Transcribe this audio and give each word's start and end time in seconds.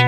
Hei, 0.00 0.06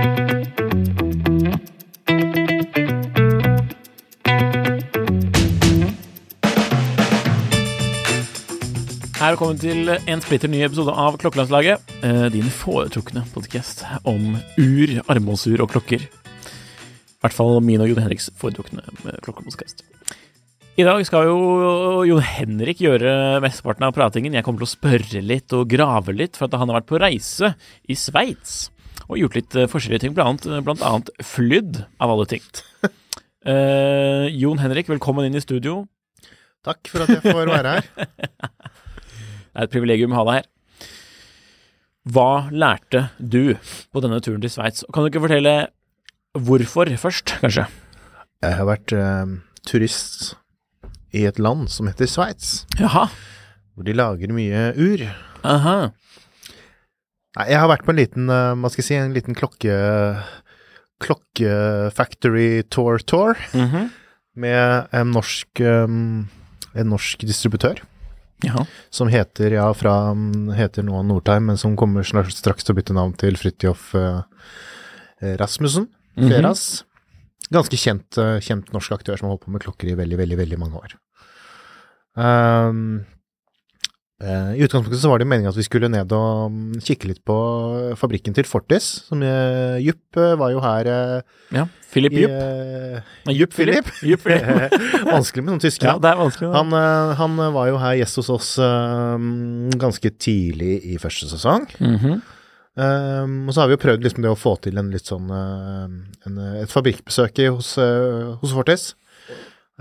velkommen 9.31 9.59
til 9.61 9.91
en 9.93 10.23
splitter 10.25 10.49
ny 10.49 10.63
episode 10.65 10.95
av 10.97 11.19
Klokkelandslaget. 11.21 11.93
eh, 12.03 12.31
Din 12.33 12.49
foretrukne 12.49 13.27
podkast 13.35 13.85
om 14.09 14.39
ur, 14.57 15.03
armbåndsur 15.13 15.61
og 15.61 15.71
klokker. 15.71 16.01
I 16.01 17.21
hvert 17.21 17.37
fall 17.37 17.61
min 17.61 17.85
og 17.85 17.93
Jon 17.93 18.01
Henriks 18.01 18.31
foretrukne 18.35 18.81
eh, 18.81 19.21
klokkepodkast. 19.21 19.85
I 20.81 20.89
dag 20.89 21.05
skal 21.05 21.29
jo 21.29 22.05
Jon 22.09 22.25
Henrik 22.25 22.81
gjøre 22.81 23.43
mesteparten 23.45 23.85
av 23.85 23.93
pratingen. 23.93 24.33
Jeg 24.33 24.43
kommer 24.43 24.65
til 24.65 24.71
å 24.71 24.77
spørre 24.79 25.21
litt 25.21 25.53
og 25.53 25.69
grave 25.69 26.17
litt, 26.17 26.41
for 26.41 26.49
at 26.49 26.57
han 26.57 26.73
har 26.73 26.81
vært 26.81 26.89
på 26.89 27.03
reise 27.05 27.53
i 27.85 27.95
Sveits 27.95 28.71
og 29.09 29.19
gjort 29.21 29.37
litt 29.39 29.57
eh, 29.59 29.69
forskjellige 29.71 30.05
ting, 30.07 30.15
blant 30.17 30.47
annet, 30.47 30.65
blant 30.67 30.83
annet 30.87 31.11
flydd, 31.27 31.85
av 32.03 32.15
alle 32.17 32.29
ting. 32.35 32.45
Eh, 33.43 34.29
Jon 34.39 34.61
Henrik, 34.63 34.87
velkommen 34.87 35.25
inn 35.27 35.35
i 35.35 35.41
studio. 35.43 35.81
Takk 36.63 36.87
for 36.87 37.03
at 37.03 37.09
jeg 37.11 37.25
får 37.25 37.49
være 37.51 37.73
her. 37.75 37.89
Det 39.51 39.57
er 39.57 39.65
et 39.67 39.73
privilegium 39.73 40.15
å 40.15 40.21
ha 40.21 40.23
deg 40.29 40.37
her. 40.37 40.47
Hva 42.15 42.29
lærte 42.55 43.01
du 43.19 43.57
på 43.91 44.03
denne 44.05 44.21
turen 44.23 44.45
til 44.47 44.53
Sveits? 44.55 44.85
Kan 44.95 45.03
du 45.03 45.11
ikke 45.11 45.25
fortelle 45.25 45.57
hvorfor 46.39 46.93
først, 47.03 47.35
kanskje? 47.43 47.67
Jeg 48.47 48.57
har 48.61 48.71
vært 48.71 48.95
eh, 48.95 49.35
turist 49.67 50.37
i 51.11 51.27
et 51.27 51.43
land 51.43 51.67
som 51.75 51.91
heter 51.91 52.07
Sveits, 52.07 52.63
Jaha. 52.79 53.09
hvor 53.75 53.91
de 53.91 53.99
lager 53.99 54.31
mye 54.39 54.69
ur. 54.79 55.03
Aha. 55.43 55.77
Nei, 57.39 57.47
jeg 57.49 57.59
har 57.63 57.69
vært 57.71 57.85
på 57.87 57.93
en 57.95 57.97
liten, 58.01 58.29
eh, 58.29 58.55
hva 58.61 58.69
skal 58.71 58.83
jeg 58.83 58.89
si, 58.91 58.95
en 59.01 59.15
liten 59.17 59.35
klokke... 59.39 59.77
Klokkefactory 61.03 62.63
tour 62.71 62.99
tour 62.99 63.35
Mhm. 63.55 63.89
med 64.37 64.87
en 64.93 65.11
norsk, 65.11 65.61
eh, 65.61 65.83
en 65.85 66.89
norsk 66.89 67.19
distributør 67.27 67.81
Jaha. 68.45 68.67
som 68.91 69.09
heter, 69.09 69.51
ja, 69.53 69.73
fra, 69.73 70.15
heter 70.55 70.83
nå 70.85 71.03
Nordheim, 71.05 71.47
men 71.47 71.57
som 71.57 71.75
kommer 71.77 72.03
straks 72.05 72.63
til 72.65 72.75
å 72.75 72.79
bytte 72.79 72.95
navn 72.95 73.17
til 73.17 73.35
Fridtjof 73.35 73.93
Rasmussen. 73.95 75.39
Rasmussen. 75.39 75.89
Mhm. 76.17 76.29
Feras. 76.31 76.85
Ganske 77.53 77.77
kjent, 77.77 78.17
eh, 78.19 78.39
kjent 78.41 78.71
norsk 78.73 78.93
aktør 78.93 79.19
som 79.19 79.29
har 79.29 79.37
holdt 79.37 79.45
på 79.47 79.51
med 79.53 79.63
klokker 79.63 79.89
i 79.91 79.95
veldig, 79.97 80.17
veldig, 80.19 80.37
veldig 80.39 80.59
mange 80.59 80.75
år. 80.81 80.95
Um, 82.17 83.01
eh, 83.01 83.05
I 84.23 84.63
utgangspunktet 84.63 85.01
så 85.03 85.11
var 85.11 85.19
det 85.19 85.27
meningen 85.27 85.51
at 85.51 85.57
vi 85.59 85.65
skulle 85.67 85.89
ned 85.91 86.13
og 86.15 86.53
mm, 86.55 86.81
kikke 86.85 87.09
litt 87.11 87.23
på 87.27 87.37
fabrikken 87.99 88.37
til 88.37 88.47
Fortis. 88.47 88.87
Som 89.09 89.25
uh, 89.27 89.79
Jupp 89.83 90.19
eh, 90.21 90.35
var 90.39 90.53
jo 90.55 90.61
her 90.63 90.91
eh, 90.93 91.41
Ja. 91.57 91.65
Philip 91.93 92.15
Jupp. 92.17 92.31
eh, 92.33 93.01
Nei, 93.27 93.35
Jupp 93.37 93.53
Philip. 93.57 93.89
Jupp 94.07 94.23
Philip. 94.25 94.77
Vanskelig 95.11 95.43
med 95.45 95.51
noen 95.53 95.65
tyske 95.65 95.85
ja, 95.91 95.97
det 96.01 96.13
er 96.13 96.21
vanskelig. 96.23 96.53
Han, 96.55 96.73
eh, 96.79 97.11
han 97.19 97.43
var 97.59 97.69
jo 97.73 97.81
her 97.83 97.99
gjest 98.01 98.21
hos 98.23 98.31
oss 98.33 98.53
eh, 98.63 99.27
ganske 99.83 100.15
tidlig 100.23 100.79
i 100.95 101.01
første 101.03 101.29
sesong. 101.35 101.67
Mhm. 101.83 102.23
Um, 102.73 103.35
og 103.51 103.53
så 103.53 103.61
har 103.61 103.67
vi 103.69 103.75
jo 103.75 103.83
prøvd 103.83 104.01
liksom 104.07 104.23
det 104.25 104.31
å 104.33 104.37
få 104.41 104.55
til 104.65 104.79
en 104.81 104.87
litt 104.89 105.05
sånn 105.05 105.27
eh, 105.29 105.91
en, 106.25 106.39
et 106.63 106.71
fabrikkbesøk 106.73 107.43
hos, 107.53 107.75
eh, 107.77 108.31
hos 108.41 108.55
Fortis. 108.57 108.87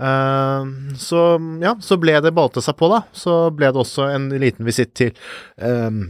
Um, 0.00 0.94
så 0.98 1.36
ja, 1.62 1.74
så 1.84 1.98
ble 2.00 2.14
det 2.24 2.32
balte 2.34 2.62
seg 2.64 2.74
på, 2.80 2.88
da. 2.90 3.02
Så 3.12 3.50
ble 3.54 3.68
det 3.70 3.82
også 3.82 4.08
en 4.14 4.30
liten 4.40 4.64
visitt 4.66 4.94
til 4.98 5.12
um, 5.60 6.06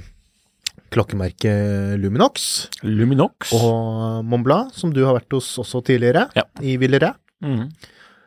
klokkemerket 0.92 1.96
Luminox 2.00 2.68
Luminox. 2.84 3.52
og 3.56 4.22
Montblanc, 4.28 4.72
som 4.76 4.92
du 4.94 5.02
har 5.06 5.16
vært 5.18 5.32
hos 5.36 5.50
også 5.60 5.82
tidligere, 5.88 6.28
Ja. 6.38 6.44
i 6.60 6.76
Villeray. 6.80 7.12
Mm. 7.42 7.66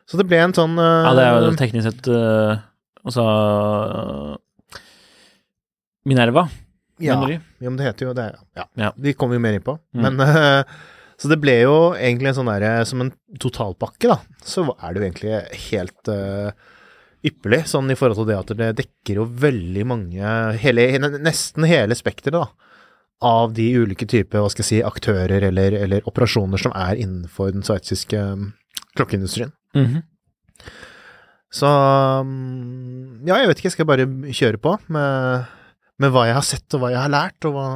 Så 0.06 0.18
det 0.20 0.26
ble 0.28 0.38
en 0.44 0.52
sånn 0.54 0.76
uh, 0.78 1.06
Ja, 1.08 1.14
det 1.16 1.24
er 1.26 1.40
jo 1.48 1.54
teknisk 1.58 1.86
sett 1.88 2.08
uh, 2.12 2.58
Altså 3.06 3.24
Minerva. 6.06 6.48
ja, 7.02 7.16
ja, 7.30 7.40
men 7.70 7.76
det 7.78 7.84
heter 7.88 8.06
jo 8.08 8.12
det. 8.14 8.28
Ja. 8.56 8.64
Ja. 8.78 8.92
De 8.96 9.12
kommer 9.18 9.36
vi 9.36 9.42
mer 9.42 9.56
inn 9.58 9.64
på. 9.66 9.74
Mm. 9.96 10.04
Men 10.06 10.20
eh, 10.22 10.76
Så 11.16 11.30
det 11.32 11.38
ble 11.40 11.54
jo 11.62 11.76
egentlig 11.96 12.28
en 12.28 12.36
sånn 12.36 12.50
derre 12.50 12.84
Som 12.88 13.00
en 13.00 13.12
totalpakke, 13.40 14.10
da, 14.10 14.18
så 14.44 14.66
er 14.76 14.92
det 14.92 15.00
jo 15.00 15.06
egentlig 15.06 15.62
helt 15.70 16.10
uh, 16.12 16.50
ypperlig, 17.26 17.62
sånn 17.70 17.90
i 17.90 17.96
forhold 17.98 18.20
til 18.20 18.28
det 18.28 18.38
at 18.38 18.52
det 18.58 18.70
dekker 18.82 19.22
jo 19.22 19.28
veldig 19.46 19.86
mange 19.88 20.34
hele, 20.62 20.88
Nesten 21.16 21.66
hele 21.68 21.96
spekteret, 21.98 22.36
da. 22.36 22.74
Av 23.24 23.54
de 23.56 23.70
ulike 23.80 24.04
typer, 24.04 24.42
hva 24.44 24.50
skal 24.52 24.60
jeg 24.60 24.68
si, 24.68 24.82
aktører 24.84 25.46
eller, 25.48 25.72
eller 25.72 26.04
operasjoner 26.08 26.60
som 26.60 26.74
er 26.76 27.00
innenfor 27.00 27.54
den 27.54 27.64
sveitsiske 27.64 28.20
klokkeindustrien. 28.20 29.54
klokkeindustrien. 29.72 29.96
-hmm. 29.96 30.02
Så 31.56 31.68
ja, 33.26 33.38
jeg 33.40 33.48
vet 33.48 33.58
ikke, 33.58 33.70
jeg 33.70 33.76
skal 33.76 33.88
bare 33.88 34.06
kjøre 34.34 34.60
på 34.62 34.76
med, 34.92 35.46
med 36.02 36.12
hva 36.12 36.26
jeg 36.28 36.36
har 36.36 36.46
sett 36.46 36.76
og 36.76 36.82
hva 36.82 36.92
jeg 36.92 37.00
har 37.00 37.12
lært, 37.12 37.48
og 37.48 37.56
hva, 37.56 37.68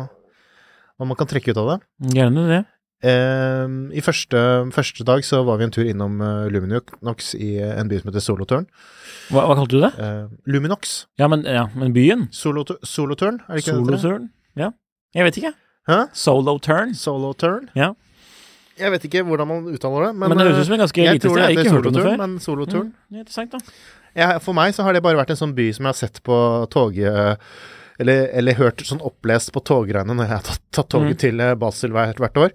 hva 0.98 1.08
man 1.08 1.18
kan 1.18 1.30
trekke 1.30 1.54
ut 1.54 1.62
av 1.62 1.70
det. 1.72 1.78
Gjerne 2.18 2.46
det. 2.50 2.64
Eh, 3.00 3.66
I 3.96 4.02
første, 4.04 4.40
første 4.76 5.04
dag 5.08 5.24
så 5.24 5.40
var 5.46 5.56
vi 5.60 5.64
en 5.64 5.72
tur 5.72 5.86
innom 5.88 6.18
uh, 6.20 6.48
Luminox 6.52 7.32
i 7.38 7.54
en 7.64 7.88
by 7.88 8.00
som 8.00 8.10
heter 8.10 8.24
Soloturn. 8.24 8.66
Hva, 9.30 9.46
hva 9.48 9.56
kalte 9.56 9.78
du 9.78 9.80
det? 9.86 9.92
Eh, 9.96 10.28
Luminox. 10.50 11.06
Ja, 11.20 11.30
men, 11.32 11.46
ja, 11.48 11.68
men 11.78 11.94
byen? 11.96 12.28
Solo- 12.34 12.66
Soloturn, 12.84 13.40
er 13.48 13.56
det 13.56 13.64
ikke 13.64 13.78
det? 13.78 13.86
det? 13.86 14.00
Soloturn? 14.02 14.28
Ja. 14.58 14.70
Jeg 15.16 15.26
vet 15.28 15.40
ikke. 15.40 15.54
Hæ? 15.88 15.98
Soloturn. 16.12 16.94
Soloturn? 16.94 17.70
Ja. 17.78 17.92
Jeg 18.80 18.92
vet 18.94 19.04
ikke 19.08 19.24
hvordan 19.28 19.48
man 19.48 19.66
uttaler 19.68 20.06
det, 20.08 20.12
men, 20.16 20.28
Men, 20.28 20.38
det 20.38 20.46
høres 20.46 20.56
eh, 20.56 20.60
ut 20.60 20.68
som 20.68 20.76
en 20.76 20.84
ganske 20.84 21.00
lite 21.00 21.28
sted. 21.28 21.40
Jeg 21.40 21.44
har 21.44 21.64
ikke 21.64 21.74
hørt 21.76 21.88
om 21.90 21.96
det 21.96 22.04
før. 22.04 22.16
men 22.20 22.38
Soloturn. 22.40 22.92
Mm, 23.10 23.18
interessant, 23.24 23.56
da. 23.56 23.58
Ja, 24.16 24.30
for 24.42 24.56
meg 24.56 24.74
så 24.74 24.82
har 24.84 24.96
det 24.96 25.02
bare 25.04 25.18
vært 25.20 25.32
en 25.32 25.38
sånn 25.38 25.52
by 25.54 25.68
som 25.76 25.86
jeg 25.86 25.94
har 25.94 25.98
sett 26.00 26.22
på 26.26 26.36
toget 26.72 27.38
eller, 28.00 28.26
eller 28.40 28.56
hørt 28.58 28.80
sånn 28.88 29.02
opplest 29.04 29.52
på 29.54 29.62
togreiene 29.68 30.14
når 30.16 30.26
jeg 30.26 30.34
har 30.34 30.46
tatt, 30.48 30.62
tatt 30.72 30.88
toget 30.96 31.16
Mm. 31.16 31.20
til 31.22 31.40
eh, 31.44 31.54
Basel 31.60 31.92
hvert, 31.94 32.16
hvert 32.22 32.40
år. 32.46 32.54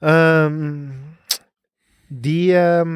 Um, 0.00 1.16
de 2.10 2.38
um, 2.56 2.94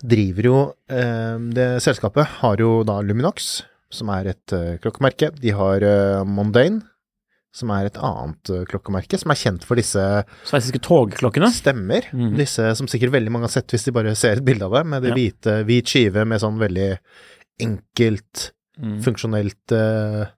driver 0.00 0.46
jo 0.48 0.58
um, 0.88 1.50
Det 1.52 1.66
selskapet 1.84 2.38
har 2.40 2.62
jo 2.62 2.78
da 2.88 3.00
Luminox, 3.04 3.62
som 3.92 4.08
er 4.14 4.30
et 4.32 4.54
uh, 4.56 4.76
klokkemerke. 4.82 5.30
De 5.36 5.52
har 5.54 5.84
uh, 5.84 6.24
Mondaine, 6.28 6.80
som 7.54 7.70
er 7.74 7.88
et 7.88 7.96
annet 8.04 8.52
uh, 8.54 8.62
klokkemerke, 8.68 9.18
som 9.20 9.32
er 9.32 9.38
kjent 9.40 9.64
for 9.68 9.78
disse 9.80 10.02
Sveitsiske 10.48 10.80
togklokkene. 10.84 11.48
stemmer. 11.56 12.08
Mm. 12.12 12.34
Disse 12.40 12.72
som 12.78 12.88
sikkert 12.90 13.12
veldig 13.16 13.32
mange 13.34 13.48
har 13.48 13.54
sett 13.58 13.72
hvis 13.74 13.86
de 13.88 13.94
bare 13.96 14.16
ser 14.18 14.38
et 14.40 14.44
bilde 14.46 14.64
av 14.68 14.76
det, 14.80 14.84
med 14.86 15.02
det 15.04 15.12
Ja. 15.12 15.18
hvite, 15.20 15.58
hvit 15.68 15.88
skive 15.92 16.24
med 16.28 16.40
sånn 16.44 16.58
veldig 16.60 16.90
enkelt, 17.60 18.52
Mm. 18.78 19.00
funksjonelt 19.02 19.72
eh, 19.74 20.28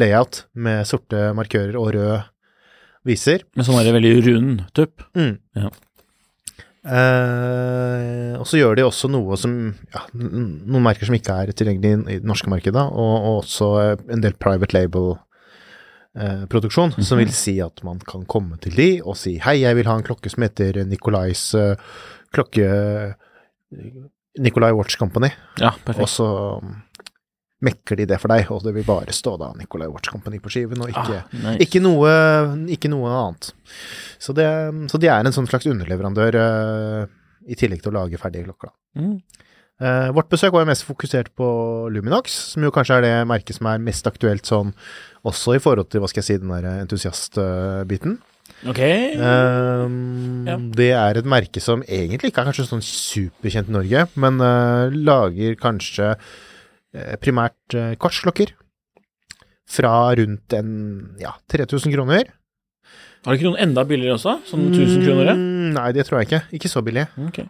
layout, 0.00 0.44
med 0.54 0.86
sorte 0.88 1.30
markører 1.36 1.76
og 1.80 1.92
rød 1.96 2.28
viser. 3.08 3.42
Med 3.58 3.66
sånn 3.66 3.82
veldig 3.82 4.12
rund 4.28 4.62
tupp. 4.76 5.02
Mm. 5.18 5.34
Ja. 5.58 5.70
Eh, 6.82 8.32
og 8.40 8.46
så 8.50 8.58
gjør 8.58 8.74
de 8.78 8.84
også 8.88 9.06
noe 9.12 9.36
som 9.38 9.52
ja, 9.94 10.00
noen 10.18 10.82
merker 10.82 11.06
som 11.06 11.14
ikke 11.14 11.36
er 11.44 11.52
tilgjengelig 11.54 11.92
i 12.10 12.16
det 12.18 12.26
norske 12.26 12.50
markedet, 12.50 12.82
og, 12.82 13.12
og 13.18 13.36
også 13.44 13.68
eh, 13.84 13.92
en 14.16 14.24
del 14.24 14.34
private 14.34 14.74
label 14.74 15.12
eh, 16.18 16.42
produksjon, 16.50 16.96
som 16.98 17.20
vil 17.22 17.30
si 17.36 17.54
at 17.62 17.84
man 17.86 18.02
kan 18.02 18.26
komme 18.26 18.58
til 18.62 18.74
de 18.78 18.88
og 19.04 19.14
si 19.20 19.36
hei, 19.44 19.60
jeg 19.62 19.78
vil 19.78 19.90
ha 19.90 19.94
en 20.00 20.06
klokke 20.08 20.32
som 20.32 20.42
heter 20.42 20.82
Nikolais 20.90 21.44
eh, 21.58 21.76
klokke 22.34 22.66
Nikolai 24.42 24.72
Watch 24.74 24.98
Company, 24.98 25.30
Ja, 25.60 25.70
perfekt. 25.84 26.02
og 26.02 26.10
så 26.10 26.26
mm, 26.64 26.74
mekker 27.62 27.96
de 28.00 28.06
det 28.10 28.18
for 28.20 28.32
deg, 28.32 28.48
og 28.50 28.64
det 28.66 28.72
vil 28.74 28.84
bare 28.88 29.14
stå 29.14 29.36
da 29.40 29.52
Nikolai 29.58 29.86
Watch 29.92 30.10
Company 30.10 30.40
på 30.42 30.50
skiven, 30.50 30.82
og 30.82 30.90
ikke, 30.90 31.20
Ah, 31.22 31.36
nice. 31.44 31.58
ikke, 31.66 31.80
noe, 31.84 32.10
ikke 32.74 32.90
noe 32.90 33.10
annet. 33.14 33.52
Så, 34.18 34.34
det, 34.34 34.46
så 34.90 34.98
de 35.02 35.10
er 35.12 35.22
en 35.24 35.34
sånn 35.36 35.46
slags 35.50 35.68
underleverandør 35.70 36.38
uh, 36.42 37.06
i 37.46 37.54
tillegg 37.58 37.82
til 37.84 37.92
å 37.94 38.00
lage 38.00 38.18
ferdige 38.22 38.48
klokker. 38.50 38.72
da. 38.72 39.02
Mm. 39.02 39.16
Uh, 39.82 40.10
vårt 40.14 40.28
besøk 40.30 40.52
var 40.54 40.62
jo 40.62 40.68
mest 40.70 40.84
fokusert 40.86 41.32
på 41.38 41.46
Luminox, 41.90 42.34
som 42.52 42.62
jo 42.62 42.70
kanskje 42.74 43.00
er 43.00 43.06
det 43.06 43.14
merket 43.26 43.56
som 43.56 43.66
er 43.70 43.80
mest 43.82 44.06
aktuelt 44.06 44.46
sånn 44.46 44.74
også 45.26 45.56
i 45.56 45.62
forhold 45.62 45.88
til, 45.90 46.02
hva 46.02 46.10
skal 46.10 46.22
jeg 46.22 46.28
si, 46.28 46.36
den 46.42 46.52
der 46.54 46.68
entusiastbiten. 46.84 48.18
Ok. 48.68 48.78
Um, 49.18 50.46
Ja. 50.46 50.56
Det 50.58 50.90
er 50.94 51.18
et 51.18 51.26
merke 51.26 51.60
som 51.62 51.82
egentlig 51.86 52.30
ikke 52.30 52.42
er 52.44 52.48
kanskje 52.50 52.66
sånn 52.68 52.82
superkjent 52.84 53.70
i 53.70 53.74
Norge, 53.74 54.04
men 54.22 54.38
uh, 54.42 54.90
lager 54.94 55.54
kanskje 55.58 56.12
primært 57.22 57.76
uh, 57.78 57.94
kvartsklokker 57.96 58.52
fra 59.72 59.92
rundt 60.18 60.56
en 60.56 60.72
ja, 61.20 61.34
3000 61.52 61.94
kroner. 61.94 62.32
Har 63.22 63.32
du 63.32 63.38
ikke 63.38 63.52
noen 63.52 63.62
enda 63.62 63.84
billigere 63.86 64.16
også? 64.18 64.40
Sånn 64.48 64.66
1000 64.72 65.04
kroner? 65.06 65.30
Mm, 65.38 65.70
nei, 65.76 65.92
det 65.94 66.08
tror 66.08 66.20
jeg 66.20 66.28
ikke. 66.28 66.42
Ikke 66.58 66.70
så 66.72 66.82
billig. 66.84 67.06
Okay. 67.28 67.46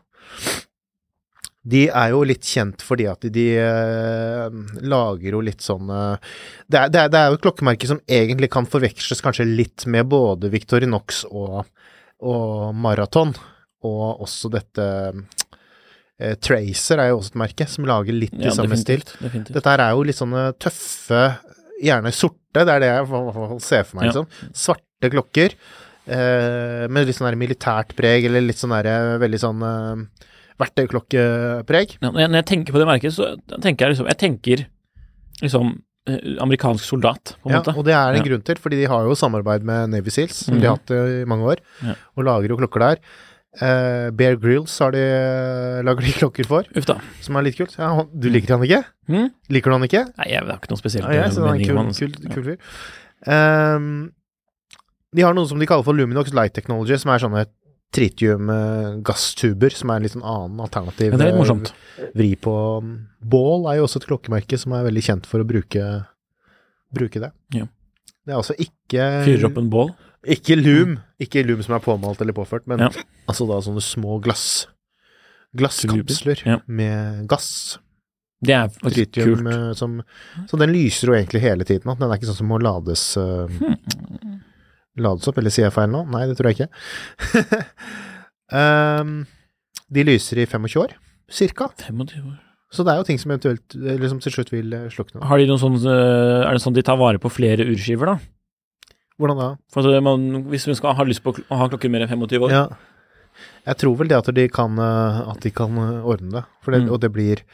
De 1.62 1.84
er 1.86 2.10
jo 2.10 2.24
litt 2.26 2.42
kjent 2.44 2.82
fordi 2.82 3.06
at 3.06 3.22
de, 3.22 3.30
de 3.32 3.46
eh, 3.62 4.56
lager 4.82 5.36
jo 5.36 5.42
litt 5.46 5.62
sånn 5.62 5.92
eh, 5.94 6.32
det, 6.66 6.80
er, 6.80 6.88
det, 6.90 7.04
er, 7.04 7.12
det 7.12 7.20
er 7.20 7.28
jo 7.30 7.38
et 7.38 7.44
klokkemerke 7.44 7.88
som 7.88 8.00
egentlig 8.10 8.50
kan 8.50 8.66
forveksles 8.66 9.22
kanskje 9.22 9.46
litt 9.46 9.86
med 9.86 10.10
både 10.10 10.50
Victorinox 10.52 11.22
og, 11.30 11.62
og 12.26 12.74
Marathon, 12.74 13.30
og 13.86 14.24
også 14.26 14.50
dette 14.52 14.88
eh, 16.22 16.34
Tracer 16.38 17.02
er 17.02 17.08
jo 17.10 17.18
også 17.18 17.32
et 17.34 17.40
merke 17.42 17.66
som 17.68 17.84
lager 17.88 18.14
litt 18.14 18.34
i 18.38 18.44
Ja, 18.46 18.54
samme 18.56 18.78
stil. 18.78 19.02
definitivt. 19.18 19.52
Dette 19.58 19.72
her 19.74 19.82
er 19.88 19.96
jo 19.96 20.04
litt 20.06 20.18
sånne 20.20 20.44
tøffe, 20.62 21.22
gjerne 21.82 22.12
sorte, 22.14 22.38
det 22.62 22.68
er 22.68 22.80
det 22.84 22.88
jeg 22.92 23.02
i 23.02 23.06
hvert 23.10 23.34
fall 23.34 23.60
ser 23.60 23.82
for 23.88 23.96
meg, 23.98 24.04
Ja. 24.06 24.12
liksom. 24.12 24.52
Svarte 24.54 25.10
klokker. 25.10 25.54
Eh, 26.06 26.88
med 26.90 27.06
litt 27.06 27.14
sånn 27.16 27.30
der 27.30 27.38
militært 27.38 27.94
preg, 27.98 28.24
eller 28.26 28.40
litt 28.42 28.58
sånn 28.58 28.74
der 28.74 28.86
eh, 28.90 29.18
veldig 29.22 29.38
sånn 29.38 29.62
eh, 29.62 30.26
verktøyklokkepreg. 30.58 31.96
Ja, 32.00 32.10
når, 32.10 32.20
jeg, 32.24 32.30
når 32.32 32.40
jeg 32.42 32.48
tenker 32.50 32.74
på 32.76 32.82
det 32.82 32.88
merket, 32.90 33.14
så 33.16 33.32
tenker 33.62 33.86
jeg 33.86 33.94
liksom 33.96 34.10
Jeg 34.10 34.18
tenker 34.22 34.64
liksom 35.42 35.72
eh, 36.10 36.18
amerikansk 36.42 36.84
soldat, 36.84 37.36
på 37.42 37.50
en 37.50 37.54
Ja, 37.54 37.60
måte. 37.62 37.76
og 37.78 37.84
det 37.86 37.94
er 37.94 38.10
en 38.12 38.16
Ja. 38.18 38.22
grunn 38.26 38.42
til, 38.44 38.56
fordi 38.58 38.80
de 38.82 38.88
har 38.90 39.04
jo 39.06 39.14
samarbeid 39.14 39.62
med 39.62 39.90
Navy 39.90 40.10
Seals, 40.10 40.34
som 40.46 40.58
de 40.58 40.66
har 40.66 40.76
Mhm. 40.76 40.80
hatt 40.80 40.90
i 40.90 41.24
mange 41.24 41.44
år, 41.46 41.56
Ja. 41.82 41.94
og 42.16 42.24
lager 42.24 42.48
jo 42.48 42.56
klokker 42.56 42.80
der. 42.80 42.96
Eh, 43.60 44.08
Bear 44.16 44.36
Grills 44.40 44.72
har 44.80 44.92
de, 44.94 45.02
lager 45.84 46.06
de 46.06 46.12
klokker 46.16 46.46
for, 46.48 46.64
Uff 46.74 46.86
da. 46.88 46.94
som 47.20 47.36
er 47.36 47.42
litt 47.44 47.56
kult. 47.58 47.74
Ja, 47.76 47.90
han- 47.98 48.08
du 48.16 48.30
liker 48.32 48.54
han 48.56 48.64
ikke? 48.64 48.82
Mm. 49.12 49.26
Liker 49.52 49.68
du 49.70 49.76
han 49.76 49.82
ikke? 49.88 50.04
Nei, 50.16 50.28
jeg 50.30 50.40
har 50.40 50.56
ikke 50.56 50.70
noe 50.72 50.80
spesielt 50.80 51.04
Ja, 51.04 51.12
jeg 51.12 51.34
han 51.36 51.44
er 51.44 51.54
en 51.58 51.92
kul, 51.92 52.12
kul, 52.16 52.30
kul 52.32 52.44
fyr. 52.46 52.58
Um, 53.28 54.12
de 55.14 55.22
har 55.22 55.34
noe 55.36 55.46
som 55.46 55.58
de 55.60 55.66
kaller 55.68 55.84
for 55.84 55.92
Luminox 55.92 56.32
Light 56.32 56.54
Technology, 56.56 56.96
som 56.96 57.10
er 57.12 57.18
sånne 57.20 57.44
tritium-gasstuber, 57.92 59.72
som 59.76 59.90
er 59.92 59.96
en 60.00 60.02
litt 60.06 60.14
sånn 60.14 60.24
annen 60.24 60.60
alternativ 60.64 61.12
det 61.12 61.20
er 61.20 61.32
litt 61.32 61.38
morsomt. 61.40 61.72
eh, 61.98 62.08
vri 62.16 62.30
på. 62.40 62.54
Bål 63.22 63.66
er 63.70 63.76
jo 63.80 63.84
også 63.86 64.00
et 64.00 64.08
klokkemerke 64.08 64.58
som 64.58 64.72
er 64.72 64.84
veldig 64.88 65.02
kjent 65.04 65.26
for 65.28 65.40
å 65.42 65.46
bruke, 65.46 66.06
bruke 66.94 67.20
det. 67.20 67.32
Ja. 67.52 67.66
Det 68.24 68.32
er 68.32 68.38
altså 68.38 68.54
ikke 68.56 69.24
Fyrer 69.26 69.44
opp 69.50 69.58
en 69.58 69.70
bål. 69.70 69.92
Ikke 70.24 70.54
lum, 70.56 70.98
ikke 71.20 71.42
lum 71.46 71.62
som 71.62 71.74
er 71.74 71.80
påmalt 71.82 72.20
eller 72.22 72.32
påført, 72.36 72.66
men 72.70 72.78
Ja. 72.78 72.90
altså 73.28 73.46
da 73.48 73.60
sånne 73.60 73.82
små 73.82 74.20
glass 74.22 74.66
glasskapsler 75.56 76.44
Ja. 76.46 76.60
med 76.66 77.26
gass. 77.28 77.78
Det 78.42 78.54
er 78.54 78.68
faktisk 78.68 79.12
Tritium 79.12 79.44
kult. 79.44 79.52
eh, 79.54 79.72
som 79.74 80.02
Så 80.48 80.58
den 80.58 80.72
lyser 80.72 81.06
jo 81.08 81.14
egentlig 81.14 81.40
hele 81.42 81.64
tiden. 81.64 81.96
Den 81.98 82.10
er 82.10 82.16
ikke 82.18 82.26
sånn 82.30 82.36
som 82.40 82.48
må 82.48 82.58
lades 82.62 83.16
eh, 83.16 83.48
Lades 84.96 85.26
opp, 85.28 85.38
eller 85.38 85.50
sier 85.50 85.64
jeg 85.70 85.72
feil 85.72 85.88
nå? 85.88 86.04
Nei, 86.10 86.26
det 86.26 86.36
tror 86.36 86.52
jeg 86.52 86.68
ikke. 86.68 87.64
um, 88.52 89.26
de 89.92 90.04
lyser 90.04 90.42
i 90.42 90.46
25 90.46 90.76
år, 90.82 90.92
cirka. 91.32 91.70
25 91.88 92.26
år. 92.28 92.38
Så 92.72 92.84
det 92.84 92.92
er 92.92 93.00
jo 93.00 93.04
ting 93.08 93.18
som 93.20 93.30
eventuelt 93.32 93.74
eh, 93.76 93.96
liksom 94.00 94.20
til 94.24 94.32
slutt 94.32 94.52
vil 94.52 94.70
slukne. 94.92 95.22
Har 95.28 95.38
de 95.40 95.46
noen 95.48 95.60
sånn 95.60 95.76
Er 95.86 96.52
det 96.52 96.62
sånn 96.64 96.74
de 96.76 96.82
tar 96.84 96.96
vare 97.00 97.18
på 97.20 97.30
flere 97.32 97.64
urskiver, 97.68 98.06
da? 98.06 98.18
Hvordan 99.22 99.38
da? 99.38 99.48
For 99.72 99.86
at 99.86 100.02
man, 100.02 100.24
hvis 100.50 100.66
man 100.66 100.78
skal 100.78 100.96
ha 100.98 101.04
lyst 101.06 101.22
på 101.24 101.32
å 101.38 101.58
ha 101.60 101.68
klokker 101.70 101.90
mer 101.92 102.04
enn 102.06 102.10
25 102.12 102.48
år 102.48 102.50
Ja. 102.56 102.64
Jeg 103.64 103.78
tror 103.80 103.94
vel 103.96 104.08
det 104.10 104.18
at 104.18 104.28
de 104.34 104.48
kan, 104.52 104.74
eh, 104.82 105.20
at 105.30 105.40
de 105.46 105.50
kan 105.54 105.78
eh, 105.78 106.02
ordne 106.04 106.32
det, 106.40 106.42
for 106.64 106.74
det, 106.74 106.82
Mm. 106.82 106.90
og 106.92 107.00
det 107.00 107.12
blir 107.14 107.44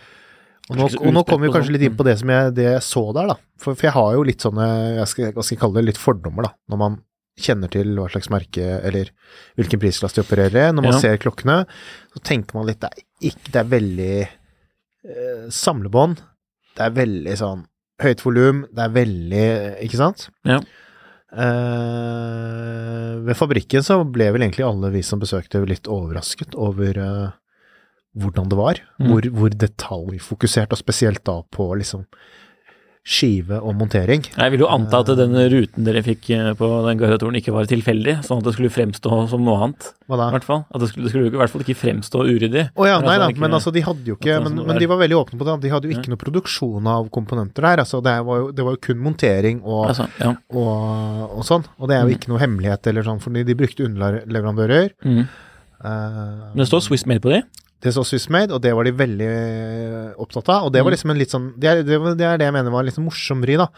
og 0.71 0.77
nå, 0.77 0.85
og 1.01 1.13
nå 1.15 1.23
kommer 1.25 1.47
vi 1.47 1.53
kanskje 1.55 1.69
sånn. 1.71 1.77
litt 1.79 1.85
inn 1.87 1.97
på 1.97 2.05
det 2.05 2.19
som 2.21 2.29
jeg, 2.29 2.55
det 2.59 2.65
jeg 2.65 2.81
så 2.85 3.03
der, 3.17 3.29
da. 3.31 3.37
For, 3.57 3.75
for 3.75 3.87
jeg 3.87 3.93
har 3.95 4.17
jo 4.19 4.25
litt 4.29 4.43
sånne, 4.45 4.67
jeg 4.99 5.07
skal, 5.09 5.25
jeg 5.33 5.45
skal 5.47 5.61
kalle 5.63 5.79
det, 5.79 5.85
litt 5.87 6.01
fordommer, 6.01 6.43
da. 6.49 6.51
Når 6.69 6.81
man 6.83 6.99
kjenner 7.41 7.71
til 7.73 7.95
hva 7.97 8.09
slags 8.11 8.29
merke, 8.35 8.67
eller 8.85 9.09
hvilken 9.57 9.81
prisklasse 9.81 10.19
de 10.19 10.25
opererer 10.27 10.59
i. 10.69 10.73
Når 10.75 10.83
man 10.89 10.93
Ja. 10.93 10.99
ser 11.01 11.17
klokkene, 11.23 11.65
så 12.13 12.21
tenker 12.21 12.59
man 12.59 12.67
litt 12.67 12.81
Det 12.81 12.91
er, 12.91 13.05
ikke, 13.31 13.53
det 13.55 13.61
er 13.63 13.71
veldig 13.79 14.29
eh, 15.09 15.47
samlebånd. 15.49 16.21
Det 16.77 16.85
er 16.85 16.91
veldig 16.99 17.37
sånn 17.41 17.65
høyt 18.03 18.21
volum. 18.27 18.65
Det 18.75 18.85
er 18.85 18.93
veldig 18.95 19.47
Ikke 19.87 19.97
sant? 20.01 20.29
Ja. 20.45 20.61
Eh, 21.29 23.19
ved 23.27 23.37
fabrikken 23.37 23.85
så 23.85 24.01
ble 24.09 24.31
vel 24.33 24.47
egentlig 24.47 24.65
alle 24.65 24.93
vi 24.95 25.03
som 25.05 25.21
besøkte 25.21 25.61
litt 25.69 25.91
overrasket 25.91 26.57
over 26.57 27.01
eh, 27.05 27.29
hvordan 28.19 28.49
det 28.49 28.59
var. 28.59 28.81
Mm. 28.99 29.11
Hvor, 29.11 29.31
hvor 29.37 29.57
detaljfokusert, 29.67 30.73
og 30.73 30.81
spesielt 30.81 31.25
da 31.29 31.41
på 31.55 31.71
liksom 31.81 32.07
skive 33.09 33.57
og 33.65 33.73
montering. 33.79 34.21
Jeg 34.37 34.53
vil 34.53 34.61
jo 34.61 34.67
anta 34.69 34.99
at 35.01 35.09
den 35.17 35.33
ruten 35.49 35.87
dere 35.87 36.03
fikk 36.05 36.27
eh, 36.37 36.51
på 36.59 36.67
den 36.85 36.99
garatoren 37.01 37.39
ikke 37.41 37.55
var 37.55 37.65
tilfeldig, 37.71 38.19
sånn 38.27 38.43
at 38.43 38.45
det 38.51 38.53
skulle 38.53 38.69
fremstå 38.75 39.21
som 39.31 39.47
noe 39.47 39.63
annet, 39.65 39.87
Hva 40.11 40.19
da? 40.21 40.27
i 40.29 40.35
hvert 40.37 40.45
fall. 40.45 40.61
At 40.69 40.83
det 40.83 40.91
skulle, 40.91 41.07
det 41.09 41.13
skulle 41.15 41.31
i 41.33 41.41
hvert 41.41 41.53
fall 41.55 41.65
ikke 41.65 41.79
fremstå 41.81 42.21
uryddig. 42.29 42.67
Å 42.77 42.85
ja, 42.91 42.99
nei 43.01 43.15
altså, 43.17 43.23
da, 43.25 43.29
ikke- 43.33 43.41
men 43.47 43.57
altså 43.57 43.73
de 43.73 43.81
hadde 43.87 44.05
jo 44.13 44.19
ikke 44.19 44.37
men, 44.45 44.51
sånn 44.59 44.67
men 44.69 44.79
de 44.85 44.91
var 44.93 45.01
veldig 45.01 45.19
åpne 45.23 45.39
på 45.41 45.49
det. 45.49 45.57
De 45.65 45.73
hadde 45.73 45.89
jo 45.89 45.97
ikke 45.97 46.13
noe 46.13 46.21
produksjon 46.21 46.87
av 46.99 47.09
komponenter 47.17 47.63
der. 47.71 47.83
Altså 47.87 48.03
det 48.05 48.17
var 48.29 48.43
jo, 48.45 48.51
det 48.53 48.65
var 48.69 48.77
jo 48.77 48.83
kun 48.91 49.01
montering 49.09 49.63
og, 49.65 49.87
Altså, 49.89 50.09
ja. 50.21 50.35
og, 50.53 51.39
og 51.41 51.45
sånn. 51.49 51.65
Og 51.81 51.89
det 51.89 51.97
er 51.97 52.03
jo 52.05 52.09
Mm. 52.13 52.17
ikke 52.19 52.29
noe 52.35 52.43
hemmelighet 52.45 52.87
eller 52.93 53.03
sånn, 53.09 53.21
fordi 53.25 53.45
de 53.49 53.55
brukte 53.57 53.89
underleverandører. 53.89 54.91
Mm. 55.05 55.25
Uh, 55.79 56.53
Men 56.53 56.61
det 56.65 56.69
står 56.69 56.83
Swiss 56.83 57.07
Made 57.07 57.21
på 57.25 57.31
de. 57.33 57.43
Det 57.81 57.93
så 57.95 58.03
Swissmade, 58.03 58.51
og 58.57 58.61
det 58.65 58.73
var 58.75 58.85
de 58.89 58.93
veldig 58.99 59.27
eh, 59.31 60.13
opptatt 60.19 60.49
av. 60.51 60.65
Og 60.67 60.73
det 60.75 60.83
var 60.83 60.91
Mm. 60.91 60.97
liksom 60.97 61.11
en 61.11 61.19
litt 61.19 61.31
sånn 61.31 61.49
Det 61.59 61.69
er 61.71 61.83
det, 61.83 61.99
det, 62.19 62.27
er 62.27 62.39
det 62.39 62.47
jeg 62.49 62.53
mener 62.57 62.71
var 62.75 62.81
en 62.81 62.87
litt 62.87 62.97
sånn 62.99 63.07
morsom 63.07 63.41
vri, 63.45 63.57
da. 63.57 63.69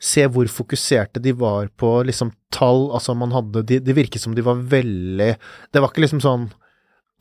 Se 0.00 0.26
hvor 0.28 0.44
fokuserte 0.50 1.22
de 1.22 1.32
var 1.32 1.68
på 1.80 2.04
liksom 2.04 2.32
tall. 2.52 2.90
Altså, 2.92 3.14
man 3.16 3.30
hadde 3.32 3.62
de, 3.64 3.78
Det 3.80 3.94
virket 3.96 4.20
som 4.20 4.34
de 4.34 4.42
var 4.42 4.56
veldig 4.56 5.36
Det 5.72 5.80
var 5.80 5.88
ikke 5.88 6.04
liksom 6.04 6.20
sånn 6.20 6.50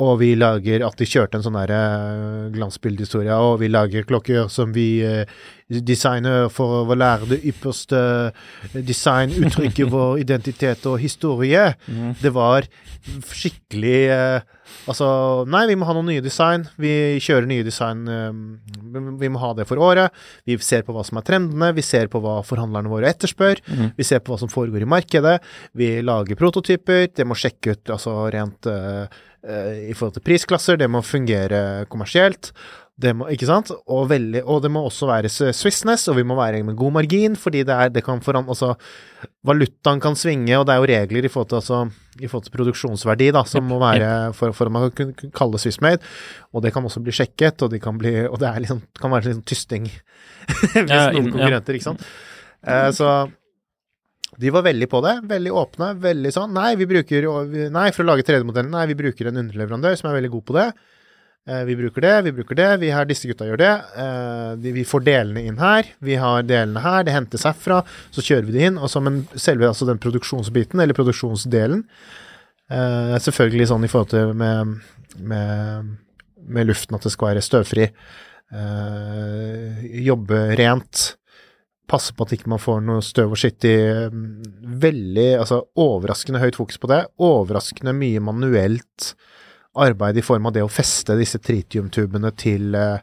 og 0.04 0.20
vi 0.22 0.34
lager 0.38 0.86
At 0.86 1.00
de 1.00 1.08
kjørte 1.08 1.40
en 1.40 1.46
sånn 1.46 1.58
derre 1.58 1.82
glansbildehistorie. 2.54 3.36
Og 3.36 3.60
vi 3.64 3.70
lager 3.72 4.08
klokker 4.08 4.50
som 4.52 4.74
vi 4.76 5.04
eh, 5.06 5.30
designer 5.68 6.50
for 6.54 6.84
å 6.84 6.98
lære 6.98 7.30
det 7.32 7.40
ypperste 7.50 8.02
design, 8.74 9.34
uttrykke 9.40 9.88
vår 9.96 10.24
identitet 10.26 10.86
og 10.90 11.00
historie. 11.02 11.72
Mm. 11.88 12.12
Det 12.22 12.34
var 12.36 12.70
skikkelig 13.34 14.02
eh, 14.14 14.52
Altså, 14.90 15.06
nei, 15.48 15.64
vi 15.70 15.76
må 15.80 15.88
ha 15.88 15.94
noen 15.96 16.10
nye 16.12 16.24
design. 16.24 16.66
Vi 16.82 17.20
kjører 17.24 17.48
nye 17.48 17.66
design. 17.66 18.08
eh, 18.08 18.32
vi 19.22 19.30
må 19.32 19.40
ha 19.40 19.54
det 19.56 19.68
for 19.70 19.80
året. 19.80 20.12
Vi 20.46 20.58
ser 20.58 20.84
på 20.84 20.96
hva 20.96 21.04
som 21.08 21.20
er 21.20 21.28
trendene. 21.28 21.72
Vi 21.76 21.86
ser 21.86 22.10
på 22.12 22.20
hva 22.24 22.42
forhandlerne 22.44 22.92
våre 22.92 23.12
etterspør. 23.12 23.62
Mm. 23.68 23.94
Vi 23.98 24.08
ser 24.08 24.20
på 24.20 24.34
hva 24.34 24.40
som 24.40 24.52
foregår 24.52 24.84
i 24.84 24.90
markedet. 24.90 25.38
Vi 25.74 26.02
lager 26.02 26.40
prototyper. 26.40 27.08
Det 27.16 27.28
må 27.28 27.38
sjekke 27.38 27.76
ut 27.76 27.94
altså 27.96 28.18
rent 28.34 28.68
eh, 28.72 29.04
eh, 29.04 29.22
i 29.44 29.92
forhold 29.92 30.14
til 30.16 30.24
prisklasser. 30.24 30.78
Det 30.80 30.88
må 30.92 31.02
fungere 31.04 31.86
kommersielt. 31.92 32.54
Det 32.94 33.10
må, 33.18 33.26
ikke 33.34 33.48
sant? 33.50 33.72
Og, 33.90 34.04
veldig, 34.12 34.44
og 34.46 34.60
det 34.62 34.70
må 34.70 34.84
også 34.86 35.08
være 35.10 35.32
Swissness, 35.32 36.06
og 36.12 36.20
vi 36.20 36.26
må 36.30 36.36
være 36.38 36.62
med 36.66 36.78
god 36.78 36.94
margin, 37.00 37.36
fordi 37.40 37.64
det, 37.66 37.74
er, 37.74 37.90
det 37.90 38.04
kan 38.06 38.22
foran, 38.22 38.46
altså, 38.46 38.76
valutaen 39.50 40.02
kan 40.04 40.18
svinge, 40.20 40.54
og 40.60 40.68
det 40.70 40.76
er 40.76 40.82
jo 40.84 40.90
regler 40.92 41.26
i 41.26 41.32
forhold 41.34 41.50
til, 41.50 41.62
altså, 41.64 41.80
i 42.22 42.30
forhold 42.30 42.46
til 42.46 42.54
produksjonsverdi 42.54 43.32
da, 43.34 43.42
som 43.50 43.66
må 43.66 43.80
være 43.82 44.12
for, 44.38 44.54
for 44.54 44.70
at 44.70 44.76
man 44.76 44.92
kan 44.92 45.10
kunne 45.18 45.34
kalle 45.34 45.62
Swissmade. 45.62 46.06
Og 46.54 46.62
det 46.62 46.74
kan 46.76 46.86
også 46.86 47.02
bli 47.02 47.16
sjekket, 47.18 47.66
og, 47.66 47.74
de 47.74 47.82
kan, 47.82 47.98
bli, 47.98 48.14
og 48.28 48.38
det 48.44 48.52
er 48.52 48.62
liksom, 48.62 48.84
kan 49.02 49.16
være 49.16 49.32
litt 49.32 49.40
sånn 49.40 49.50
tysting 49.50 49.90
hvis 50.76 50.92
Ja, 50.92 51.08
noen 51.16 51.32
konkurrenter, 51.34 51.74
ja. 51.74 51.80
ikke 51.80 51.90
sant. 51.90 52.06
Uh, 52.62 52.90
så 52.94 53.10
de 54.40 54.50
var 54.54 54.66
veldig 54.66 54.88
på 54.90 55.02
det, 55.06 55.18
veldig 55.30 55.52
åpne, 55.62 55.92
veldig 56.02 56.32
sånn 56.34 56.56
Nei, 56.56 56.74
vi 56.80 56.88
bruker 56.90 57.28
Nei, 57.74 57.88
for 57.94 58.04
å 58.04 58.08
lage 58.12 58.26
3D-modellen, 58.28 58.74
nei, 58.74 58.88
vi 58.90 58.98
bruker 58.98 59.30
en 59.30 59.40
underleverandør 59.44 59.98
som 60.00 60.10
er 60.10 60.18
veldig 60.20 60.34
god 60.34 60.46
på 60.48 60.58
det. 60.58 60.68
Eh, 61.44 61.64
vi 61.68 61.76
bruker 61.76 62.02
det, 62.02 62.22
vi 62.22 62.32
bruker 62.32 62.56
det, 62.56 62.70
vi 62.80 62.90
har 62.96 63.08
disse 63.08 63.28
gutta 63.28 63.46
gjør 63.48 63.60
det. 63.60 63.72
Eh, 64.00 64.72
vi 64.78 64.86
får 64.88 65.04
delene 65.04 65.44
inn 65.44 65.60
her, 65.60 65.90
vi 66.00 66.16
har 66.20 66.46
delene 66.48 66.84
her, 66.84 67.04
det 67.04 67.16
hentes 67.16 67.44
herfra, 67.48 67.82
så 68.16 68.24
kjører 68.24 68.48
vi 68.48 68.56
det 68.56 68.70
inn. 68.70 68.80
Og 68.80 68.92
så 68.92 69.02
men 69.04 69.24
selve 69.36 69.68
altså 69.68 69.88
den 69.90 70.00
produksjonsbiten, 70.04 70.80
eller 70.80 70.96
produksjonsdelen, 70.96 71.84
eh, 72.72 73.16
selvfølgelig 73.28 73.70
sånn 73.74 73.84
i 73.84 73.92
forhold 73.92 74.14
til 74.14 74.32
med, 74.40 74.78
med, 75.20 75.92
med 76.48 76.72
luften 76.72 76.96
at 76.96 77.04
det 77.04 77.12
skal 77.16 77.34
være 77.34 77.44
støvfri, 77.44 77.90
jobbe 80.04 80.40
rent, 80.60 81.16
passe 81.90 82.16
på 82.16 82.26
at 82.26 82.34
ikke 82.38 82.52
man 82.52 82.62
får 82.62 82.82
noe 82.86 83.04
støv 83.06 83.36
og 83.36 83.40
skitt 83.40 83.68
i 83.68 83.76
mm, 84.12 84.26
Veldig, 84.84 85.30
altså 85.38 85.62
overraskende 85.80 86.42
høyt 86.42 86.58
fokus 86.58 86.80
på 86.82 86.90
det. 86.92 87.04
Overraskende 87.22 87.94
mye 87.96 88.22
manuelt 88.24 89.14
arbeid 89.74 90.18
i 90.18 90.24
form 90.26 90.46
av 90.50 90.54
det 90.54 90.64
å 90.64 90.70
feste 90.70 91.16
disse 91.18 91.40
tritiumtubene 91.42 92.30
til 92.38 92.76
uh, 92.78 93.02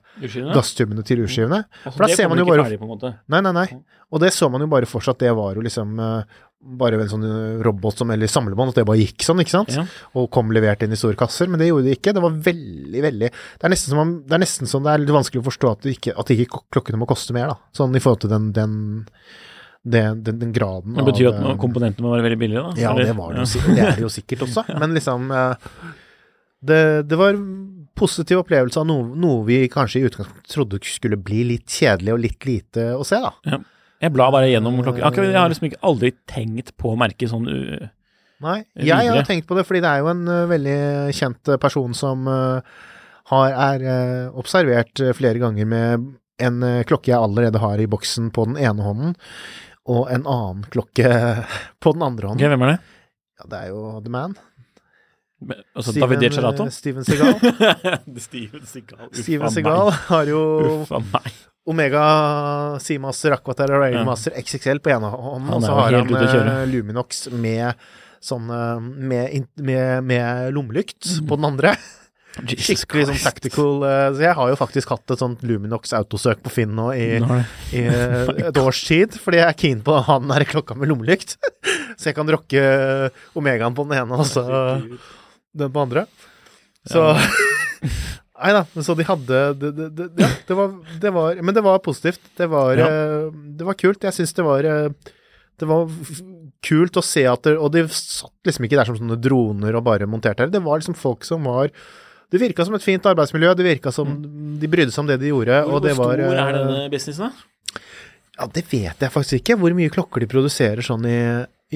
gasstubene 0.54 1.02
til 1.06 1.24
urskivene. 1.24 1.64
Altså, 1.66 1.96
For 1.96 2.04
da 2.06 2.18
ser 2.18 2.30
man 2.30 2.42
jo 2.42 2.46
bare 2.46 2.66
ferdig, 2.66 2.78
på 2.78 2.86
en 2.86 2.92
måte. 2.92 3.12
Nei, 3.32 3.40
nei, 3.46 3.54
nei. 3.56 3.66
Og 4.10 4.22
det 4.22 4.30
så 4.34 4.48
man 4.50 4.62
jo 4.62 4.70
bare 4.70 4.88
fortsatt, 4.90 5.18
det 5.22 5.32
var 5.38 5.58
jo 5.58 5.64
liksom 5.66 5.98
eh, 6.02 6.38
bare 6.60 6.98
en 7.00 7.08
sånn 7.08 7.24
eh, 7.24 7.60
robot 7.64 8.02
som, 8.02 8.10
eller 8.12 8.28
samlebånd, 8.28 8.72
at 8.74 8.80
det 8.80 8.86
bare 8.88 9.00
gikk 9.00 9.24
sånn, 9.24 9.40
ikke 9.40 9.54
sant? 9.54 9.72
Ja. 9.72 9.84
Og 10.20 10.28
kom 10.34 10.50
levert 10.52 10.82
inn 10.84 10.92
i 10.92 10.98
store 11.00 11.16
kasser, 11.18 11.48
men 11.48 11.60
det 11.62 11.70
gjorde 11.70 11.88
det 11.88 11.94
ikke. 11.96 12.12
Det 12.16 12.22
var 12.24 12.34
veldig, 12.48 13.04
veldig 13.06 13.30
Det 13.30 13.64
er 13.68 13.72
nesten 13.72 13.94
som, 13.94 14.02
om, 14.02 14.10
det 14.26 14.36
er 14.36 14.42
nesten 14.44 14.68
sånn 14.68 14.84
det 14.84 14.92
er 14.92 15.04
litt 15.04 15.14
vanskelig 15.16 15.40
å 15.40 15.46
forstå 15.48 15.70
at, 15.72 15.88
ikke, 15.94 16.14
at 16.20 16.34
ikke 16.34 16.60
klokkene 16.76 17.00
må 17.00 17.08
koste 17.08 17.36
mer, 17.36 17.54
da. 17.54 17.72
Sånn 17.76 17.96
i 17.96 18.02
forhold 18.04 18.26
til 18.26 18.34
den, 18.34 18.50
den, 18.56 18.76
den, 19.88 20.20
den, 20.26 20.42
den 20.44 20.52
graden 20.56 21.00
Det 21.00 21.06
betyr 21.08 21.30
av, 21.32 21.40
at 21.54 21.62
komponentene 21.64 22.04
må 22.04 22.12
være 22.12 22.28
veldig 22.28 22.40
billige, 22.44 22.66
da? 22.68 22.76
ja, 22.84 22.92
Eller- 22.92 23.08
det 23.08 23.16
var 23.16 23.32
det 23.34 23.46
jo. 23.46 23.64
Det 23.70 23.80
er 23.86 23.96
det 23.96 24.04
jo 24.04 24.12
sikkert 24.12 24.44
også. 24.50 24.66
Men 24.84 24.96
liksom 24.98 25.32
eh, 25.32 25.72
det, 26.60 26.80
det 27.08 27.16
var 27.16 27.40
positiv 27.96 28.44
opplevelse 28.44 28.80
av 28.80 28.88
noe, 28.88 29.08
noe 29.16 29.44
vi 29.48 29.62
kanskje 29.72 30.00
i 30.02 30.06
utgangspunktet 30.08 30.52
trodde 30.52 30.84
skulle 30.84 31.16
bli 31.20 31.42
litt 31.54 31.72
kjedelig 31.72 32.12
og 32.14 32.20
litt 32.28 32.46
lite 32.48 32.90
å 32.96 33.04
se, 33.06 33.16
da. 33.20 33.32
Jeg 34.00 34.14
blar 34.14 34.32
bare 34.32 34.48
gjennom 34.48 34.78
klokken. 34.80 35.04
Akkurat, 35.04 35.28
jeg 35.28 35.40
har 35.40 35.50
liksom 35.52 35.66
ikke 35.68 35.82
aldri 35.84 36.12
tenkt 36.30 36.72
på 36.80 36.94
å 36.94 36.98
merke 37.00 37.28
sånn 37.28 37.48
uh, 37.48 37.88
Nei, 38.40 38.62
Videre. 38.72 39.02
jeg 39.04 39.12
har 39.12 39.26
tenkt 39.28 39.48
på 39.50 39.58
det, 39.58 39.66
fordi 39.68 39.82
det 39.84 39.90
er 39.90 40.00
jo 40.00 40.08
en 40.14 40.22
uh, 40.24 40.46
veldig 40.48 40.78
kjent 41.12 41.50
eh, 41.52 41.58
person 41.60 41.92
som 41.96 42.24
uh, 42.24 42.86
har, 43.30 43.56
er 43.74 43.84
eh, 43.86 44.38
observert 44.38 45.02
eh, 45.04 45.12
flere 45.16 45.42
ganger 45.42 45.68
med 45.68 46.08
en 46.40 46.62
klokke 46.88 47.12
jeg 47.12 47.20
allerede 47.20 47.60
har 47.60 47.80
i 47.82 47.88
boksen 47.90 48.30
på 48.32 48.46
den 48.48 48.56
ene 48.56 48.80
hånden, 48.80 49.10
og 49.92 50.06
en 50.08 50.24
annen 50.24 50.62
klokke 50.72 51.10
på 51.84 51.92
den 51.96 52.06
andre 52.06 52.30
Ok, 52.32 52.38
Okay, 52.40 52.52
hvem 52.54 52.64
er 52.64 52.72
det? 52.72 52.78
Ja, 53.40 53.50
det 53.52 53.60
er 53.60 53.74
jo 53.74 53.82
The 54.04 54.14
Man. 54.14 54.38
Altså 55.76 55.94
David 55.96 56.20
Di 56.20 56.28
eh, 56.28 56.66
Steven 56.68 57.04
Seagal. 57.04 57.38
Steven 58.26 58.66
Seagal. 58.68 59.06
Uff, 59.08 59.22
Steven 59.22 59.54
meg. 59.56 59.94
har 60.10 60.28
jo 60.28 60.42
Uffa 60.82 61.00
meg. 61.00 61.38
Omega 61.68 62.02
Seamaster 62.80 63.34
Aquater 63.36 63.74
og 63.74 63.82
Railmaster 63.84 64.36
XXL 64.40 64.80
på 64.82 64.92
ene 64.94 65.10
hånden, 65.12 65.50
og 65.52 65.64
så 65.64 65.76
har 65.76 65.96
han 65.98 66.14
eh, 66.16 66.62
Luminox 66.70 67.26
med 67.36 67.76
sånn 68.24 68.48
eh, 68.52 68.78
med, 68.80 69.50
med, 69.60 70.06
med 70.08 70.54
lommelykt 70.56 71.18
på 71.28 71.40
den 71.40 71.50
andre. 71.52 71.74
Jesus 72.46 72.62
Skikkelig 72.62 73.08
sånn 73.08 73.18
tactical 73.24 73.80
eh, 73.82 74.04
Så 74.14 74.22
jeg 74.22 74.34
har 74.38 74.50
jo 74.52 74.56
faktisk 74.56 74.92
hatt 74.94 75.12
et 75.12 75.18
sånt 75.18 75.40
Luminox 75.42 75.90
autosøk 75.98 76.44
på 76.44 76.52
Finn 76.54 76.76
nå 76.78 76.92
i, 76.94 77.08
i 77.74 77.82
et 78.46 78.60
års 78.62 78.84
tid, 78.86 79.18
fordi 79.18 79.42
jeg 79.42 79.48
er 79.48 79.58
keen 79.58 79.82
på 79.84 79.96
å 79.96 80.04
ha 80.06 80.20
den 80.22 80.30
der 80.30 80.46
klokka 80.48 80.78
med 80.78 80.92
lommelykt. 80.92 81.36
så 81.98 82.10
jeg 82.10 82.16
kan 82.16 82.30
rocke 82.30 82.62
Omegaen 83.36 83.76
på 83.76 83.84
den 83.90 83.98
ene 84.00 84.22
og 84.22 84.30
så 84.30 84.46
den 84.46 85.68
på 85.68 85.74
den 85.74 85.82
andre. 85.88 86.06
Så 86.88 87.02
Nei 88.40 88.52
da, 88.56 88.62
så 88.80 88.94
de 88.96 89.04
hadde 89.04 89.40
det, 89.60 89.70
det, 89.76 89.86
det, 89.98 90.06
ja, 90.22 90.28
det, 90.48 90.56
var, 90.56 90.74
det 91.02 91.10
var 91.12 91.40
Men 91.44 91.54
det 91.56 91.62
var 91.66 91.78
positivt. 91.84 92.20
Det 92.38 92.46
var, 92.48 92.76
Ja. 92.80 92.86
eh, 92.88 93.26
det 93.60 93.66
var 93.68 93.76
kult. 93.76 94.02
Jeg 94.06 94.16
syns 94.16 94.32
det 94.36 94.44
var 94.46 94.64
eh, 94.64 94.88
Det 95.60 95.68
var 95.68 95.90
kult 96.64 96.96
å 96.96 97.02
se 97.04 97.26
at 97.28 97.42
det 97.44 97.56
Og 97.60 97.70
de 97.74 97.82
satt 97.92 98.32
liksom 98.48 98.64
ikke 98.64 98.78
der 98.80 98.88
som 98.88 98.96
sånne 98.96 99.18
droner 99.20 99.76
og 99.76 99.84
bare 99.84 100.08
monterte 100.08 100.44
her. 100.46 100.52
Det 100.52 100.62
var 100.64 100.80
liksom 100.80 100.96
folk 100.96 101.24
som 101.28 101.44
var 101.44 101.68
Det 102.32 102.40
virka 102.40 102.64
som 102.64 102.74
et 102.78 102.84
fint 102.86 103.06
arbeidsmiljø. 103.10 103.52
Det 103.58 103.66
virka 103.66 103.92
som 103.92 104.14
de 104.60 104.68
brydde 104.70 104.92
seg 104.94 105.02
om 105.04 105.10
det 105.10 105.18
de 105.20 105.32
gjorde. 105.34 105.60
Hvor, 105.66 105.74
og 105.76 105.82
det 105.84 105.94
hvor 105.98 106.12
var, 106.14 106.20
stor 106.24 106.40
er 106.40 106.54
eh, 106.54 106.60
denne 106.64 106.90
businessen, 106.92 107.28
da? 107.28 107.82
ja, 108.40 108.46
det 108.54 108.62
vet 108.70 109.02
jeg 109.04 109.12
faktisk 109.12 109.40
ikke, 109.42 109.56
hvor 109.60 109.74
mye 109.76 109.90
klokker 109.92 110.22
de 110.22 110.28
produserer 110.30 110.80
sånn 110.86 111.04
i, 111.10 111.18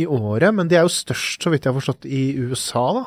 i 0.01 0.07
året. 0.07 0.55
Men 0.55 0.71
de 0.71 0.79
er 0.79 0.87
jo 0.87 0.93
størst, 0.95 1.43
så 1.45 1.51
vidt 1.53 1.67
jeg 1.67 1.75
har 1.75 1.77
forstått, 1.81 2.07
i 2.09 2.23
USA, 2.41 2.85
da. 3.03 3.05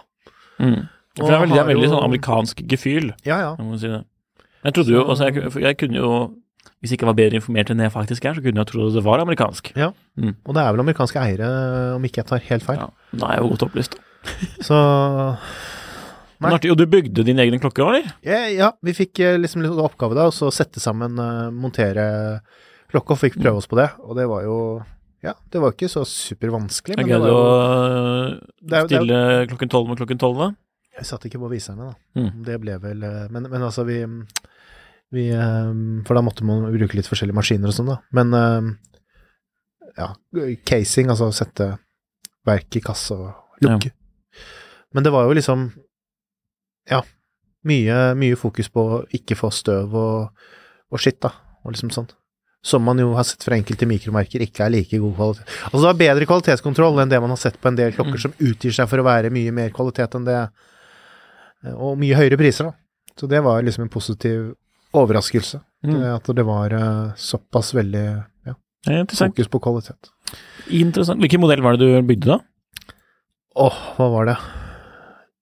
Mm. 0.61 0.83
For 1.17 1.27
det 1.27 1.35
er 1.35 1.41
veldig, 1.43 1.55
det 1.57 1.61
er 1.63 1.69
veldig 1.73 1.89
sånn 1.93 2.03
amerikansk 2.07 2.61
gefühl, 2.69 3.11
Ja, 3.25 3.37
ja. 3.41 3.51
jeg 3.57 3.65
må 3.67 3.77
si 3.81 3.89
det. 3.91 4.03
Jeg 4.67 4.73
trodde 4.77 4.93
jo, 4.93 5.03
altså 5.07 5.27
jeg, 5.29 5.51
jeg 5.63 5.77
kunne 5.79 5.97
jo 6.01 6.11
Hvis 6.81 6.91
jeg 6.91 6.97
ikke 6.99 7.07
var 7.09 7.15
bedre 7.17 7.39
informert 7.39 7.69
enn 7.73 7.79
jeg 7.81 7.91
faktisk 7.93 8.25
er, 8.27 8.35
så 8.37 8.41
kunne 8.45 8.61
jeg 8.61 8.67
trodd 8.69 8.93
det 8.93 9.03
var 9.05 9.21
amerikansk. 9.23 9.71
ja. 9.75 9.91
Mm. 10.17 10.33
Og 10.45 10.53
det 10.57 10.61
er 10.63 10.71
vel 10.75 10.81
amerikanske 10.83 11.19
eiere, 11.21 11.47
om 11.95 12.03
ikke 12.05 12.21
jeg 12.21 12.27
tar 12.29 12.39
helt 12.51 12.63
feil. 12.65 12.77
Ja, 12.83 12.87
da 13.17 13.27
er 13.31 13.37
jeg 13.37 13.43
jo 13.45 13.49
godt 13.55 13.65
opplyst. 13.67 13.97
Så 14.67 14.77
Nei. 16.41 16.51
artig. 16.53 16.69
Og 16.73 16.77
du 16.77 16.85
bygde 16.89 17.23
din 17.25 17.39
egen 17.41 17.57
klokke 17.61 17.81
òg, 17.81 17.95
eller? 17.95 18.11
ja, 18.25 18.43
ja, 18.53 18.67
vi 18.85 18.93
fikk 18.93 19.21
eh, 19.25 19.37
liksom 19.41 19.63
litt 19.65 19.73
oppgave 19.81 20.13
da, 20.17 20.27
og 20.29 20.35
så 20.37 20.51
sette 20.53 20.81
sammen, 20.83 21.17
eh, 21.17 21.47
montere 21.53 22.05
klokka, 22.93 23.15
og 23.15 23.21
fikk 23.23 23.39
prøve 23.41 23.57
oss 23.61 23.69
på 23.69 23.79
det. 23.79 23.87
Og 24.05 24.13
det 24.19 24.27
var 24.29 24.45
jo 24.45 24.57
Ja, 25.25 25.33
det 25.49 25.59
var 25.63 25.73
ikke 25.73 25.89
så 25.89 26.03
supervanskelig, 26.05 26.97
Jeg 27.01 27.07
greide 27.09 27.31
å 27.33 28.85
stille 28.85 29.21
klokken 29.49 29.71
tolv 29.73 29.89
med 29.89 29.97
klokken 29.97 30.19
tolv, 30.21 30.37
da. 30.43 30.49
Jeg 30.97 31.05
satt 31.05 31.25
ikke 31.29 31.39
på 31.41 31.49
viserne, 31.51 31.91
da. 31.91 32.21
Mm. 32.21 32.43
Det 32.47 32.55
ble 32.63 32.77
vel 32.81 33.03
eh, 33.05 33.25
Men, 33.29 33.45
men 33.51 33.61
altså, 33.67 33.83
vi, 33.85 33.99
vi 35.13 35.27
eh, 35.29 35.71
For 36.07 36.17
da 36.17 36.23
måtte 36.25 36.45
man 36.47 36.65
bruke 36.73 36.97
litt 36.97 37.09
forskjellige 37.09 37.37
maskiner 37.37 37.69
og 37.69 37.75
sånn, 37.77 37.91
da. 37.93 37.99
Men 38.17 38.33
eh, 38.33 38.71
ja, 39.97 40.11
casing, 40.67 41.09
altså 41.13 41.29
sette 41.33 41.71
verk 42.47 42.77
i 42.77 42.81
kasse 42.85 43.15
og 43.17 43.63
lukke. 43.65 43.89
Men 44.95 45.03
det 45.05 45.11
var 45.13 45.25
jo 45.27 45.33
liksom 45.37 45.67
Ja, 46.89 47.01
mye, 47.67 47.95
mye 48.15 48.37
fokus 48.39 48.69
på 48.71 48.83
å 48.97 48.99
ikke 49.17 49.35
få 49.35 49.49
støv 49.51 49.95
og, 49.97 50.45
og 50.93 51.01
skitt, 51.03 51.19
da. 51.25 51.33
Og 51.65 51.73
liksom 51.75 51.91
sånn. 51.91 52.07
Som 52.67 52.85
man 52.87 52.99
jo 53.01 53.09
har 53.17 53.25
sett 53.27 53.43
fra 53.45 53.57
enkelte 53.57 53.85
mikromerker 53.89 54.41
ikke 54.45 54.65
er 54.65 54.71
like 54.73 54.97
god 55.01 55.13
kvalitet. 55.17 55.51
Altså 55.69 55.83
det 55.83 55.89
er 55.91 55.99
bedre 56.01 56.27
kvalitetskontroll 56.29 57.01
enn 57.03 57.11
det 57.11 57.19
man 57.23 57.33
har 57.33 57.39
sett 57.41 57.59
på 57.61 57.69
en 57.69 57.77
del 57.77 57.93
klokker 57.95 58.17
Mm. 58.17 58.23
som 58.23 58.33
utgir 58.39 58.73
seg 58.73 58.89
for 58.89 59.03
å 59.03 59.05
være 59.07 59.29
mye 59.33 59.51
mer 59.53 59.69
kvalitet 59.75 60.15
enn 60.17 60.25
det 60.27 60.39
og 61.73 61.97
mye 61.99 62.17
høyere 62.17 62.39
priser, 62.39 62.69
da. 62.69 62.75
Så 63.17 63.29
det 63.29 63.41
var 63.45 63.63
liksom 63.65 63.87
en 63.87 63.93
positiv 63.93 64.51
overraskelse. 64.97 65.59
Mm. 65.85 65.97
At 66.15 66.29
det 66.37 66.45
var 66.45 66.73
eh, 66.73 67.15
såpass 67.17 67.73
veldig 67.77 68.05
ja, 68.47 68.53
fokus 69.09 69.49
på 69.49 69.61
kvalitet. 69.61 70.11
interessant. 70.69 71.21
Hvilken 71.21 71.41
modell 71.41 71.61
var 71.65 71.77
det 71.77 71.85
du 71.85 72.07
bygde, 72.07 72.37
da? 72.37 72.93
Åh, 73.57 73.77
hva 73.97 74.09
var 74.13 74.29
det? 74.29 74.37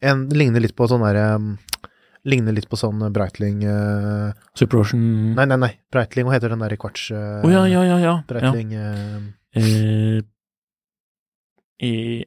En 0.05 0.27
ligner 0.29 0.63
litt 0.63 0.75
på 0.75 0.87
sånn 0.87 1.03
derre 1.03 1.35
um, 1.39 1.55
Ligner 2.27 2.55
litt 2.55 2.67
på 2.69 2.77
sånn 2.77 2.99
Breitling 3.13 3.61
uh, 3.67 4.31
Super 4.57 4.81
Ocean 4.81 5.35
Nei, 5.37 5.45
nei, 5.49 5.57
nei. 5.61 5.69
Breitling, 5.93 6.27
hva 6.27 6.35
heter 6.35 6.51
den 6.53 6.63
derre 6.63 6.77
kvarts... 6.79 7.07
eh, 7.15 7.43
Å 7.45 7.51
ja, 7.51 7.63
ja, 7.69 7.83
ja. 7.85 7.97
ja. 7.97 7.97
ja. 8.03 8.15
Breitling 8.29 8.73
eh, 8.75 9.33
Uh, 9.55 10.19
I 11.79 12.25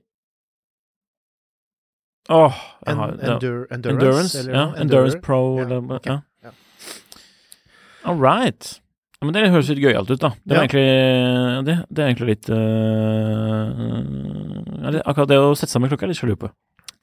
Jeg 2.29 2.93
en, 2.93 2.97
har- 3.01 3.15
endur, 3.33 3.67
endurance, 3.73 3.89
Endurance, 3.95 4.39
eller 4.43 4.53
ja. 4.53 4.65
Endurance 4.83 5.21
Pro. 5.25 5.41
Ja, 5.59 5.65
eller- 5.65 5.95
okay. 5.97 6.19
ja. 6.45 6.51
All 8.05 8.19
right. 8.21 8.81
Men 9.21 9.33
det 9.35 9.49
høres 9.51 9.69
litt 9.73 9.81
gøyalt 9.83 10.11
ut, 10.13 10.21
da. 10.23 10.29
Det, 10.47 10.53
er, 10.53 10.55
Ja. 10.55 10.63
egentlig, 10.63 11.65
det, 11.67 11.75
det 11.91 12.03
er 12.05 12.09
egentlig 12.13 12.29
litt 12.29 12.51
uh, 12.55 13.73
det, 14.93 15.03
Akkurat 15.05 15.29
det 15.33 15.39
å 15.43 15.55
sette 15.59 15.73
sammen 15.73 15.91
klokka 15.91 16.07
er 16.07 16.13
litt 16.13 16.21
sjalu 16.21 16.37
på. 16.39 16.51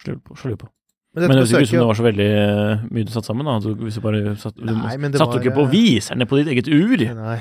På. 0.06 0.70
Men 1.16 1.26
Men 1.26 1.32
det 1.32 1.36
høres 1.40 1.52
ikke 1.52 1.62
ut 1.64 1.70
som 1.72 1.80
det 1.80 1.88
var 1.90 1.98
så 1.98 2.04
veldig 2.06 2.28
øh, 2.30 2.82
mye 2.92 3.06
du 3.08 3.12
satte 3.12 3.30
sammen. 3.32 3.48
da. 3.48 3.54
Du, 3.64 3.84
hvis 3.86 3.96
du 3.98 4.02
bare 4.04 4.36
satt, 4.40 4.56
du 4.60 4.66
Nei, 4.68 4.96
satt 5.16 5.32
du 5.32 5.40
ikke 5.40 5.56
på 5.56 5.64
øh, 5.66 5.72
viserne 5.72 6.28
på 6.28 6.40
ditt 6.42 6.50
eget 6.52 6.68
ur? 6.68 6.98
Nei, 7.16 7.38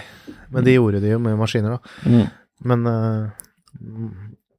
men 0.55 0.65
de 0.67 0.77
gjorde 0.77 1.01
det 1.03 1.11
jo 1.11 1.19
med 1.23 1.35
maskiner, 1.41 1.75
da. 1.75 1.81
Mm. 2.07 2.29
Men 2.71 2.87
uh, 2.87 3.25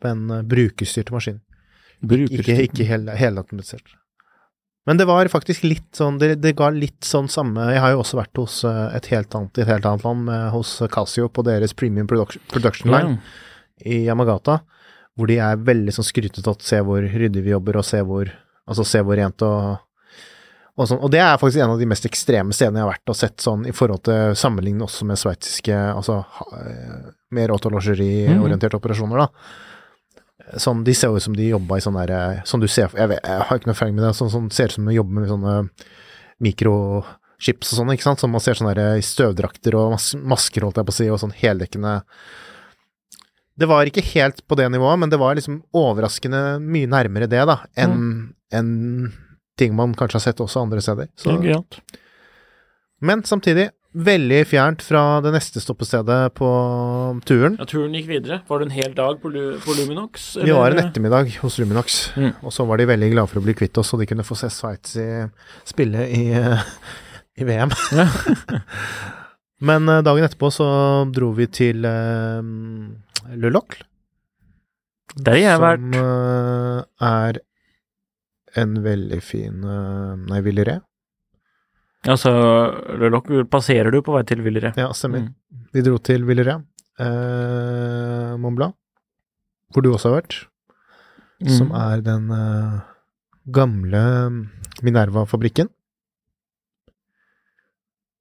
Men 0.04 0.26
uh, 0.32 0.42
brukerstyrte 0.44 1.16
maskin. 1.16 1.40
Ikke, 2.04 2.58
ikke 2.68 2.88
hel, 2.88 3.08
helautomatisert. 3.16 3.96
Men 4.86 5.00
det 5.00 5.08
var 5.10 5.28
faktisk 5.34 5.64
litt 5.66 5.98
sånn 5.98 6.20
det, 6.22 6.36
det 6.44 6.54
ga 6.60 6.68
litt 6.70 7.08
sånn 7.08 7.26
samme 7.32 7.72
Jeg 7.74 7.82
har 7.82 7.96
jo 7.96 8.04
også 8.04 8.20
vært 8.20 8.38
hos 8.38 8.60
eh, 8.70 8.84
et 8.94 9.08
helt 9.10 9.34
annet, 9.34 9.58
et 9.58 9.70
helt 9.72 9.88
annet 9.90 10.06
land, 10.06 10.28
med, 10.28 10.50
hos 10.54 10.78
Casio 10.94 11.30
på 11.34 11.46
deres 11.48 11.74
premium 11.74 12.10
production, 12.10 12.44
production 12.52 12.94
line 12.94 13.18
i 13.86 14.06
Yamagata, 14.06 14.62
hvor 15.18 15.28
de 15.28 15.36
er 15.44 15.58
veldig 15.68 15.92
sånn 15.98 16.08
skrytete 16.08 16.48
at 16.48 16.64
se 16.64 16.78
hvor 16.86 17.04
ryddig 17.04 17.42
vi 17.44 17.52
jobber, 17.52 17.82
og 17.82 17.88
se 17.88 18.02
hvor 18.06 18.32
Altså 18.66 18.82
se 18.82 18.98
hvor 19.06 19.14
rent 19.14 19.44
og 19.46 19.76
og, 20.76 20.88
sånn. 20.90 21.00
og 21.00 21.12
det 21.14 21.22
er 21.24 21.38
faktisk 21.40 21.62
en 21.64 21.76
av 21.76 21.80
de 21.80 21.88
mest 21.88 22.08
ekstreme 22.08 22.56
stedene 22.56 22.82
jeg 22.82 22.84
har 22.84 22.96
vært 22.96 23.12
og 23.14 23.16
sett 23.16 23.44
sånn 23.44 23.62
i 23.70 23.74
forhold 23.76 24.02
til 24.10 24.34
sammenligne 24.36 24.84
også 24.84 25.08
med 25.08 25.20
sveitsiske 25.22 25.78
Altså 25.94 26.18
mer 26.52 26.58
eh, 26.60 27.06
mer 27.38 27.54
autologeriorienterte 27.56 28.80
operasjoner, 28.80 29.24
da. 29.24 29.30
Sånn, 30.62 30.84
de 30.86 30.94
ser 30.94 31.10
jo 31.10 31.20
ut 31.20 31.26
som 31.26 31.36
de 31.36 31.48
jobba 31.50 31.80
i 31.80 31.82
sånn 31.84 31.96
derre 31.98 32.44
Som 32.46 32.62
du 32.62 32.68
ser 32.70 32.92
jeg, 32.94 33.10
vet, 33.10 33.24
jeg 33.26 33.46
har 33.50 33.58
ikke 33.58 33.66
noe 33.66 33.74
erfaring 33.74 33.96
med 33.98 34.06
det, 34.06 34.12
sånn 34.14 34.30
sånn, 34.30 34.50
ser 34.54 34.70
ut 34.70 34.76
som 34.78 34.90
de 34.90 34.94
jobber 34.94 35.24
med 35.24 35.32
sånne 35.32 35.56
mikrochips 36.46 37.72
og 37.72 37.80
sånn, 37.80 37.94
ikke 37.96 38.06
sant, 38.06 38.22
som 38.22 38.34
man 38.36 38.44
ser 38.44 38.60
sånne 38.60 38.90
i 39.00 39.06
støvdrakter 39.06 39.78
og 39.80 39.96
mas 39.96 40.12
masker, 40.20 40.68
holdt 40.68 40.82
jeg 40.82 40.88
på 40.88 40.94
å 40.94 40.98
si, 41.00 41.08
og 41.10 41.22
sånn 41.22 41.34
heldekkende. 41.40 41.94
Det 43.56 43.70
var 43.72 43.88
ikke 43.88 44.04
helt 44.12 44.44
på 44.46 44.58
det 44.60 44.68
nivået, 44.74 45.00
men 45.00 45.12
det 45.14 45.20
var 45.22 45.38
liksom 45.40 45.62
overraskende 45.80 46.42
mye 46.60 46.90
nærmere 46.92 47.30
det, 47.32 47.42
da, 47.48 47.62
enn 47.80 47.98
enn 48.56 49.14
ting 49.60 49.74
man 49.76 49.96
kanskje 49.96 50.20
har 50.20 50.26
sett 50.28 50.42
også 50.44 50.62
andre 50.66 50.82
steder. 50.84 51.08
Så, 51.16 51.38
men 53.02 53.24
samtidig 53.28 53.70
veldig 53.96 54.42
fjernt 54.50 54.82
fra 54.84 55.02
det 55.24 55.32
neste 55.36 55.62
stoppestedet 55.64 56.34
på 56.36 56.48
turen. 57.28 57.56
Ja, 57.62 57.66
turen 57.70 57.94
gikk 57.96 58.10
videre. 58.10 58.42
Var 58.50 58.60
det 58.60 58.68
en 58.68 58.74
hel 58.76 58.94
dag 58.98 59.22
på, 59.22 59.32
Lu 59.32 59.56
på 59.64 59.76
Luminox? 59.78 60.36
Vi 60.44 60.52
var 60.52 60.72
en 60.76 60.82
ettermiddag 60.84 61.32
hos 61.42 61.58
Luminox, 61.62 62.12
Mm. 62.18 62.34
og 62.44 62.52
så 62.52 62.66
var 62.68 62.78
de 62.78 62.86
veldig 62.90 63.12
glade 63.14 63.30
for 63.32 63.40
å 63.40 63.46
bli 63.46 63.54
kvitt 63.56 63.78
oss, 63.80 63.90
så 63.94 63.98
de 64.02 64.06
kunne 64.10 64.26
få 64.28 64.36
se 64.40 64.50
Sveits 64.52 64.98
spille 65.66 66.08
i, 66.12 66.24
i 67.40 67.44
VM. 67.48 67.72
Ja. 67.96 68.08
Men 69.66 69.88
eh, 69.90 70.02
dagen 70.04 70.26
etterpå 70.28 70.50
så 70.52 70.66
dro 71.16 71.30
vi 71.38 71.46
til 71.48 71.86
uh, 71.88 72.44
Locle, 73.40 73.86
Der 75.16 75.32
har 75.32 75.40
jeg 75.40 75.56
som 75.56 75.64
vært. 75.64 75.96
eh, 75.96 76.82
er 77.08 77.40
en 78.62 78.76
veldig 78.84 79.22
fin 79.24 79.64
uh, 79.64 80.16
Nei, 80.28 80.42
Villeray. 80.44 80.82
Altså, 82.06 82.30
så 82.32 83.10
Loc 83.10 83.30
passerer 83.50 83.92
du 83.92 84.02
på 84.06 84.14
vei 84.14 84.24
til 84.30 84.42
Villeray. 84.46 84.74
Ja, 84.78 84.92
stemmer. 84.94 85.24
Mm. 85.26 85.68
Vi 85.74 85.82
dro 85.82 85.98
til 85.98 86.26
Villeray. 86.28 86.62
eh, 87.00 88.36
Mont 88.40 88.56
Blanc, 88.56 88.76
hvor 89.74 89.82
du 89.84 89.90
også 89.94 90.12
har 90.14 90.22
vært. 90.22 90.46
som 91.48 91.68
Mm. 91.68 91.76
er 91.76 92.02
den 92.02 92.30
eh, 92.32 92.80
gamle 93.52 94.04
Minerva-fabrikken. 94.82 95.68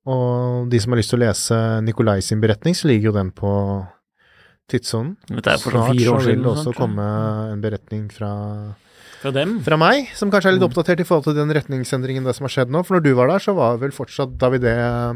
Og 0.07 0.69
de 0.69 0.81
som 0.81 0.93
har 0.93 0.99
lyst 1.01 1.11
til 1.15 1.21
å 1.21 1.25
lese 1.25 1.59
Nikolai 1.85 2.21
sin 2.21 2.41
beretning, 2.43 2.75
så 2.77 2.89
ligger 2.91 3.09
jo 3.13 3.13
den 3.17 3.31
på 3.33 3.53
tidssonen. 4.69 5.15
Snart 5.31 5.61
så 5.63 5.71
vil 6.27 6.43
det 6.43 6.51
også 6.51 6.75
komme 6.77 7.07
en 7.53 7.63
beretning 7.65 8.11
fra, 8.13 8.75
Fra 9.25 9.33
dem? 9.33 9.57
fra 9.65 9.79
meg, 9.81 10.11
som 10.15 10.29
kanskje 10.31 10.51
er 10.53 10.57
litt 10.59 10.63
Mm. 10.63 10.69
oppdatert 10.71 11.01
i 11.01 11.09
forhold 11.09 11.25
til 11.25 11.35
den 11.39 11.49
retningsendringen 11.57 12.25
det 12.29 12.35
som 12.37 12.45
har 12.45 12.53
skjedd 12.53 12.69
nå. 12.71 12.85
For 12.85 12.99
når 12.99 13.05
du 13.09 13.13
var 13.17 13.29
der, 13.33 13.41
så 13.41 13.55
var 13.57 13.79
vel 13.81 13.91
fortsatt 13.97 14.37
Davide 14.37 14.69
eh, 14.69 15.15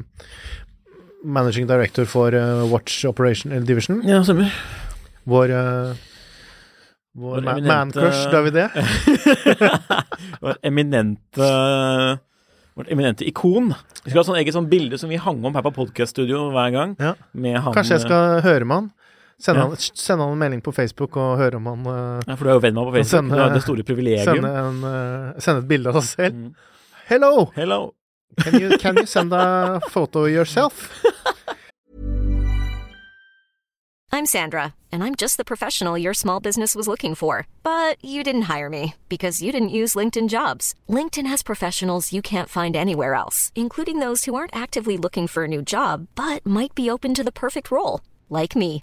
managing 1.24 1.66
director 1.68 2.06
for 2.08 2.32
eh, 2.32 2.64
Watch 2.72 3.04
Operation 3.04 3.52
eller 3.52 3.66
Division. 3.68 4.00
Ja, 4.08 4.22
stemmer. 4.24 4.48
Vår, 5.28 5.50
eh, 5.52 5.92
vår 7.18 7.34
Vår 7.36 7.42
ma- 7.44 7.56
eminente- 7.58 8.00
man-crush, 8.00 8.30
Davide. 8.32 8.70
vår 10.40 10.56
eminente 10.62 12.18
Vårt 12.78 12.90
eminente 12.94 13.26
ikon. 13.26 13.72
Vi 14.04 14.12
skal 14.12 14.20
ha 14.22 14.26
sånn 14.28 14.36
eget 14.38 14.54
sånn 14.54 14.68
bilde 14.70 14.98
som 15.00 15.10
vi 15.10 15.16
hang 15.18 15.40
om 15.44 15.56
her 15.58 15.64
på 15.66 15.72
podkaststudio 15.74 16.44
hver 16.54 16.70
gang. 16.70 16.92
Ja. 17.02 17.16
Med 17.34 17.56
han 17.58 17.74
Kanskje 17.74 17.96
jeg 17.96 18.04
skal 18.06 18.38
høre 18.44 18.64
med 18.64 18.76
han? 18.76 18.92
Sende, 19.40 19.60
Ja. 19.60 19.66
han, 19.68 19.76
sende 19.76 20.24
han 20.24 20.32
en 20.32 20.38
melding 20.38 20.62
på 20.62 20.72
Facebook 20.74 21.16
og 21.16 21.36
høre 21.38 21.56
om 21.56 21.66
han 21.66 21.86
eh, 21.86 22.22
Ja, 22.26 22.34
for 22.34 22.44
du 22.44 22.50
er 22.50 22.54
jo 22.54 22.60
venn 22.64 22.74
med 22.74 22.82
ham 22.84 22.92
på 22.92 22.96
Facebook. 22.96 23.10
Sende- 23.22 23.36
du 23.36 23.42
har 23.42 23.54
det 23.54 23.62
store 23.62 23.82
privilegium. 23.86 24.34
sende, 24.34 24.50
en, 24.58 24.84
eh, 24.84 25.40
sende 25.40 25.58
et 25.62 25.68
bilde 25.68 25.88
av 25.88 25.94
deg 25.94 26.02
selv. 26.08 26.34
Mm. 26.34 26.54
Hello! 27.06 27.50
Hello. 27.54 27.94
Can 28.42 28.60
you, 28.60 28.78
can 28.78 28.96
you 28.98 29.06
send 29.06 29.32
a 29.32 29.80
photo 29.94 30.26
yourself? 30.26 30.90
I'm 34.10 34.26
Sandra, 34.26 34.74
and 34.90 35.04
I'm 35.04 35.14
just 35.14 35.36
the 35.36 35.44
professional 35.44 35.98
your 35.98 36.14
small 36.14 36.40
business 36.40 36.74
was 36.74 36.88
looking 36.88 37.14
for. 37.14 37.46
But 37.62 38.02
you 38.02 38.24
didn't 38.24 38.48
hire 38.56 38.68
me 38.70 38.94
because 39.08 39.42
you 39.42 39.52
didn't 39.52 39.68
use 39.82 39.94
LinkedIn 39.98 40.28
jobs. 40.28 40.74
LinkedIn 40.88 41.26
has 41.28 41.42
professionals 41.42 42.12
you 42.12 42.22
can't 42.22 42.48
find 42.48 42.74
anywhere 42.74 43.14
else, 43.14 43.52
including 43.54 44.00
those 44.00 44.24
who 44.24 44.34
aren't 44.34 44.56
actively 44.56 44.96
looking 44.96 45.26
for 45.28 45.44
a 45.44 45.48
new 45.48 45.62
job 45.62 46.06
but 46.16 46.44
might 46.44 46.74
be 46.74 46.90
open 46.90 47.14
to 47.14 47.22
the 47.22 47.32
perfect 47.32 47.70
role, 47.70 48.00
like 48.30 48.56
me. 48.56 48.82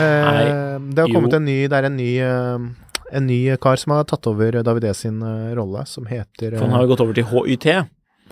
Eh, 0.00 0.78
det 0.94 1.04
har 1.04 1.12
jo. 1.12 1.22
en 1.36 1.44
ny 1.44 1.56
Det 1.68 1.76
er 1.78 1.86
en 1.88 1.96
ny, 1.96 2.10
eh, 2.18 2.58
en 3.12 3.26
ny 3.26 3.38
kar 3.62 3.76
som 3.80 3.92
har 3.94 4.04
tatt 4.08 4.26
over 4.30 4.62
Davide 4.66 4.94
sin 4.96 5.20
eh, 5.22 5.52
rolle, 5.58 5.84
som 5.86 6.06
heter 6.06 6.56
For 6.56 6.64
han 6.66 6.74
har 6.76 6.82
jo 6.86 6.92
gått 6.94 7.02
over 7.04 7.14
til 7.18 7.24
HYT. 7.30 7.66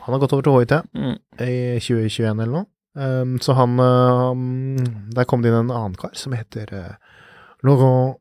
Han 0.07 0.15
har 0.15 0.21
gått 0.23 0.33
over 0.37 0.43
til 0.47 0.59
HIT 0.59 0.75
Mm. 0.95 1.17
i 1.41 1.79
2021 1.81 2.41
eller 2.43 2.53
noe. 2.53 2.67
Um, 2.99 3.37
så 3.39 3.55
han 3.55 3.79
um, 3.79 4.77
Der 5.15 5.25
kom 5.29 5.43
det 5.43 5.53
inn 5.53 5.59
en 5.61 5.71
annen 5.71 5.95
kar 5.95 6.11
som 6.19 6.33
heter 6.35 6.73
uh, 6.73 6.95
Laurent 7.63 8.17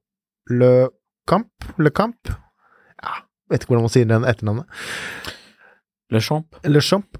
Le 0.51 0.89
Camp. 1.27 1.49
Le 1.77 1.89
Camp. 1.89 2.29
Ja, 3.01 3.13
vet 3.49 3.63
ikke 3.63 3.73
hvordan 3.73 3.87
man 3.87 3.93
sier 3.93 4.05
den 4.09 4.27
etternavnet. 4.27 4.65
Le 6.13 6.21
Champ. 6.21 6.45
Le 6.63 6.79
Champ. 6.81 7.17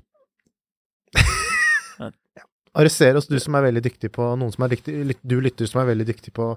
Arrester 2.77 3.17
oss, 3.17 3.27
du 3.27 3.39
som 3.41 3.55
er 3.57 3.65
veldig 3.67 3.81
dyktig 3.87 4.11
på 4.13 4.27
Noen 4.37 4.51
som 4.53 4.63
er 4.67 4.75
dyktig, 4.75 5.15
Du 5.25 5.39
lytter 5.41 5.65
som 5.69 5.81
er 5.81 5.89
veldig 5.89 6.05
dyktig 6.11 6.33
på 6.37 6.51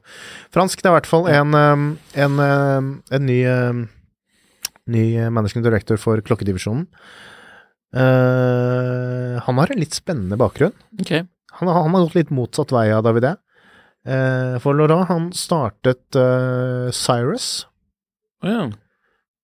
fransk. 0.53 0.83
Det 0.83 0.91
er 0.91 0.93
i 0.93 0.99
hvert 0.99 1.09
fall 1.09 1.29
en, 1.33 1.57
en, 2.27 2.41
en 2.45 3.27
ny 3.27 3.41
Ny 4.91 5.05
managing 5.31 5.63
director 5.63 6.01
for 6.03 6.19
klokkedivisjonen. 6.27 6.87
Uh, 7.95 9.39
han 9.45 9.59
har 9.61 9.71
en 9.73 9.81
litt 9.83 9.95
spennende 9.97 10.39
bakgrunn. 10.41 10.75
Okay. 11.01 11.25
Han, 11.59 11.69
har- 11.71 11.83
han 11.85 11.95
har 11.95 12.05
gått 12.07 12.17
litt 12.19 12.33
motsatt 12.35 12.73
vei 12.75 12.89
av 12.95 13.05
Davidé. 13.07 13.35
Uh, 14.09 14.57
for 14.63 14.75
Laurent, 14.79 15.07
han 15.11 15.29
startet 15.37 16.17
uh, 16.19 16.89
Cyrus, 16.97 17.67
Oh, 18.41 18.49
ja. 18.49 18.63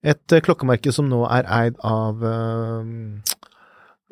et 0.09 0.33
eh, 0.33 0.41
klokkemerke 0.41 0.89
som 0.97 1.05
nå 1.13 1.19
er 1.29 1.45
eid 1.53 1.75
av 1.85 2.23
um, 2.25 3.19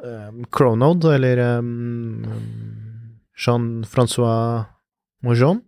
um, 0.02 0.44
Chronode, 0.50 1.14
eller 1.14 1.59
um, 1.59 2.24
Jean-Francois 3.37 4.64
Maujon, 5.24 5.61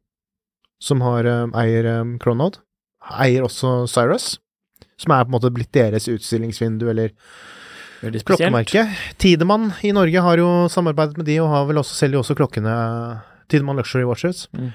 som 0.83 1.01
har, 1.05 1.27
um, 1.27 1.55
eier 1.59 1.89
um, 2.01 2.17
Chronode. 2.23 2.63
Eier 3.23 3.47
også 3.47 3.85
Cyrus, 3.91 4.37
som 4.99 5.15
er 5.15 5.27
på 5.27 5.31
en 5.31 5.37
måte 5.37 5.53
blitt 5.55 5.75
deres 5.77 6.09
utstillingsvindu, 6.11 6.89
eller 6.91 7.15
klokkemerke. 8.27 8.87
Tidemann 9.23 9.71
i 9.87 9.93
Norge 9.95 10.23
har 10.23 10.43
jo 10.43 10.49
samarbeidet 10.73 11.21
med 11.21 11.29
de, 11.31 11.39
og 11.43 11.53
har 11.53 11.69
vel 11.71 11.81
også, 11.83 11.95
selger 12.03 12.21
også 12.21 12.37
klokkene 12.39 12.73
Tidemann 13.51 13.79
Luxury 13.79 14.05
Watches. 14.09 14.49
Mm. 14.53 14.73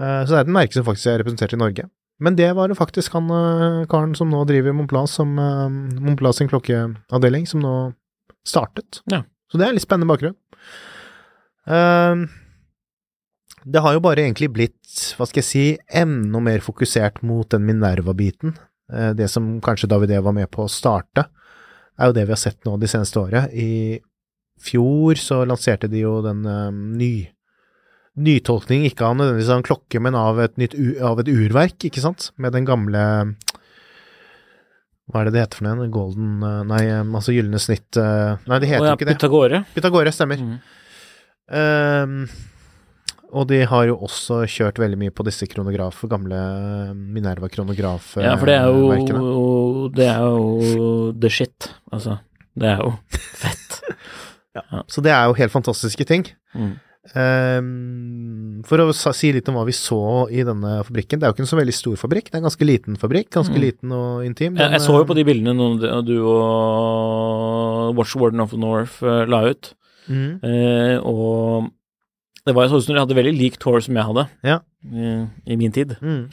Uh, 0.00 0.22
så 0.24 0.32
det 0.32 0.38
er 0.40 0.46
et 0.46 0.56
merke 0.56 0.76
som 0.76 0.86
faktisk 0.86 1.12
er 1.12 1.20
representert 1.22 1.54
i 1.54 1.60
Norge. 1.60 1.90
Men 2.22 2.38
det 2.38 2.48
var 2.54 2.70
jo 2.70 2.76
faktisk 2.78 3.16
han 3.16 3.26
eh, 3.26 3.86
karen 3.90 4.12
som 4.14 4.28
nå 4.30 4.44
driver 4.46 4.70
Montplas, 4.72 5.16
som 5.18 5.32
Montplas 5.34 6.38
sin 6.38 6.46
klokkeavdeling, 6.46 7.42
som 7.50 7.58
nå 7.58 7.72
startet. 8.46 9.02
Ja. 9.10 9.22
Så 9.50 9.60
det 9.60 9.68
er 9.68 9.76
litt 9.76 9.84
spennende 9.84 10.10
bakgrunn. 10.10 10.36
Eh, 11.70 12.24
det 13.64 13.80
har 13.80 13.96
jo 13.96 14.02
bare 14.04 14.24
egentlig 14.24 14.50
blitt, 14.52 14.94
hva 15.16 15.26
skal 15.28 15.40
jeg 15.40 15.48
si, 15.48 15.66
enda 15.88 16.40
mer 16.44 16.64
fokusert 16.64 17.22
mot 17.24 17.48
den 17.52 17.64
Minerva-biten. 17.64 18.56
Uh, 18.92 19.14
det 19.16 19.30
som 19.32 19.46
kanskje 19.64 19.88
Davide 19.88 20.18
var 20.20 20.34
med 20.36 20.50
på 20.52 20.66
å 20.66 20.68
starte 20.68 21.22
er 21.96 22.10
jo 22.10 22.16
det 22.16 22.26
vi 22.26 22.34
har 22.34 22.40
sett 22.42 22.66
nå 22.66 22.74
de 22.76 22.90
seneste 22.90 23.16
året. 23.22 23.54
I 23.56 23.96
fjor 24.60 25.16
så 25.16 25.40
lanserte 25.48 25.88
de 25.88 26.02
jo 26.02 26.18
den 26.24 26.44
um, 26.44 26.82
ny 26.98 27.30
nytolkning, 28.14 28.84
ikke 28.86 29.08
av 29.08 29.16
nødvendigvis 29.18 29.50
av 29.50 29.62
en 29.62 29.66
klokke, 29.66 30.02
men 30.04 30.18
av 30.18 30.38
et, 30.44 30.54
nytt, 30.60 30.76
av 31.02 31.22
et 31.22 31.30
urverk, 31.32 31.88
ikke 31.88 32.02
sant? 32.04 32.28
Med 32.36 32.54
den 32.54 32.68
gamle 32.68 33.00
Hva 35.10 35.20
er 35.20 35.28
det 35.28 35.34
det 35.34 35.42
heter 35.44 35.60
for 35.60 35.68
noe? 35.68 35.90
Golden 35.92 36.40
uh, 36.40 36.62
Nei, 36.64 36.80
um, 36.96 37.12
altså 37.18 37.34
gylne 37.34 37.60
snitt 37.60 37.98
uh, 38.00 38.40
Nei, 38.48 38.58
det 38.62 38.70
heter 38.70 38.86
jo 38.86 38.88
ja, 38.88 38.96
ikke 38.96 39.08
det. 39.10 39.16
Pythagore. 39.18 39.60
Pythagore, 39.76 40.12
stemmer. 40.16 40.40
Mm. 40.40 40.56
Um, 41.52 42.14
Og 43.34 43.48
de 43.50 43.60
har 43.68 43.88
jo 43.90 43.98
også 44.06 44.44
kjørt 44.48 44.78
veldig 44.80 44.96
mye 45.00 45.12
på 45.12 45.26
disse 45.26 45.48
kronograf, 45.50 46.04
gamle 46.08 46.38
Minerva-kronografverkene. 46.94 48.30
Ja, 48.30 48.38
for 48.38 48.48
det 48.48 48.56
er 48.60 48.70
jo 48.70 49.88
Det 49.92 50.08
er 50.08 50.22
jo 50.22 51.12
the 51.18 51.30
shit. 51.32 51.68
Altså, 51.92 52.20
det 52.54 52.70
er 52.70 52.84
jo 52.84 52.94
fett. 53.42 53.80
ja. 54.56 54.84
Så 54.86 55.02
det 55.04 55.12
er 55.12 55.26
jo 55.28 55.36
helt 55.40 55.52
fantastiske 55.52 56.06
ting. 56.08 56.28
Mm. 56.54 56.76
Ehm, 57.12 58.62
for 58.64 58.80
å 58.80 58.88
si 58.94 59.32
litt 59.36 59.48
om 59.50 59.58
hva 59.58 59.64
vi 59.68 59.74
så 59.76 59.98
i 60.32 60.40
denne 60.46 60.78
fabrikken. 60.86 61.20
Det 61.20 61.26
er 61.26 61.32
jo 61.32 61.36
ikke 61.36 61.44
en 61.44 61.50
så 61.52 61.58
veldig 61.60 61.74
stor 61.76 61.96
fabrikk, 62.00 62.30
det 62.30 62.38
er 62.38 62.42
en 62.42 62.48
ganske 62.48 62.64
liten 62.68 62.96
fabrikk. 63.00 63.28
Ganske 63.34 63.54
Mm. 63.54 63.60
liten 63.60 63.92
og 63.92 64.24
intim. 64.24 64.54
Jeg, 64.56 64.62
Den, 64.64 64.72
jeg 64.72 64.80
så 64.80 64.94
jo 64.96 65.02
eh, 65.02 65.08
på 65.10 65.14
de 65.18 65.24
bildene 65.24 66.04
du 66.06 66.16
og 66.24 67.94
Watch 67.96 68.16
Warden 68.16 68.40
of 68.40 68.50
the 68.50 68.56
North 68.56 69.02
eh, 69.02 69.24
la 69.26 69.42
ut, 69.50 69.74
Mm. 70.08 70.40
eh, 70.44 70.98
og 71.00 71.70
det 72.46 72.54
var 72.54 72.66
jo 72.68 72.74
sånn 72.76 72.82
som 72.84 72.94
de 72.94 73.00
hadde 73.00 73.16
veldig 73.16 73.38
lik 73.38 73.58
tour 73.58 73.80
som 73.80 73.94
jeg 73.94 74.04
hadde 74.04 74.28
Ja. 74.42 74.58
i, 74.84 75.28
i 75.52 75.56
min 75.56 75.72
tid, 75.72 75.96
Mm. 76.00 76.30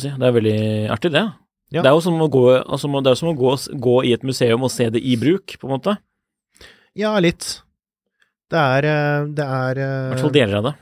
si. 0.00 0.08
Det 0.08 0.22
er 0.22 0.32
veldig 0.32 0.90
artig, 0.90 1.12
det. 1.12 1.32
Ja. 1.70 1.82
Det 1.82 1.86
er 1.86 1.94
jo 1.94 2.00
som 2.00 2.14
å, 2.18 2.28
gå, 2.30 2.64
altså, 2.66 2.88
det 3.04 3.10
er 3.10 3.14
som 3.14 3.28
å 3.28 3.36
gå, 3.36 3.78
gå 3.78 4.04
i 4.06 4.12
et 4.14 4.22
museum 4.24 4.62
og 4.62 4.70
se 4.70 4.88
det 4.90 5.02
i 5.04 5.16
bruk, 5.16 5.58
på 5.60 5.64
en 5.68 5.78
måte. 5.78 5.98
Ja, 6.96 7.18
litt. 7.20 7.60
Det 8.48 8.60
er 8.60 8.88
eh, 8.88 9.24
Det 9.38 9.46
er 9.46 9.80
I 9.80 9.86
eh, 9.86 10.12
hvert 10.12 10.24
fall 10.26 10.36
deler 10.36 10.60
av 10.60 10.68
det. 10.70 10.74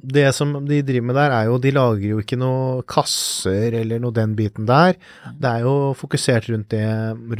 Det 0.00 0.28
som 0.32 0.54
de 0.64 0.78
driver 0.86 1.08
med 1.10 1.18
der, 1.18 1.34
er 1.36 1.48
jo 1.50 1.58
De 1.60 1.72
lager 1.76 2.06
jo 2.14 2.20
ikke 2.22 2.38
noe 2.40 2.84
kasser 2.88 3.74
eller 3.82 4.00
noe 4.00 4.16
den 4.16 4.36
biten 4.38 4.68
der. 4.68 4.96
Det 5.36 5.50
er 5.50 5.66
jo 5.66 5.74
fokusert 5.98 6.48
rundt 6.52 6.70
det 6.72 6.86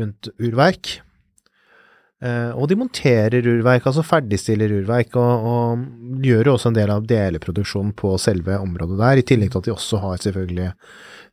rundt 0.02 0.32
urverk. 0.36 0.98
Eh, 2.20 2.50
og 2.52 2.66
de 2.68 2.76
monterer 2.76 3.46
urverk, 3.48 3.86
altså 3.88 4.02
ferdigstiller 4.04 4.74
urverk, 4.76 5.14
og, 5.16 5.46
og 5.50 6.24
gjør 6.24 6.50
jo 6.50 6.56
også 6.58 6.68
en 6.68 6.76
del 6.76 6.90
av 6.92 7.06
deleproduksjonen 7.08 7.94
på 7.96 8.12
selve 8.20 8.58
området 8.60 8.98
der, 9.00 9.20
i 9.20 9.24
tillegg 9.30 9.54
til 9.54 9.62
at 9.62 9.70
de 9.70 9.72
også 9.72 10.00
har 10.02 10.20
selvfølgelig 10.20 10.66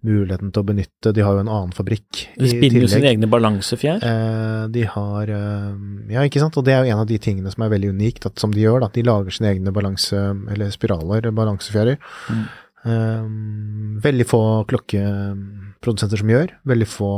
muligheten 0.08 0.54
til 0.54 0.62
å 0.62 0.68
benytte 0.68 1.12
De 1.12 1.24
har 1.26 1.34
jo 1.34 1.42
en 1.42 1.50
annen 1.50 1.72
fabrikk 1.74 2.20
De 2.38 2.46
spinner 2.52 2.84
jo 2.84 2.90
sine 2.92 3.10
egne 3.10 3.28
balansefjær. 3.34 4.06
Eh, 4.06 4.64
de 4.72 4.86
har 4.94 5.34
eh, 5.34 5.74
Ja, 6.14 6.24
ikke 6.24 6.44
sant, 6.44 6.56
og 6.56 6.68
det 6.70 6.78
er 6.78 6.86
jo 6.86 6.94
en 6.94 7.04
av 7.04 7.10
de 7.10 7.20
tingene 7.20 7.52
som 7.52 7.66
er 7.66 7.74
veldig 7.74 7.92
unikt, 7.98 8.30
at, 8.30 8.38
som 8.40 8.56
de 8.56 8.64
gjør, 8.64 8.88
at 8.88 8.96
de 8.96 9.04
lager 9.04 9.36
sine 9.36 9.52
egne 9.52 9.76
balanse, 9.76 10.24
eller 10.54 10.72
spiraler, 10.72 11.28
balansefjærer. 11.36 12.00
Mm. 12.32 12.48
Veldig 14.00 14.26
få 14.30 14.42
klokkeprodusenter 14.70 16.22
som 16.22 16.30
gjør, 16.32 16.54
veldig 16.72 16.88
få 16.88 17.10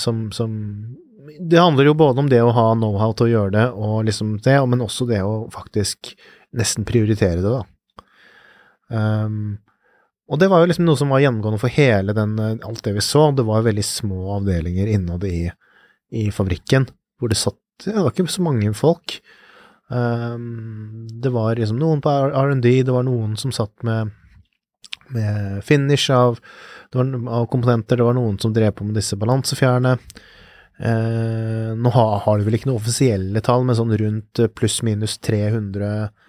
som, 0.00 0.24
som 0.34 0.56
Det 1.26 1.60
handler 1.60 1.90
jo 1.90 1.98
både 1.98 2.22
om 2.22 2.30
det 2.30 2.40
å 2.42 2.54
ha 2.54 2.70
know-how 2.74 3.14
til 3.16 3.28
å 3.28 3.32
gjøre 3.32 3.54
det, 3.54 3.66
og 3.74 4.04
liksom 4.08 4.36
det, 4.44 4.56
men 4.70 4.84
også 4.84 5.08
det 5.08 5.22
å 5.24 5.46
faktisk 5.52 6.12
nesten 6.56 6.86
prioritere 6.88 7.42
det, 7.42 7.52
da. 7.52 7.64
Um, 8.86 9.56
og 10.26 10.40
det 10.42 10.48
var 10.50 10.62
jo 10.62 10.70
liksom 10.70 10.86
noe 10.86 10.98
som 10.98 11.12
var 11.12 11.22
gjennomgående 11.22 11.60
for 11.62 11.72
hele 11.72 12.14
den, 12.16 12.34
eh, 12.42 12.58
alt 12.66 12.82
det 12.82 12.96
vi 12.96 13.04
så. 13.04 13.28
Det 13.34 13.44
var 13.46 13.66
veldig 13.66 13.84
små 13.86 14.32
avdelinger 14.40 14.88
innad 14.90 15.24
i, 15.24 15.46
i 16.10 16.30
fabrikken, 16.34 16.88
hvor 17.18 17.30
det 17.30 17.38
satt 17.38 17.60
Det 17.84 17.92
var 17.92 18.08
ikke 18.08 18.24
så 18.32 18.40
mange 18.40 18.70
folk. 18.72 19.18
Um, 19.92 21.06
det 21.22 21.28
var 21.28 21.58
liksom 21.58 21.76
noen 21.76 22.00
på 22.00 22.08
R&D, 22.10 22.70
det 22.88 22.94
var 22.94 23.04
noen 23.04 23.36
som 23.36 23.52
satt 23.52 23.84
med, 23.84 24.14
med 25.12 25.60
finish 25.62 26.08
av, 26.10 26.40
var, 26.96 27.12
av 27.28 27.44
komponenter, 27.52 28.00
det 28.00 28.06
var 28.08 28.16
noen 28.16 28.38
som 28.40 28.54
drev 28.56 28.72
på 28.78 28.86
med 28.88 28.96
disse 28.96 29.18
balansefjærene. 29.20 29.92
Eh, 30.76 31.70
nå 31.72 31.90
har, 31.94 32.18
har 32.26 32.38
du 32.38 32.44
vel 32.44 32.58
ikke 32.58 32.68
noe 32.68 32.76
offisielle 32.82 33.40
tall, 33.44 33.62
men 33.64 33.78
sånn 33.78 33.94
rundt 33.96 34.42
eh, 34.44 34.50
pluss-minus 34.52 35.14
300 35.24 35.86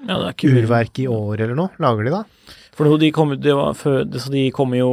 Ja, 0.07 0.19
det 0.21 0.29
er 0.31 0.53
urverk 0.61 1.01
i 1.03 1.07
år 1.11 1.41
eller 1.43 1.57
noe, 1.57 1.73
lager 1.83 2.07
de 2.07 2.13
da? 2.15 2.21
For 2.77 2.87
de 3.01 3.09
kommer, 3.11 3.39
det 3.41 3.55
var 3.57 3.73
før, 3.75 4.05
det, 4.07 4.21
så 4.23 4.31
de 4.31 4.45
kommer 4.55 4.79
jo 4.79 4.91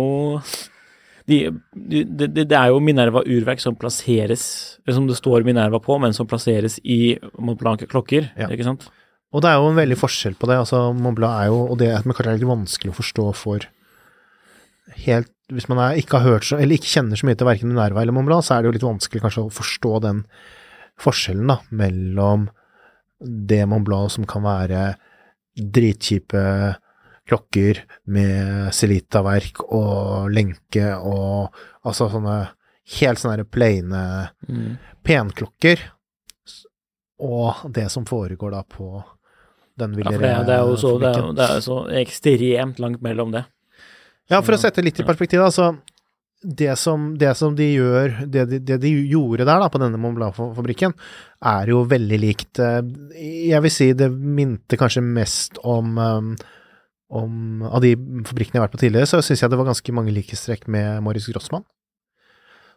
de, 1.30 1.38
de, 1.72 2.02
de 2.04 2.28
det 2.44 2.56
er 2.58 2.72
jo 2.72 2.80
Minerva 2.82 3.22
urverk 3.22 3.62
som 3.62 3.76
plasseres, 3.78 4.42
eller 4.82 4.98
som 4.98 5.06
det 5.08 5.16
står 5.20 5.46
Minerva 5.46 5.78
på, 5.84 6.00
men 6.02 6.16
som 6.16 6.26
plasseres 6.28 6.80
i 6.82 7.14
Mont 7.38 7.60
Blanc-klokker, 7.62 8.32
Ja. 8.34 8.50
ikke 8.50 8.66
sant? 8.66 8.88
Og 9.34 9.42
det 9.42 9.50
er 9.50 9.56
jo 9.58 9.70
en 9.70 9.78
veldig 9.78 9.96
forskjell 9.98 10.36
på 10.38 10.46
det. 10.46 10.60
altså 10.62 10.92
Montblanc 10.94 11.40
er 11.42 11.48
jo, 11.50 11.62
og 11.66 11.78
det 11.80 11.88
er 11.90 12.04
kanskje 12.06 12.34
litt 12.36 12.46
vanskelig 12.46 12.92
å 12.92 12.98
forstå 13.00 13.24
for 13.34 13.64
helt 15.06 15.32
Hvis 15.52 15.68
man 15.68 15.78
er, 15.78 15.98
ikke 16.00 16.18
har 16.20 16.24
hørt 16.38 16.46
så, 16.48 16.56
eller 16.56 16.78
ikke 16.78 16.88
kjenner 16.88 17.20
så 17.20 17.26
mye 17.28 17.36
til 17.36 17.48
verken 17.48 17.68
Minerva 17.68 18.00
eller 18.00 18.14
Mont 18.16 18.26
Blanc, 18.28 18.46
så 18.46 18.56
er 18.56 18.62
det 18.64 18.70
jo 18.70 18.76
litt 18.78 18.86
vanskelig 18.86 19.20
kanskje 19.26 19.42
å 19.44 19.52
forstå 19.52 19.98
den 20.06 20.22
forskjellen 21.04 21.50
da, 21.52 21.58
mellom 21.74 22.46
det 23.20 23.60
Mont 23.68 23.84
Blanc 23.84 24.14
som 24.14 24.24
kan 24.28 24.44
være 24.46 24.94
dritkjipe 25.54 26.44
klokker 27.28 27.82
med 28.12 28.72
Celita-verk 28.76 29.62
og 29.72 30.30
lenke 30.34 30.90
og 30.98 31.54
altså 31.86 32.10
sånne 32.12 32.38
helt 32.98 33.20
sånne 33.20 33.46
plaine 33.48 34.02
Mm. 34.48 34.76
penklokker, 35.04 35.80
og 37.24 37.64
det 37.72 37.90
som 37.90 38.04
foregår 38.04 38.50
da 38.52 38.62
på 38.62 39.02
den 39.78 39.94
Ja, 39.98 40.10
for 40.10 40.20
det, 40.20 40.32
det 40.46 40.54
er 40.54 40.66
jo 40.68 40.76
så, 40.76 40.98
det 41.00 41.08
er, 41.16 41.32
det 41.32 41.46
er 41.50 41.60
så 41.64 41.78
ekstremt 42.02 42.78
langt 42.78 43.00
mellom 43.02 43.32
det. 43.32 43.44
Ja, 44.32 44.40
for 44.40 44.56
å 44.56 44.60
sette 44.60 44.84
litt 44.84 45.00
i 45.00 45.06
perspektiv, 45.06 45.42
altså 45.44 45.74
det 46.44 46.74
som, 46.76 47.12
det 47.18 47.32
som 47.38 47.54
de 47.56 47.66
gjør, 47.70 48.18
det 48.28 48.44
de, 48.50 48.58
det 48.60 48.76
de 48.82 48.90
gjorde 49.08 49.46
der 49.48 49.62
da, 49.62 49.68
på 49.72 49.80
denne 49.80 50.00
Mont 50.00 50.16
Blanc-fabrikken, 50.18 50.92
er 51.44 51.72
jo 51.72 51.84
veldig 51.88 52.18
likt 52.20 52.60
eh, 52.60 52.82
Jeg 53.48 53.64
vil 53.64 53.72
si 53.72 53.88
det 53.96 54.10
minte 54.12 54.78
kanskje 54.80 55.04
mest 55.04 55.60
om 55.64 55.96
um, 55.96 56.34
om, 57.14 57.62
Av 57.68 57.82
de 57.84 57.94
fabrikkene 58.26 58.58
jeg 58.58 58.60
har 58.60 58.66
vært 58.66 58.76
på 58.76 58.82
tidligere, 58.82 59.08
så 59.08 59.20
syns 59.22 59.44
jeg 59.44 59.52
det 59.52 59.58
var 59.60 59.68
ganske 59.70 59.94
mange 59.94 60.14
likhetstrekk 60.16 60.66
med 60.72 61.02
Morris 61.04 61.28
Grossmann. 61.30 61.66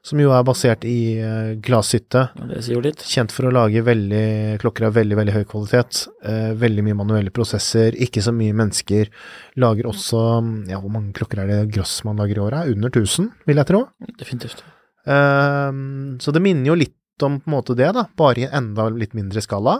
Som 0.06 0.22
jo 0.22 0.32
er 0.32 0.44
basert 0.48 0.86
i 0.88 1.18
uh, 1.20 1.56
glasshytte. 1.64 2.22
Ja. 2.38 2.92
Kjent 3.02 3.34
for 3.36 3.50
å 3.50 3.54
lage 3.54 3.84
veldig, 3.84 4.60
klokker 4.62 4.88
av 4.88 4.96
veldig, 4.96 5.18
veldig 5.20 5.36
høy 5.36 5.44
kvalitet. 5.50 6.06
Eh, 6.24 6.54
veldig 6.60 6.86
mye 6.86 7.00
manuelle 7.02 7.34
prosesser, 7.34 7.98
ikke 8.06 8.24
så 8.24 8.32
mye 8.36 8.56
mennesker. 8.56 9.12
Lager 9.60 9.90
også 9.90 10.22
Ja, 10.70 10.80
hvor 10.80 10.94
mange 10.94 11.16
klokker 11.18 11.44
er 11.44 11.52
det 11.52 11.60
Grossmann 11.76 12.22
lager 12.22 12.40
i 12.40 12.46
året? 12.46 12.72
Under 12.76 12.94
1000, 12.94 13.32
vil 13.50 13.60
jeg 13.60 13.70
tro. 13.74 13.84
Definitivt. 14.22 14.64
Eh, 15.08 15.82
så 16.24 16.36
det 16.36 16.44
minner 16.46 16.72
jo 16.72 16.80
litt 16.80 16.96
om 17.26 17.40
på 17.42 17.50
en 17.50 17.58
måte 17.58 17.76
det, 17.76 17.90
da, 17.98 18.06
bare 18.16 18.44
i 18.44 18.48
en 18.48 18.58
enda 18.62 18.88
litt 18.94 19.16
mindre 19.18 19.42
skala. 19.44 19.80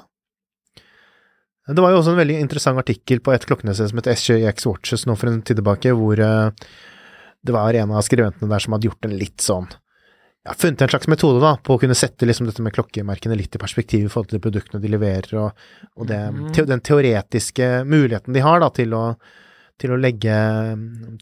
Det 1.68 1.84
var 1.84 1.92
jo 1.92 2.00
også 2.00 2.14
en 2.16 2.22
veldig 2.22 2.38
interessant 2.40 2.80
artikkel 2.80 3.20
på 3.20 3.34
et 3.36 3.44
klokkenested 3.48 3.92
som 3.92 4.00
heter 4.00 4.16
SJX 4.16 4.70
Watches 4.70 5.04
nå 5.08 5.18
for 5.20 5.30
en 5.30 5.42
tid 5.44 5.60
tilbake, 5.60 5.92
hvor 6.00 6.20
eh, 6.20 6.70
det 7.44 7.56
var 7.56 7.76
en 7.76 7.92
av 7.92 8.06
skriventene 8.08 8.50
der 8.52 8.64
som 8.64 8.76
hadde 8.76 8.88
gjort 8.88 9.08
en 9.08 9.20
litt 9.20 9.44
sånn 9.44 9.68
ja, 10.48 10.54
funnet 10.56 10.82
en 10.82 10.90
slags 10.90 11.08
metode 11.12 11.42
da, 11.44 11.58
på 11.64 11.76
å 11.76 11.80
kunne 11.82 11.96
sette 11.98 12.26
liksom 12.28 12.48
dette 12.48 12.64
med 12.64 12.74
klokkemerkene 12.76 13.36
litt 13.36 13.56
i 13.58 13.62
perspektiv 13.62 14.06
i 14.06 14.10
forhold 14.12 14.30
til 14.32 14.40
de 14.40 14.46
produktene 14.46 14.84
de 14.84 14.92
leverer, 14.94 15.34
og, 15.42 15.50
og 16.00 16.04
det, 16.08 16.20
te, 16.56 16.62
den 16.70 16.84
teoretiske 16.86 17.66
muligheten 17.88 18.34
de 18.36 18.42
har 18.46 18.58
da, 18.64 18.70
til 18.74 18.90
å, 18.96 19.04
til 19.78 19.90
å 19.94 20.02
legge 20.02 20.36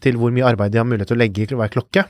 Til 0.00 0.16
hvor 0.20 0.30
mye 0.32 0.48
arbeid 0.48 0.72
de 0.72 0.78
har 0.80 0.88
mulighet 0.88 1.08
til 1.10 1.18
å 1.18 1.20
legge 1.20 1.42
i 1.42 1.46
hver 1.58 1.74
klokke. 1.74 2.02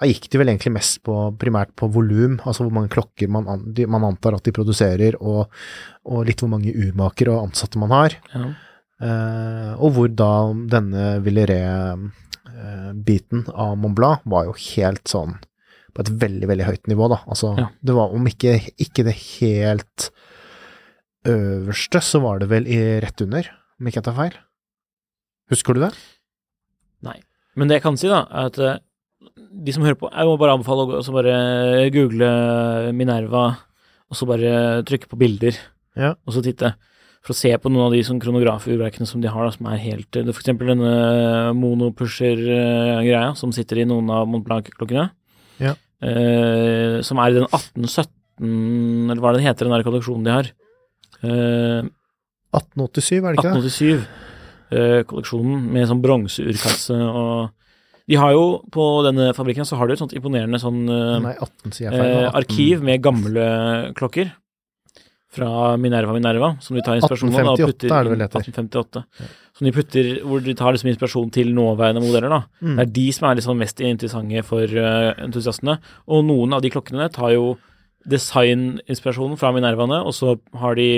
Da 0.00 0.04
gikk 0.08 0.24
de 0.30 0.38
vel 0.40 0.50
egentlig 0.50 0.74
mest 0.74 0.96
på, 1.06 1.14
primært 1.38 1.72
på 1.78 1.84
volum, 1.92 2.34
altså 2.42 2.60
hvor 2.64 2.74
mange 2.74 2.92
klokker 2.94 3.28
man, 3.30 3.44
an, 3.50 3.60
de, 3.76 3.82
man 3.90 4.06
antar 4.08 4.32
at 4.38 4.46
de 4.46 4.52
produserer, 4.54 5.12
og, 5.20 5.40
og 6.10 6.18
litt 6.26 6.40
hvor 6.42 6.52
mange 6.54 6.74
urmakere 6.74 7.30
og 7.34 7.42
ansatte 7.50 7.76
man 7.82 7.92
har. 7.94 8.10
Ja. 8.34 8.44
Uh, 9.04 9.72
og 9.82 9.88
hvor 9.96 10.08
da 10.08 10.34
denne 10.70 11.02
Villeret-biten 11.22 13.40
av 13.50 13.78
Mont 13.82 13.96
Blanc 13.98 14.20
var 14.30 14.42
jo 14.48 14.54
helt 14.70 15.06
sånn 15.10 15.34
på 15.94 16.02
et 16.04 16.10
veldig, 16.24 16.48
veldig 16.50 16.66
høyt 16.66 16.88
nivå, 16.90 17.08
da. 17.12 17.20
Altså, 17.30 17.52
Ja. 17.58 17.68
det 17.84 17.94
var 17.94 18.10
om 18.14 18.24
ikke, 18.26 18.56
ikke 18.82 19.04
det 19.06 19.14
helt 19.40 20.10
øverste, 21.26 22.00
så 22.04 22.20
var 22.20 22.38
det 22.42 22.48
vel 22.50 22.66
i 22.68 22.78
rett 23.00 23.20
under, 23.24 23.46
om 23.80 23.86
ikke 23.88 24.00
jeg 24.02 24.04
tar 24.08 24.16
feil. 24.18 24.34
Husker 25.52 25.74
du 25.76 25.80
det? 25.84 25.92
Nei. 27.04 27.18
Men 27.56 27.68
det 27.68 27.76
jeg 27.78 27.82
kan 27.86 27.96
si, 28.00 28.08
da, 28.10 28.24
er 28.30 28.50
at 28.50 28.58
eh, 28.58 28.78
de 29.64 29.72
som 29.72 29.84
hører 29.84 29.96
på 30.00 30.10
Jeg 30.12 30.26
må 30.26 30.34
bare 30.40 30.56
anbefale 30.56 30.84
å 30.84 30.88
gå- 30.90 31.02
så 31.04 31.12
bare 31.14 31.90
google 31.94 32.92
Minerva, 32.92 33.44
og 34.10 34.16
så 34.18 34.26
bare 34.28 34.82
trykke 34.84 35.08
på 35.08 35.18
bilder, 35.20 35.56
Ja. 35.96 36.14
og 36.26 36.32
så 36.34 36.42
titte. 36.42 36.74
For 37.24 37.32
å 37.32 37.36
se 37.36 37.56
på 37.56 37.70
noen 37.72 37.86
av 37.86 37.92
de 37.92 38.02
sånn 38.04 38.20
kronografurverkene 38.20 39.06
som 39.06 39.20
de 39.22 39.28
har, 39.28 39.44
da, 39.46 39.50
som 39.50 39.66
er 39.72 39.78
helt 39.78 40.10
det 40.12 40.26
er 40.28 40.32
For 40.32 40.42
eksempel 40.42 40.66
denne 40.74 41.54
monopusher-greia 41.56 43.34
som 43.36 43.50
sitter 43.52 43.78
i 43.80 43.84
noen 43.88 44.10
av 44.12 44.26
Mont 44.28 44.44
Blanc-klokkene. 44.44 45.10
Ja. 45.58 45.74
Eh, 46.02 47.00
som 47.06 47.18
er 47.22 47.30
i 47.30 47.36
den 47.38 47.46
1817, 47.48 49.10
eller 49.10 49.20
hva 49.22 49.30
er 49.30 49.36
det 49.36 49.40
den 49.42 49.48
heter, 49.48 49.68
den 49.68 49.76
der 49.76 49.86
kolleksjonen 49.86 50.24
de 50.26 50.32
har. 50.34 50.50
Eh, 51.22 51.82
1887, 52.54 53.18
er 53.24 53.34
det 53.34 53.38
ikke 53.38 53.50
det? 53.50 54.06
1887-kolleksjonen 54.70 55.68
med 55.74 55.88
sånn 55.90 56.02
bronseurkasse 56.04 56.96
og 56.98 57.52
De 58.04 58.18
har 58.20 58.34
jo 58.36 58.58
på 58.68 58.84
denne 59.06 59.30
fabrikken 59.32 59.64
så 59.64 59.78
har 59.80 59.88
de 59.88 59.94
et 59.96 60.00
sånt 60.02 60.12
imponerende 60.12 60.58
sånn 60.60 60.82
eh, 60.92 61.20
Nei, 61.24 61.32
18 61.40 61.72
sier 61.72 61.86
jeg 61.88 61.94
feil. 61.96 62.10
eh, 62.10 62.18
nå, 62.18 62.26
18. 62.28 62.36
arkiv 62.42 62.82
med 62.84 63.00
gamle 63.06 63.46
klokker. 63.96 64.28
Fra 65.34 65.76
Minerva 65.80 66.14
Minerva, 66.16 66.52
som 66.62 66.76
de 66.78 66.82
tar 66.86 66.96
inspirasjon 67.00 67.32
av. 67.34 67.50
og 67.54 67.58
1858 67.58 67.66
putter 67.72 67.94
er 67.98 68.04
det 68.06 68.12
vel 68.14 68.24
heter. 68.24 68.44
1858. 68.46 69.04
Som 69.58 69.68
de 69.68 69.72
putter, 69.76 70.08
hvor 70.26 70.42
de 70.46 70.54
tar 70.58 70.72
liksom 70.74 70.90
inspirasjon 70.92 71.30
til 71.34 71.52
nåværende 71.54 72.02
modeller. 72.02 72.28
da. 72.32 72.40
Mm. 72.62 72.76
Det 72.78 72.86
er 72.86 72.92
de 73.00 73.06
som 73.18 73.28
er 73.30 73.36
liksom 73.40 73.58
mest 73.62 73.80
interessante 73.84 74.42
for 74.46 74.64
uh, 74.78 75.12
entusiastene. 75.26 75.76
Og 76.08 76.24
noen 76.26 76.54
av 76.56 76.62
de 76.64 76.70
klokkene 76.74 77.10
tar 77.14 77.34
jo 77.36 77.56
designinspirasjonen 78.04 79.38
fra 79.40 79.52
Minervaene, 79.54 80.00
og 80.04 80.14
så 80.16 80.34
har 80.60 80.74
de 80.78 80.88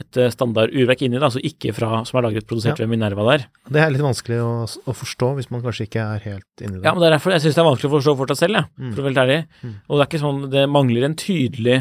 et 0.00 0.16
eh, 0.16 0.30
standard 0.32 0.72
urverk 0.72 1.02
inni, 1.04 1.18
da, 1.20 1.26
altså 1.28 1.42
ikke 1.44 1.74
fra, 1.76 1.98
som 2.08 2.16
er 2.16 2.24
laget 2.30 2.46
produsert 2.48 2.78
Ja. 2.78 2.86
ved 2.86 2.88
Minerva 2.94 3.26
der. 3.28 3.42
Det 3.68 3.82
er 3.82 3.90
litt 3.92 4.00
vanskelig 4.00 4.38
å, 4.40 4.52
å 4.64 4.94
forstå 4.96 5.28
hvis 5.36 5.50
man 5.52 5.60
kanskje 5.60 5.84
ikke 5.90 6.00
er 6.14 6.22
helt 6.24 6.62
inni 6.64 6.78
det. 6.78 6.86
Ja, 6.86 6.94
men 6.94 7.02
det 7.02 7.10
er 7.10 7.16
derfor 7.18 7.34
jeg 7.34 7.42
syns 7.44 7.58
det 7.58 7.60
er 7.60 7.68
vanskelig 7.68 7.90
å 7.90 7.96
forstå 7.98 8.14
fortsatt 8.22 8.40
selv, 8.40 8.56
jeg, 8.62 8.64
Mm. 8.80 8.92
for 8.94 9.02
å 9.02 9.04
være 9.04 9.12
helt 9.12 9.22
ærlig. 9.26 9.40
Mm. 9.60 9.74
Og 9.90 9.92
det 9.98 10.00
er 10.06 10.08
ikke 10.08 10.22
sånn 10.24 10.40
Det 10.54 10.62
mangler 10.72 11.04
en 11.04 11.16
tydelig 11.20 11.76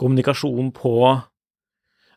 kommunikasjon 0.00 0.72
på 0.76 0.94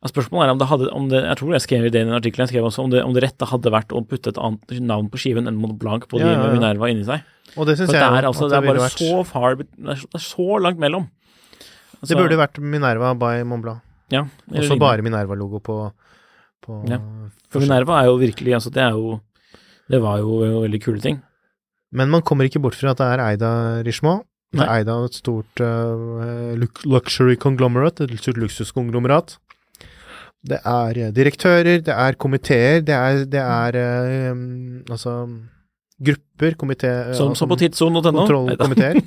Spørsmålet 0.04 0.50
er 0.50 0.52
om 0.52 0.60
det 0.60 0.68
hadde 0.68 0.88
om 0.92 1.06
det, 1.08 1.20
Jeg 1.24 1.38
tror 1.40 1.52
jeg 1.56 1.64
skrev 1.64 1.86
i 1.88 1.92
det 1.94 2.02
den 2.04 2.12
artikkelen 2.12 2.44
jeg 2.44 2.52
skrev 2.52 2.66
også, 2.68 2.84
om 2.84 2.90
det, 2.92 3.04
om 3.08 3.14
det 3.16 3.22
rette 3.24 3.48
hadde 3.48 3.72
vært 3.72 3.94
å 3.96 4.02
putte 4.04 4.34
et 4.34 4.40
annet 4.42 4.74
navn 4.84 5.08
på 5.08 5.20
skiven 5.22 5.48
enn 5.48 5.56
Mont 5.56 5.78
Blanc 5.80 6.10
på 6.12 6.20
de 6.20 6.26
Ja, 6.26 6.34
ja, 6.34 6.42
med. 6.44 6.58
Minerva 6.58 6.90
inni 6.92 7.06
seg. 7.08 7.24
Og 7.56 7.70
det 7.70 7.78
syns 7.80 7.88
det 7.94 8.02
jeg 8.02 8.18
er, 8.20 8.28
altså, 8.28 8.50
at 8.50 8.52
det 8.52 8.58
er 8.58 8.68
bare 8.68 8.84
vært- 8.84 9.00
så 9.00 9.24
far 9.26 9.56
Det 9.56 9.68
er 9.80 9.96
så- 10.02 10.10
det 10.12 10.22
så 10.22 10.60
langt 10.60 10.78
mellom. 10.78 11.08
Altså, 12.02 12.08
Det 12.12 12.18
burde 12.18 12.36
vært 12.42 12.60
Minerva 12.60 13.14
by 13.18 13.44
Mont 13.48 13.64
Blanc. 13.64 13.80
ja, 14.12 14.24
Og 14.52 14.64
så 14.68 14.78
bare 14.78 15.02
Minerva-logo 15.02 15.62
på, 15.64 15.94
på 16.62 16.90
Ja. 16.90 17.00
For 17.50 17.62
Minerva 17.62 18.02
er 18.02 18.06
jo 18.08 18.18
virkelig 18.18 18.56
altså, 18.56 18.72
Det 18.74 18.84
er 18.84 18.92
jo 18.92 19.22
Det 19.90 20.02
var 20.02 20.18
jo 20.18 20.40
veldig 20.68 20.82
kule 20.84 21.00
ting. 21.00 21.22
Men 21.94 22.10
man 22.10 22.22
kommer 22.24 22.44
ikke 22.44 22.62
bort 22.62 22.76
fra 22.76 22.92
at 22.92 22.98
det 22.98 23.08
er 23.08 23.20
eid 23.22 23.42
av 23.42 23.86
Richemont. 23.86 24.26
Det 24.54 24.62
er 24.62 24.70
eid 24.76 24.90
av 24.92 25.06
et 25.08 25.16
stort 25.18 25.62
uh, 25.64 26.54
luxury 26.86 27.36
conglomerate, 27.42 28.04
et 28.06 28.20
stort 28.22 28.38
luksuskonglomerat. 28.42 29.38
Det 30.44 30.60
er 30.68 30.98
eh, 31.00 31.12
direktører, 31.16 31.80
det 31.88 31.94
er 31.96 32.18
komiteer, 32.20 32.82
det 32.84 32.92
er, 32.94 33.22
det 33.32 33.40
er 33.42 33.78
uh, 33.80 34.36
altså 34.92 35.14
grupper, 36.04 36.52
komité 36.60 36.92
Som, 37.16 37.32
som 37.40 37.48
på 37.50 37.56
tidssonen.no. 37.62 38.12
Kontrollkomiteer. 38.26 39.00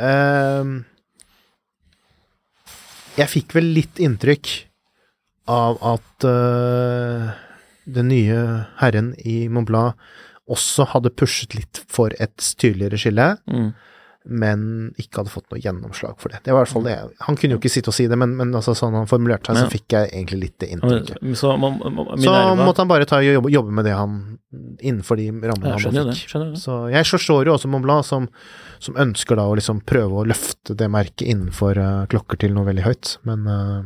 uh, 0.00 0.64
jeg 3.20 3.28
fikk 3.32 3.54
vel 3.58 3.66
litt 3.76 3.96
inntrykk 4.02 4.46
av 5.52 5.76
at 5.94 6.24
uh, 6.26 7.28
den 7.86 8.08
nye 8.10 8.38
herren 8.80 9.12
i 9.22 9.44
Mont 9.52 9.68
Blanc 9.68 9.94
også 10.50 10.86
hadde 10.92 11.10
pushet 11.14 11.54
litt 11.58 11.80
for 11.90 12.10
et 12.22 12.36
tydeligere 12.58 12.98
skille, 13.00 13.28
Mm. 13.50 13.70
Men 14.26 14.60
ikke 14.98 15.20
hadde 15.20 15.30
fått 15.30 15.46
noe 15.52 15.60
gjennomslag 15.62 16.16
for 16.20 16.32
det. 16.32 16.40
Det 16.44 16.52
var 16.52 16.60
i 16.60 16.64
hvert 16.64 16.72
fall 16.72 16.86
det. 16.86 16.96
Han 17.26 17.38
kunne 17.38 17.56
jo 17.56 17.60
ikke 17.60 17.70
sitte 17.72 17.92
og 17.92 17.96
si 17.96 18.08
det, 18.10 18.18
men, 18.18 18.34
men 18.38 18.54
altså, 18.58 18.74
sånn 18.76 18.96
han 18.98 19.08
formulerte 19.10 19.52
seg, 19.52 19.60
så 19.62 19.72
fikk 19.72 19.96
jeg 19.96 20.10
egentlig 20.10 20.40
litt 20.40 20.56
det 20.62 20.70
inntrykket. 20.74 21.22
Så, 21.38 21.52
man, 21.62 21.78
man, 21.84 22.12
Så 22.22 22.34
måtte 22.60 22.82
han 22.82 22.90
bare 22.90 23.22
jobbe, 23.24 23.52
jobbe 23.54 23.76
med 23.78 23.86
det 23.86 23.96
han 23.96 24.16
innenfor 24.80 25.20
de 25.20 25.28
rammene 25.30 25.74
han 25.76 25.98
det. 25.98 26.16
fikk. 26.18 26.36
Det. 26.36 26.60
Så 26.60 26.78
jeg 26.92 27.08
forstår 27.08 27.50
jo 27.50 27.56
også 27.56 27.70
Mont 27.70 28.06
som, 28.06 28.26
som 28.82 28.98
ønsker 28.98 29.38
da 29.38 29.46
å 29.46 29.58
liksom 29.58 29.82
prøve 29.86 30.22
å 30.22 30.26
løfte 30.26 30.74
det 30.78 30.88
merket 30.90 31.26
innenfor 31.28 31.78
uh, 31.78 32.06
klokker 32.10 32.40
til 32.42 32.56
noe 32.56 32.66
veldig 32.66 32.86
høyt, 32.86 33.18
men 33.28 33.46
uh, 33.46 33.84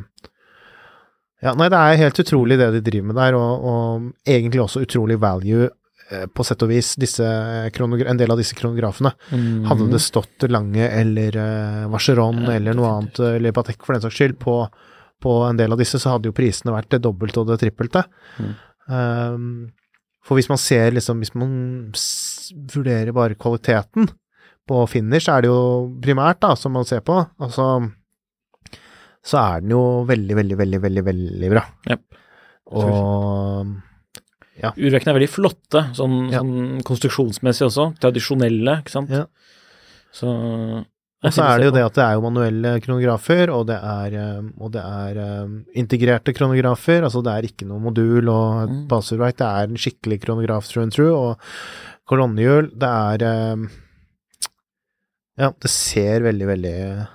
ja, 1.40 1.54
nei, 1.56 1.70
det 1.72 1.78
er 1.78 2.00
helt 2.02 2.18
utrolig 2.20 2.58
det 2.60 2.68
de 2.74 2.82
driver 2.84 3.12
med 3.12 3.16
der, 3.16 3.36
og, 3.38 3.68
og 3.70 4.28
egentlig 4.28 4.60
også 4.64 4.82
utrolig 4.84 5.16
value 5.20 5.70
på 6.34 6.44
sett 6.46 6.62
og 6.66 6.70
vis, 6.72 6.94
disse 7.00 7.24
en 7.24 8.20
del 8.20 8.32
av 8.32 8.40
disse 8.40 8.56
kronografene. 8.58 9.12
Mm. 9.30 9.66
Hadde 9.68 9.90
det 9.92 10.02
stått 10.02 10.46
Lange 10.50 10.88
eller 10.88 11.36
uh, 11.38 11.90
Vacheron 11.92 12.44
Ja, 12.44 12.54
eller 12.58 12.74
noe 12.74 12.94
annet, 12.96 13.20
eller 13.36 13.54
Patek 13.54 13.84
for 13.84 13.94
den 13.94 14.02
saks 14.04 14.18
skyld, 14.18 14.38
på, 14.42 14.56
på 15.22 15.36
en 15.46 15.60
del 15.60 15.72
av 15.72 15.80
disse, 15.80 16.00
så 16.02 16.16
hadde 16.16 16.30
jo 16.30 16.36
prisene 16.36 16.74
vært 16.74 16.90
det 16.94 17.02
dobbelte 17.06 17.42
og 17.42 17.52
det 17.52 17.60
trippelte. 17.62 18.04
Mm. 18.40 18.56
Um, 18.90 19.44
for 20.26 20.36
hvis 20.36 20.50
man 20.50 20.60
ser 20.60 20.92
liksom, 20.92 21.22
hvis 21.22 21.32
man 21.38 21.52
vurderer 22.74 23.14
bare 23.16 23.38
kvaliteten 23.38 24.10
på 24.68 24.82
finish, 24.90 25.30
er 25.32 25.44
det 25.44 25.50
jo 25.50 25.62
primært 26.02 26.42
da, 26.44 26.54
som 26.58 26.74
man 26.76 26.86
ser 26.86 27.02
på, 27.06 27.16
altså, 27.40 27.68
så 29.26 29.40
er 29.40 29.62
den 29.64 29.74
jo 29.74 29.84
veldig, 30.08 30.36
veldig, 30.38 30.58
veldig, 30.60 30.82
veldig, 30.84 31.04
veldig 31.08 31.52
bra. 31.52 31.64
Yep. 31.90 32.04
Og 32.80 33.72
Urverkene 34.76 35.08
er 35.14 35.18
veldig 35.18 35.30
flotte, 35.32 35.82
sånn, 35.96 36.30
Ja. 36.30 36.40
sånn 36.40 36.82
konstruksjonsmessig 36.84 37.66
også. 37.70 37.98
Tradisjonelle, 37.98 38.82
ikke 38.82 38.90
sant. 38.90 39.08
Ja. 39.10 39.24
Så 40.12 40.26
Og 41.22 41.32
så 41.32 41.42
er 41.44 41.58
det 41.58 41.66
jo 41.66 41.72
det 41.72 41.84
at 41.84 41.94
det 41.94 42.02
er 42.04 42.14
jo 42.14 42.22
manuelle 42.30 42.80
kronografer, 42.80 43.50
og 43.52 43.66
det 43.66 43.76
er, 43.76 44.14
eh, 44.16 44.42
og 44.58 44.72
det 44.72 44.80
er 44.82 45.18
eh, 45.20 45.48
integrerte 45.76 46.32
kronografer. 46.34 47.02
Altså 47.04 47.22
det 47.22 47.32
er 47.32 47.42
ikke 47.48 47.66
noe 47.68 47.78
modul 47.80 48.28
og 48.28 48.62
et 48.64 48.70
Mm. 48.70 48.88
basurverk, 48.88 49.36
det 49.36 49.46
er 49.46 49.62
en 49.68 49.76
skikkelig 49.76 50.20
kronograf 50.22 50.66
through 50.66 50.82
and 50.84 50.92
through, 50.92 51.14
og 51.14 51.38
kolonnehjul. 52.08 52.70
Det 52.76 52.88
er 52.88 53.22
eh, 53.22 53.66
Ja, 55.38 55.50
det 55.58 55.70
ser 55.70 56.20
veldig, 56.20 56.46
veldig 56.46 57.08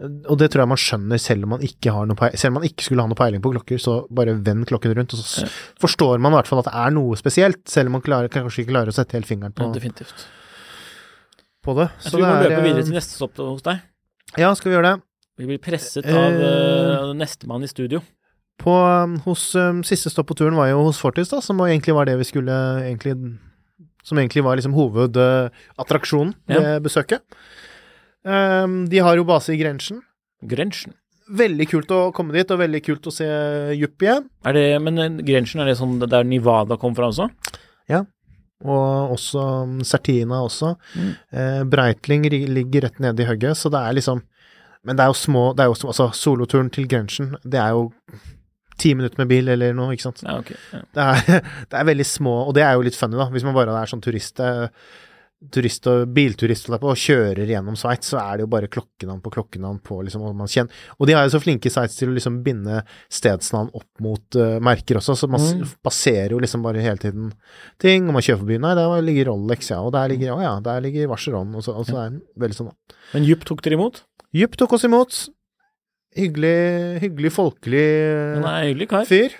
Og 0.00 0.36
det 0.40 0.48
tror 0.48 0.62
jeg 0.62 0.70
man 0.70 0.80
skjønner 0.80 1.20
selv 1.20 1.44
om 1.44 1.54
man 1.54 1.64
ikke 1.64 1.92
selv 1.92 2.54
om 2.54 2.56
man 2.56 2.64
ikke 2.64 2.86
skulle 2.86 3.04
ha 3.04 3.10
noe 3.10 3.18
peiling 3.18 3.42
på 3.44 3.52
klokker, 3.52 3.80
så 3.80 3.98
bare 4.08 4.32
vend 4.46 4.64
klokken 4.70 4.94
rundt, 4.96 5.12
og 5.12 5.20
så 5.20 5.44
Ja. 5.44 5.48
forstår 5.82 6.20
man 6.20 6.32
i 6.32 6.36
hvert 6.38 6.48
fall 6.48 6.62
at 6.62 6.70
det 6.70 6.74
er 6.74 6.90
noe 6.96 7.16
spesielt, 7.20 7.68
selv 7.68 7.90
om 7.90 7.98
man 7.98 8.04
klarer, 8.06 8.32
kanskje 8.32 8.64
ikke 8.64 8.72
klarer 8.72 8.88
å 8.88 8.96
sette 8.96 9.12
helt 9.12 9.28
fingeren 9.28 9.52
på, 9.52 9.68
ja, 9.68 9.72
definitivt. 9.76 10.24
på 11.62 11.76
det. 11.76 11.90
Jeg 12.00 12.12
tror 12.12 12.20
vi 12.20 12.24
må 12.24 12.32
er, 12.32 12.48
løpe 12.48 12.62
videre 12.64 12.80
eh, 12.80 12.88
til 12.88 12.96
neste 12.96 13.18
stopp 13.18 13.36
hos 13.36 13.62
deg. 13.62 13.82
Ja, 14.38 14.54
skal 14.54 14.70
vi 14.70 14.76
gjøre 14.78 14.94
det? 14.94 15.02
Vi 15.40 15.46
blir 15.46 15.60
presset 15.60 16.06
av 16.06 16.32
uh, 16.40 17.12
nestemann 17.16 17.62
i 17.64 17.68
studio. 17.68 18.00
På, 18.60 18.72
um, 19.04 19.18
hos 19.24 19.54
um, 19.56 19.82
Siste 19.84 20.10
stopp 20.12 20.28
på 20.28 20.36
turen 20.36 20.56
var 20.56 20.68
jo 20.68 20.82
hos 20.84 20.98
Fortis, 21.00 21.28
da, 21.28 21.40
som 21.40 21.60
egentlig 21.64 21.94
var 21.96 22.04
det 22.04 22.18
vi 22.20 22.24
skulle 22.28 22.52
egentlig 22.84 23.14
Som 24.04 24.18
egentlig 24.18 24.44
var 24.44 24.56
liksom 24.56 24.76
hovedattraksjonen 24.76 26.34
uh, 26.34 26.56
ved 26.56 26.82
besøket. 26.84 27.20
Um, 28.24 28.82
de 28.90 29.00
har 29.00 29.16
jo 29.16 29.26
base 29.28 29.54
i 29.54 29.60
Grenchen. 29.60 30.02
Grenchen. 30.46 30.96
Veldig 31.30 31.66
kult 31.70 31.92
å 31.94 32.00
komme 32.14 32.34
dit, 32.34 32.50
og 32.50 32.58
veldig 32.58 32.80
kult 32.82 33.06
å 33.06 33.14
se 33.14 33.26
Jupp 33.78 34.02
igjen. 34.02 34.26
Er 34.44 34.56
det, 34.56 34.64
men 34.82 34.98
eh, 34.98 35.20
Grenchen, 35.26 35.62
er 35.62 35.70
det 35.70 35.78
sånn 35.78 36.00
der 36.02 36.26
Nivada 36.26 36.78
kom 36.80 36.96
fra 36.96 37.12
også? 37.12 37.28
Og 38.68 39.14
også 39.14 39.42
Sertina 39.88 40.42
også. 40.44 40.74
Mm. 40.94 41.12
Eh, 41.32 41.62
Breitling 41.70 42.26
ligger 42.28 42.86
rett 42.86 42.98
nede 43.00 43.24
i 43.24 43.28
hugget, 43.28 43.56
så 43.56 43.72
det 43.72 43.80
er 43.80 43.96
liksom 43.96 44.22
Men 44.84 44.96
det 44.96 45.04
er 45.04 45.08
jo 45.12 45.14
små 45.14 45.52
det 45.52 45.64
er 45.64 45.68
jo, 45.68 45.88
Altså, 45.88 46.10
soloturen 46.12 46.70
til 46.70 46.88
Grenchen, 46.88 47.36
det 47.44 47.60
er 47.60 47.70
jo 47.70 47.90
ti 48.80 48.94
minutter 48.94 49.18
med 49.20 49.28
bil 49.28 49.48
eller 49.48 49.74
noe, 49.76 49.92
ikke 49.92 50.06
sant. 50.06 50.22
Ja, 50.24 50.38
okay. 50.40 50.56
Ja. 50.72 50.80
Det 50.94 51.02
er, 51.04 51.42
det 51.70 51.78
er 51.78 51.84
veldig 51.84 52.06
små, 52.06 52.32
og 52.48 52.54
det 52.56 52.62
er 52.64 52.72
jo 52.78 52.86
litt 52.86 52.96
funny, 52.96 53.18
da. 53.20 53.26
Hvis 53.28 53.44
man 53.44 53.52
bare 53.52 53.74
er 53.76 53.90
sånn 53.90 54.00
turist, 54.00 54.40
eh, 54.40 54.72
turist 55.48 55.86
og 55.88 56.10
bilturist 56.12 56.68
og 56.68 56.82
kjører 57.00 57.48
gjennom 57.48 57.76
Sveits, 57.80 58.10
så 58.12 58.18
er 58.20 58.36
det 58.36 58.44
jo 58.44 58.50
bare 58.52 58.68
klokkenavn 58.68 59.22
på 59.24 59.30
klokkenavn 59.32 59.78
på 59.80 60.02
liksom, 60.04 60.20
og 60.28 60.34
man 60.36 60.50
kjenner 60.52 60.70
Og 61.00 61.08
de 61.08 61.14
er 61.16 61.24
jo 61.24 61.32
så 61.32 61.40
flinke 61.40 61.70
i 61.70 61.72
Sveits 61.72 61.96
til 61.96 62.10
å 62.10 62.16
liksom 62.18 62.42
binde 62.44 62.82
stedsnavn 63.08 63.70
opp 63.72 64.02
mot 64.04 64.36
uh, 64.36 64.58
merker 64.60 65.00
også, 65.00 65.16
så 65.16 65.30
man 65.30 65.40
Mm. 65.40 65.64
baserer 65.82 66.30
jo 66.34 66.38
liksom 66.38 66.62
bare 66.62 66.82
hele 66.84 67.00
tiden 67.00 67.32
ting. 67.80 68.06
Og 68.06 68.12
man 68.18 68.22
kjører 68.22 68.42
forbi 68.44 68.58
Nei, 68.60 68.74
der 68.76 69.00
ligger 69.02 69.30
Rolex, 69.32 69.70
ja, 69.72 69.80
og 69.80 69.92
der 69.96 70.08
ligger 70.12 70.34
Å 70.36 70.42
ja, 70.44 70.54
der 70.60 70.80
ligger 70.84 71.08
Vacheron, 71.08 71.54
og 71.56 71.64
så, 71.64 71.72
og 71.74 71.86
så 71.88 71.96
er 72.04 72.10
det 72.10 72.20
veldig 72.36 72.58
sånn. 72.60 72.72
Men 73.14 73.24
Jupp 73.24 73.44
tok 73.48 73.62
dere 73.64 73.78
imot? 73.80 74.02
Jupp 74.36 74.56
tok 74.60 74.76
oss 74.76 74.84
imot. 74.84 75.28
Hyggelig, 76.16 77.00
hyggelig 77.04 77.30
folkelig 77.32 77.84
fyr. 79.08 79.34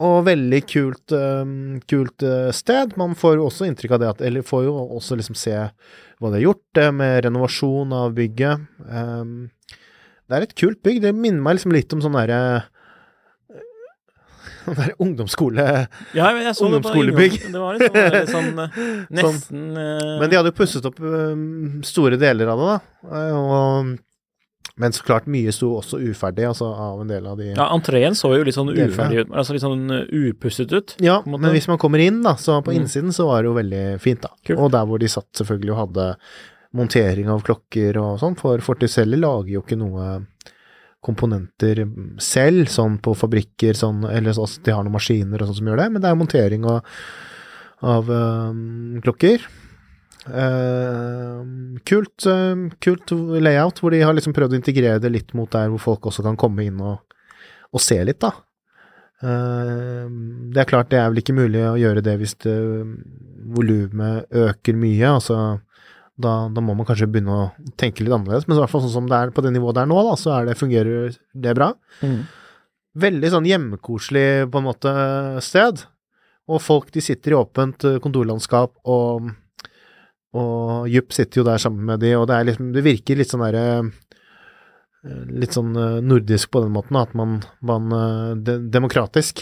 Og 0.00 0.22
veldig 0.24 0.62
kult, 0.66 1.12
um, 1.12 1.80
kult 1.86 2.22
uh, 2.24 2.48
sted. 2.56 2.94
Man 2.96 3.12
får 3.18 3.34
jo 3.36 3.44
også 3.50 3.66
inntrykk 3.68 3.92
av 3.92 4.00
det 4.00 4.08
at 4.14 4.20
Eller 4.24 4.40
får 4.42 4.64
jo 4.64 4.72
også 4.96 5.16
liksom 5.20 5.34
se 5.36 5.52
hva 5.52 6.30
de 6.30 6.34
har 6.38 6.44
gjort, 6.46 6.62
det 6.78 6.86
med 6.94 7.24
renovasjon 7.26 7.92
av 7.92 8.12
bygget. 8.14 8.60
Det 8.86 10.36
er 10.38 10.42
et 10.46 10.54
kult 10.56 10.78
bygg. 10.86 11.00
Det 11.02 11.10
minner 11.14 11.42
meg 11.42 11.54
liksom 11.58 11.72
litt 11.74 11.92
om 11.92 12.00
sånn 12.04 12.14
derre 12.14 12.62
Sånn 14.62 14.76
der 14.78 14.92
ungdomsskole 15.02 15.64
Ja, 16.14 16.28
jeg, 16.36 16.52
så 16.54 16.62
Ungdomsskolebygg. 16.68 17.32
ungdom- 17.48 17.52
Det 17.52 17.60
var 17.62 17.72
litt 17.74 17.82
sånn, 17.90 18.14
litt 18.14 18.30
sånn 18.30 18.62
eh, 18.62 18.68
nesten 19.18 19.40
sånn. 19.42 19.74
Men 20.22 20.30
de 20.30 20.36
hadde 20.38 20.52
jo 20.52 20.58
pusset 20.60 20.86
opp 20.86 20.98
store 21.88 22.14
deler 22.22 22.46
av 22.54 22.58
det, 22.62 22.68
da. 22.70 22.78
Og, 23.34 23.90
men 24.80 24.92
så 24.92 25.02
klart, 25.04 25.26
mye 25.28 25.52
sto 25.52 25.68
også 25.76 25.98
uferdig, 26.00 26.46
altså 26.48 26.70
av 26.72 27.00
en 27.02 27.08
del 27.10 27.26
av 27.28 27.36
de 27.38 27.50
Ja, 27.52 27.66
entreen 27.74 28.14
så 28.16 28.30
jo 28.38 28.44
litt 28.46 28.56
sånn 28.56 28.70
uferdig 28.72 29.26
ut. 29.26 29.30
Altså 29.36 29.52
litt 29.52 29.62
sånn 29.62 29.90
eh, 29.90 30.06
upusset 30.30 30.72
ut. 30.72 30.94
Ja, 31.04 31.18
men 31.26 31.50
hvis 31.52 31.68
man 31.68 31.78
kommer 31.78 32.00
inn, 32.00 32.22
da, 32.24 32.34
så 32.40 32.62
på 32.64 32.72
Mm. 32.72 32.82
innsiden 32.82 33.12
så 33.12 33.26
var 33.28 33.42
det 33.42 33.50
jo 33.50 33.54
veldig 33.58 34.00
fint, 34.00 34.22
da. 34.22 34.30
Kult. 34.46 34.58
Og 34.58 34.70
der 34.72 34.86
hvor 34.88 34.98
de 34.98 35.08
satt 35.12 35.28
selvfølgelig 35.36 35.72
og 35.74 35.82
hadde 35.88 36.16
montering 36.72 37.28
av 37.28 37.42
klokker 37.44 37.98
og 38.00 38.18
sånn, 38.22 38.34
for 38.40 38.58
Forticelli 38.64 39.18
lager 39.20 39.52
jo 39.58 39.60
ikke 39.62 39.76
noe 39.76 40.26
komponenter 41.02 41.82
selv, 42.22 42.68
sånn 42.70 42.96
på 43.02 43.14
fabrikker, 43.18 43.74
sånn, 43.74 44.04
eller 44.08 44.32
så, 44.36 44.46
de 44.62 44.70
har 44.72 44.84
noen 44.86 44.94
maskiner 44.94 45.42
og 45.42 45.48
sånn 45.50 45.58
som 45.58 45.66
gjør 45.72 45.80
det, 45.82 45.88
men 45.92 46.00
det 46.04 46.08
er 46.12 46.18
montering 46.20 46.64
av, 46.64 46.84
av 47.82 48.08
øh, 48.08 49.00
klokker. 49.02 49.42
Eh, 50.22 51.38
kult, 51.88 52.26
uh, 52.30 52.68
kult 52.82 53.10
layout, 53.42 53.80
hvor 53.82 53.90
de 53.90 54.02
har 54.04 54.14
liksom 54.14 54.34
prøvd 54.36 54.54
å 54.54 54.60
integrere 54.60 55.02
det 55.02 55.10
litt 55.10 55.34
mot 55.34 55.50
der 55.50 55.72
hvor 55.72 55.82
folk 55.82 56.06
også 56.12 56.22
kan 56.26 56.38
komme 56.38 56.66
inn 56.68 56.78
og, 56.78 57.02
og 57.74 57.82
se 57.82 57.98
litt, 58.06 58.22
da. 58.22 58.30
Uh, 59.22 60.06
det 60.54 60.62
er 60.62 60.70
klart, 60.70 60.90
det 60.90 61.00
er 61.00 61.10
vel 61.10 61.22
ikke 61.22 61.36
mulig 61.36 61.62
å 61.66 61.78
gjøre 61.78 62.04
det 62.06 62.16
hvis 62.20 62.36
det, 62.46 62.54
volumet 63.52 64.30
øker 64.30 64.78
mye. 64.78 65.08
altså 65.10 65.36
da, 66.22 66.32
da, 66.52 66.62
må 66.62 66.76
man 66.76 66.86
kanskje 66.86 67.08
begynne 67.10 67.34
å 67.34 67.70
tenke 67.80 68.04
litt 68.04 68.14
annerledes, 68.14 68.46
men 68.46 68.54
i 68.54 68.62
hvert 68.62 68.70
fall 68.70 68.84
sånn 68.84 68.94
som 68.94 69.08
det 69.10 69.18
er 69.18 69.32
på 69.34 69.42
det 69.42 69.50
nivået 69.54 69.78
det 69.78 69.82
er 69.82 69.90
nå, 69.90 69.98
da, 70.06 70.14
så 70.20 70.36
er 70.36 70.46
det, 70.46 70.58
fungerer 70.60 71.16
det 71.34 71.54
bra. 71.58 71.72
Mm. 72.04 72.20
Veldig 73.02 73.30
sånn 73.32 73.48
hjemmekoselig, 73.48 74.26
på 74.52 74.60
en 74.60 74.66
måte, 74.68 74.92
sted. 75.42 75.82
Og 76.52 76.60
folk 76.62 76.92
de 76.94 77.02
sitter 77.02 77.32
i 77.32 77.38
åpent 77.38 77.86
kontorlandskap, 78.04 78.76
og, 78.84 79.32
og 80.38 80.88
Jupp 80.88 81.12
sitter 81.12 81.42
jo 81.42 81.46
der 81.46 81.60
sammen 81.60 81.84
med 81.88 82.00
de, 82.04 82.14
og 82.16 82.28
det, 82.30 82.36
er 82.36 82.48
liksom, 82.50 82.70
det 82.74 82.84
virker 82.86 83.18
litt 83.20 83.32
sånn 83.32 83.44
derre 83.44 83.66
Litt 85.02 85.56
sånn 85.56 85.72
eh, 85.74 85.96
nordisk 85.98 86.52
på 86.54 86.60
den 86.62 86.70
måten, 86.76 86.94
at 86.94 87.10
man, 87.18 87.40
man 87.66 87.88
de, 88.46 88.54
Demokratisk. 88.70 89.40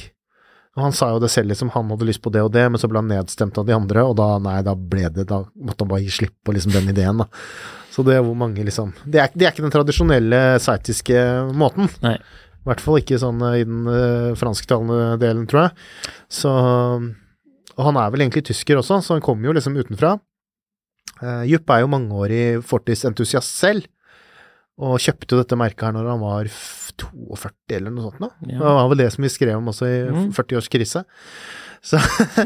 Og 0.79 0.85
han 0.87 0.95
sa 0.95 1.11
jo 1.13 1.19
det 1.21 1.29
selv, 1.33 1.51
liksom, 1.51 1.73
han 1.75 1.91
hadde 1.91 2.07
lyst 2.09 2.23
på 2.25 2.31
det 2.33 2.41
og 2.47 2.53
det, 2.55 2.63
men 2.71 2.81
så 2.81 2.89
ble 2.89 3.03
han 3.03 3.11
nedstemt 3.11 3.59
av 3.59 3.67
de 3.69 3.75
andre, 3.75 4.05
og 4.07 4.15
da, 4.17 4.29
nei, 4.43 4.61
da 4.65 4.73
ble 4.73 5.09
det, 5.13 5.27
da 5.29 5.43
måtte 5.59 5.85
han 5.85 5.91
bare 5.91 6.05
gi 6.07 6.15
slipp 6.21 6.37
på 6.47 6.55
liksom 6.55 6.73
den 6.77 6.93
ideen, 6.93 7.21
da. 7.21 7.27
Så 7.91 8.05
det 8.07 8.15
er 8.17 8.23
hvor 8.23 8.39
mange, 8.39 8.63
liksom 8.63 8.93
Det 9.03 9.19
er, 9.19 9.33
det 9.35 9.47
er 9.47 9.53
ikke 9.53 9.67
den 9.67 9.75
tradisjonelle 9.75 10.41
sveitiske 10.63 11.25
måten. 11.59 11.91
Nei. 12.05 12.15
I 12.61 12.69
hvert 12.69 12.83
fall 12.85 13.01
ikke 13.01 13.19
sånn 13.19 13.41
i 13.51 13.65
den 13.65 13.89
uh, 13.89 14.37
fransktalende 14.39 15.17
delen, 15.21 15.47
tror 15.51 15.67
jeg. 15.67 16.11
Så 16.31 16.51
Og 16.53 17.87
han 17.89 17.99
er 17.99 18.13
vel 18.13 18.23
egentlig 18.27 18.45
tysker 18.51 18.79
også, 18.79 19.01
så 19.03 19.17
han 19.17 19.25
kommer 19.25 19.51
jo 19.51 19.57
liksom 19.57 19.79
utenfra. 19.81 20.19
Uh, 21.21 21.43
Jupp 21.49 21.71
er 21.75 21.83
jo 21.85 21.91
mangeårig 21.93 22.43
Fortis-entusiast 22.65 23.59
selv, 23.61 23.87
og 24.81 24.97
kjøpte 25.05 25.35
jo 25.37 25.43
dette 25.43 25.59
merket 25.61 25.85
her 25.91 25.93
når 25.93 26.07
han 26.09 26.21
var 26.23 26.49
42 26.49 27.77
eller 27.77 27.93
noe 27.93 28.07
sånt. 28.09 28.21
Da. 28.23 28.31
Ja. 28.49 28.59
Det 28.63 28.71
var 28.79 28.89
vel 28.93 29.03
det 29.03 29.11
som 29.13 29.27
vi 29.27 29.33
skrev 29.33 29.59
om 29.59 29.69
også 29.73 29.89
i 29.91 29.99
Mm. 30.09 30.31
40-årskrise. 30.37 31.03
Så, 31.85 32.01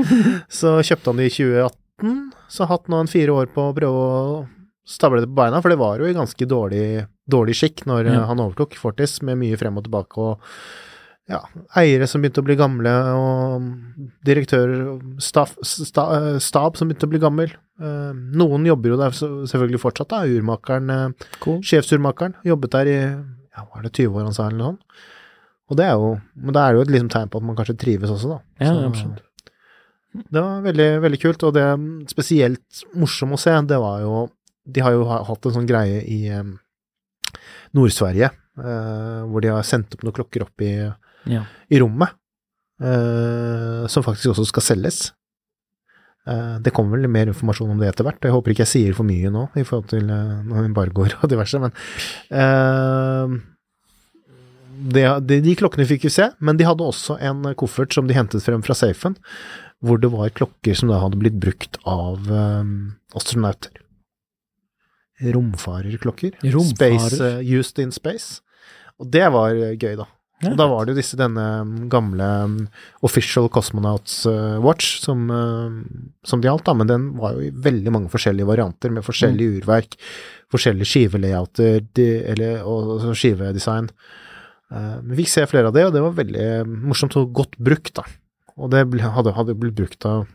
så 0.59 0.75
kjøpte 0.87 1.11
han 1.13 1.21
det 1.23 1.29
i 1.31 1.35
2018, 1.37 2.19
så 2.51 2.65
har 2.65 2.73
hatt 2.77 2.91
nå 2.91 3.01
en 3.05 3.11
fire 3.11 3.35
år 3.35 3.47
på 3.55 3.69
å 3.71 3.75
prøve 3.77 4.03
å 4.03 4.47
stable 4.87 5.23
det 5.23 5.31
på 5.31 5.39
beina, 5.39 5.63
for 5.65 5.73
det 5.73 5.79
var 5.81 6.03
jo 6.03 6.11
i 6.11 6.17
ganske 6.17 6.47
dårlig, 6.51 7.07
dårlig 7.31 7.55
skikk 7.57 7.87
når 7.89 8.11
Ja. 8.11 8.19
eh, 8.21 8.27
han 8.29 8.43
overtok 8.43 8.75
Fortis, 8.77 9.23
med 9.23 9.39
mye 9.41 9.57
frem 9.57 9.79
og 9.79 9.85
tilbake 9.87 10.19
og 10.19 10.41
ja, 11.31 11.39
eiere 11.81 12.07
som 12.11 12.21
begynte 12.21 12.43
å 12.43 12.47
bli 12.47 12.57
gamle, 12.61 12.91
og 13.17 13.69
direktører, 14.29 14.99
staff, 15.25 15.55
sta, 15.65 16.05
eh, 16.19 16.39
stab 16.45 16.77
som 16.77 16.89
begynte 16.91 17.07
å 17.09 17.13
bli 17.15 17.21
gammel. 17.23 17.55
Eh, 17.81 18.13
Noen 18.37 18.67
jobber 18.69 18.91
jo 18.93 18.99
der 19.01 19.11
selvfølgelig 19.17 19.81
fortsatt, 19.81 20.09
da. 20.13 20.23
Urmakeren, 20.29 20.91
eh, 20.91 21.29
Cool. 21.41 21.61
sjefsurmakeren, 21.63 22.35
jobbet 22.45 22.71
der 22.77 22.87
i 22.93 22.99
ja, 23.57 23.65
var 23.73 23.83
det 23.83 23.93
20 23.93 24.15
år 24.19 24.25
han 24.25 24.35
sa, 24.35 24.49
eller 24.49 24.59
noe 24.59 24.73
sånt. 24.75 24.81
Og 25.71 25.77
det 25.79 25.85
er 25.87 25.93
jo 25.97 26.21
Men 26.37 26.53
da 26.53 26.67
er 26.69 26.73
det 26.73 26.79
jo 26.79 26.83
et 26.83 26.93
liksom 26.95 27.09
tegn 27.09 27.31
på 27.31 27.37
at 27.41 27.43
man 27.49 27.57
kanskje 27.57 27.79
trives 27.79 28.11
også, 28.11 28.29
da. 28.29 28.39
Ja, 28.61 28.75
Så- 28.75 28.89
absolutt. 28.91 29.23
det 30.31 30.43
var 30.43 30.61
veldig, 30.63 31.01
veldig 31.01 31.21
kult, 31.23 31.43
og 31.43 31.55
det 31.55 32.09
spesielt 32.11 32.85
morsomt 32.95 33.33
å 33.33 33.39
se, 33.39 33.51
det 33.67 33.79
var 33.81 34.01
jo 34.01 34.31
De 34.71 34.81
har 34.81 34.93
jo 34.93 35.05
hatt 35.05 35.45
en 35.47 35.53
sånn 35.53 35.67
greie 35.69 36.01
i 36.09 36.31
Nord-Sverige, 37.75 38.31
hvor 38.57 39.41
de 39.43 39.49
har 39.49 39.63
sendt 39.67 39.95
opp 39.97 40.05
noen 40.07 40.15
klokker 40.15 40.43
opp 40.47 40.63
i, 40.65 40.71
Ja. 41.31 41.45
i 41.73 41.81
rommet, 41.81 42.15
uh, 42.85 43.85
som 43.89 44.05
faktisk 44.07 44.35
også 44.35 44.49
skal 44.51 44.67
selges. 44.67 45.05
Uh, 46.25 46.57
det 46.65 46.73
kommer 46.73 46.97
vel 46.97 47.11
mer 47.13 47.29
informasjon 47.29 47.75
om 47.75 47.81
det 47.81 47.91
etter 47.91 48.07
hvert, 48.07 48.21
og 48.23 48.29
jeg 48.29 48.35
håper 48.37 48.55
ikke 48.55 48.65
jeg 48.65 48.73
sier 48.73 48.95
for 48.97 49.05
mye 49.05 49.33
nå 49.33 49.43
i 49.61 49.65
forhold 49.67 49.91
til 49.93 50.09
uh, 50.09 50.41
noen 50.47 50.71
embargoer 50.71 51.19
og 51.19 51.29
diverse, 51.29 51.61
men 51.61 51.75
eh, 52.33 53.35
det, 54.95 55.05
de, 55.29 55.39
de 55.45 55.57
klokkene 55.61 55.85
fikk 55.89 56.09
vi 56.09 56.15
se, 56.15 56.31
men 56.41 56.57
de 56.57 56.65
hadde 56.65 56.87
også 56.87 57.19
en 57.29 57.45
koffert 57.61 57.93
som 57.97 58.09
de 58.09 58.17
hentet 58.17 58.45
frem 58.45 58.65
fra 58.65 58.77
safen, 58.79 59.19
hvor 59.85 60.01
det 60.01 60.09
var 60.15 60.33
klokker 60.33 60.77
som 60.81 60.89
da 60.89 61.03
hadde 61.03 61.21
blitt 61.21 61.37
brukt 61.41 61.77
av 61.85 62.25
astronauter. 63.15 63.77
Romfarerklokker. 65.21 66.41
Romfarer. 66.41 66.73
Space, 66.75 67.21
uh, 67.21 67.45
used 67.45 67.79
in 67.79 67.93
space. 67.93 68.41
Og 68.99 69.13
det 69.13 69.29
var 69.35 69.55
gøy, 69.55 69.95
da. 70.01 70.09
Ja. 70.45 70.53
Og 70.53 70.61
da 70.61 70.67
var 70.71 70.85
det 70.85 70.95
jo 70.95 71.01
disse 71.01 71.19
denne 71.19 71.45
um, 71.65 71.75
gamle 71.93 72.29
um, 72.45 72.57
Official 73.07 73.49
Cosmonauts 73.53 74.21
uh, 74.29 74.61
Watch 74.65 74.99
som, 75.03 75.25
uh, 75.33 75.79
som 76.27 76.43
det 76.43 76.51
gjaldt, 76.51 76.67
da, 76.69 76.77
men 76.79 76.91
den 76.91 77.07
var 77.21 77.39
jo 77.39 77.47
i 77.47 77.53
veldig 77.65 77.95
mange 77.95 78.13
forskjellige 78.13 78.49
varianter, 78.49 78.93
med 78.95 79.07
forskjellig 79.07 79.49
urverk, 79.61 79.97
forskjellige 80.53 80.91
skivelayouter 80.91 81.81
de, 81.97 82.09
eller, 82.35 82.61
og, 82.69 82.97
og 82.99 83.17
skivedesign. 83.19 83.91
Uh, 84.75 85.01
vi 85.11 85.23
fikk 85.23 85.33
se 85.33 85.49
flere 85.51 85.73
av 85.73 85.77
det, 85.77 85.89
og 85.89 85.97
det 85.97 86.05
var 86.05 86.19
veldig 86.21 86.49
morsomt 86.91 87.17
og 87.21 87.33
godt 87.37 87.59
brukt, 87.59 87.95
da. 87.99 88.07
Og 88.55 88.71
det 88.71 88.85
hadde, 89.03 89.35
hadde 89.35 89.59
blitt 89.59 89.79
brukt 89.79 90.07
av 90.07 90.29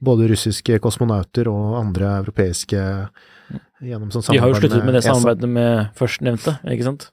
både 0.00 0.30
russiske 0.30 0.80
kosmonauter 0.82 1.48
og 1.50 1.76
andre 1.78 2.16
europeiske 2.22 2.80
gjennom 3.80 4.10
sånn 4.12 4.24
samarbeid 4.24 4.36
De 4.36 4.42
har 4.42 4.52
jo 4.52 4.60
sluttet 4.60 4.86
med 4.86 4.96
det 4.96 5.02
samarbeidet 5.04 5.50
med 5.50 5.90
førstnevnte, 5.98 6.56
ikke 6.74 6.86
sant? 6.88 7.10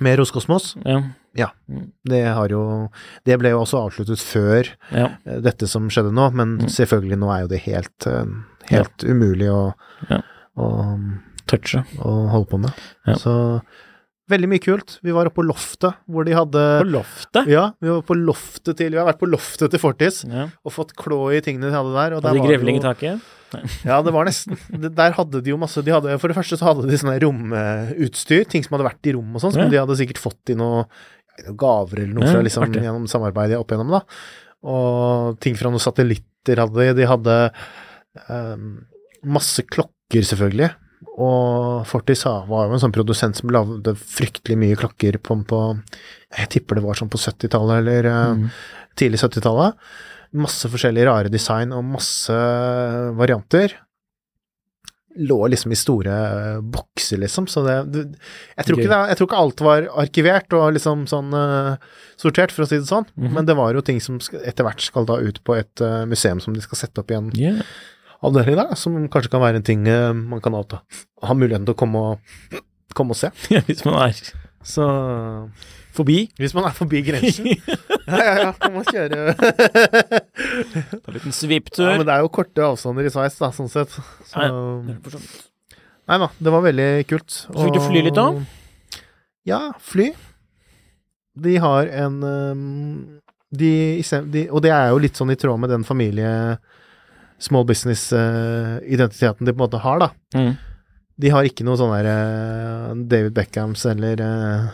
Med 0.00 0.16
Roskosmos. 0.20 0.74
Ja. 0.86 1.02
Det 1.34 2.22
har 2.34 2.48
jo 2.50 2.88
Det 3.24 3.36
ble 3.38 3.50
jo 3.52 3.60
også 3.62 3.84
avsluttet 3.86 4.18
før 4.22 4.68
ja. 4.90 5.08
eh, 5.26 5.38
dette 5.44 5.68
som 5.70 5.88
skjedde 5.88 6.12
nå, 6.12 6.30
men 6.34 6.56
Mm. 6.58 6.68
selvfølgelig 6.68 7.18
nå 7.18 7.28
er 7.34 7.40
jo 7.44 7.48
det 7.52 7.60
helt, 7.66 8.06
helt 8.70 9.04
ja. 9.04 9.08
umulig 9.14 9.48
å, 9.52 9.74
Ja. 10.10 10.20
å, 10.58 10.66
Touche. 11.46 11.84
å 11.98 12.28
holde 12.30 12.48
på 12.50 12.58
med. 12.60 12.72
Ja. 13.06 13.14
Så 13.14 13.62
veldig 14.30 14.46
mye 14.48 14.62
kult. 14.62 14.98
Vi 15.02 15.10
var 15.10 15.26
oppe 15.26 15.40
på 15.40 15.46
loftet 15.46 15.94
hvor 16.08 16.24
de 16.24 16.32
hadde 16.32 16.60
På 16.84 16.86
loftet? 16.86 17.48
Ja, 17.50 17.72
vi 17.82 17.88
var 17.90 18.02
på 18.06 18.14
loftet 18.14 18.76
til 18.78 18.90
Vi 18.92 18.96
har 19.00 19.06
vært 19.08 19.18
på 19.18 19.26
loftet 19.30 19.70
til 19.72 19.80
Fortis 19.82 20.24
Ja. 20.28 20.48
og 20.64 20.72
fått 20.72 20.94
klå 20.94 21.32
i 21.34 21.40
tingene 21.40 21.70
de 21.70 21.74
hadde 21.74 21.94
der. 21.94 22.14
Og 22.16 22.22
der 22.22 22.32
de 22.34 22.38
var 22.38 22.46
det 22.46 22.58
grevling 22.58 22.76
i 22.78 22.80
taket? 22.84 23.20
Ja, 23.84 23.96
det 24.00 24.12
var 24.14 24.24
nesten 24.28 24.54
Der 24.94 25.10
hadde 25.16 25.40
de 25.42 25.50
jo 25.50 25.56
masse 25.58 25.82
de 25.82 25.90
hadde, 25.90 26.12
For 26.22 26.28
det 26.30 26.36
første 26.36 26.54
så 26.56 26.68
hadde 26.70 26.86
de 26.86 26.94
sånne 27.00 27.16
romutstyr, 27.18 28.44
ting 28.46 28.62
som 28.62 28.76
hadde 28.78 28.86
vært 28.86 29.08
i 29.10 29.14
rom 29.16 29.34
og 29.34 29.42
sånn, 29.42 29.52
som 29.56 29.62
Ja. 29.64 29.68
de 29.68 29.80
hadde 29.82 29.96
sikkert 29.98 30.20
fått 30.22 30.50
i 30.50 30.54
noe 30.54 30.84
gaver 31.58 32.02
eller 32.04 32.14
noe 32.16 32.26
Ja, 32.28 32.34
fra 32.36 32.44
liksom, 32.46 32.72
gjennom 32.74 33.06
samarbeidet 33.10 33.58
opp 33.60 33.72
igjennom, 33.72 33.90
da. 33.96 34.02
Og 34.70 35.38
ting 35.40 35.56
fra 35.56 35.70
noen 35.72 35.80
satellitter 35.82 36.60
hadde 36.60 36.76
de. 36.76 36.92
De 37.00 37.08
hadde 37.08 37.36
um, 38.28 38.68
masse 39.36 39.62
klokker, 39.68 40.24
selvfølgelig. 40.26 40.70
Og 41.20 41.86
Fortis 41.88 42.22
var 42.28 42.68
jo 42.68 42.76
en 42.76 42.82
sånn 42.82 42.92
produsent 42.94 43.36
som 43.38 43.50
lagde 43.52 43.94
fryktelig 43.96 44.56
mye 44.60 44.76
klokker 44.78 45.16
på, 45.24 45.36
på 45.48 45.60
Jeg 46.36 46.48
tipper 46.56 46.76
det 46.78 46.84
var 46.84 46.98
sånn 46.98 47.10
på 47.12 47.20
70-tallet 47.20 47.80
eller 47.82 48.08
eh, 48.10 48.32
Mm. 48.36 48.46
tidlig 49.00 49.20
70-tallet. 49.22 49.74
Masse 50.40 50.68
forskjellige 50.70 51.08
rare 51.08 51.32
design 51.32 51.72
og 51.74 51.84
masse 51.84 52.36
varianter. 53.18 53.72
Lå 55.18 55.36
liksom 55.50 55.72
i 55.74 55.76
store 55.78 56.12
eh, 56.14 56.58
bokser, 56.62 57.18
liksom, 57.18 57.48
så 57.50 57.64
det, 57.66 57.74
jeg, 58.54 58.64
tror 58.68 58.78
ikke 58.78 58.98
jeg 59.10 59.16
tror 59.18 59.26
ikke 59.28 59.40
alt 59.42 59.60
var 59.66 59.88
arkivert 59.98 60.54
og 60.54 60.68
liksom 60.76 61.02
sånn 61.10 61.32
uh, 61.34 61.74
sortert, 62.20 62.52
for 62.54 62.62
å 62.62 62.68
si 62.70 62.78
det 62.78 62.86
sånn, 62.86 63.08
Mhm. 63.18 63.32
men 63.34 63.46
det 63.48 63.56
var 63.58 63.74
jo 63.74 63.82
ting 63.82 63.98
som 64.00 64.20
etter 64.44 64.62
hvert 64.62 64.80
skal 64.80 65.04
da 65.10 65.16
ut 65.18 65.42
på 65.42 65.56
et 65.58 65.82
uh, 65.82 66.04
museum 66.06 66.38
som 66.40 66.54
de 66.54 66.62
skal 66.62 66.78
sette 66.84 67.02
opp 67.02 67.10
i 67.10 67.18
en 67.18 67.30
Ja. 67.34 67.56
avdeling 68.22 68.54
der, 68.54 68.68
da, 68.70 68.74
som 68.78 68.94
kanskje 69.08 69.30
kan 69.34 69.42
være 69.42 69.56
en 69.58 69.66
ting 69.66 69.82
uh, 69.88 70.12
man 70.14 70.40
kan 70.40 70.54
avta. 70.54 70.82
ha 71.26 71.34
muligheten 71.34 71.66
til 71.66 71.74
å 71.74 71.80
komme 71.82 71.98
og, 71.98 72.62
komme 72.94 73.10
og 73.10 73.16
se. 73.18 73.30
Hvis 73.66 73.82
man 73.84 73.98
er 74.06 74.14
Så 74.62 74.86
forbi. 75.96 76.18
hvis 76.38 76.54
man 76.56 76.68
er 76.68 76.74
forbi 76.76 77.02
grensen 77.06 77.50
Ja, 78.10 78.18
ja, 78.18 78.34
ja, 78.42 78.50
kan 78.58 78.72
man 78.74 78.86
kjøre 78.88 79.34
Ta 79.38 81.12
en 81.12 81.14
liten 81.14 81.34
svipptur. 81.36 81.84
Ja, 81.86 81.98
men 81.98 82.06
det 82.08 82.14
er 82.14 82.24
jo 82.24 82.32
korte 82.34 82.64
avstander 82.66 83.06
i 83.06 83.12
Sveits, 83.12 83.38
da, 83.38 83.52
sånn 83.54 83.70
sett. 83.70 83.92
Så, 84.26 84.32
sånn. 84.32 85.28
nei 86.10 86.18
da, 86.18 86.30
det 86.40 86.54
var 86.56 86.64
veldig 86.64 86.88
kult. 87.10 87.30
Så 87.30 87.54
fikk 87.54 87.76
du 87.76 87.84
fly 87.84 88.02
litt 88.08 88.18
da? 88.18 88.26
Ja, 89.46 89.60
fly. 89.78 90.08
De 91.38 91.54
har 91.62 91.92
en 92.02 92.18
um, 92.24 93.20
de, 93.50 94.02
de, 94.32 94.48
Og 94.50 94.62
det 94.64 94.72
er 94.74 94.90
jo 94.90 95.00
litt 95.02 95.18
sånn 95.18 95.30
i 95.30 95.38
tråd 95.38 95.62
med 95.62 95.72
den 95.72 95.86
familie 95.86 96.58
small 97.40 97.64
business-identiteten 97.64 99.46
de 99.46 99.54
på 99.54 99.56
en 99.56 99.64
måte 99.64 99.80
har, 99.80 100.02
da. 100.02 100.10
Mm. 100.36 100.52
De 101.20 101.30
har 101.32 101.46
ikke 101.46 101.64
noe 101.64 101.78
sånn 101.80 101.92
der 101.94 102.08
eh, 102.10 102.90
David 103.08 103.32
Beckhams 103.36 103.84
eller 103.88 104.20
eh, 104.24 104.66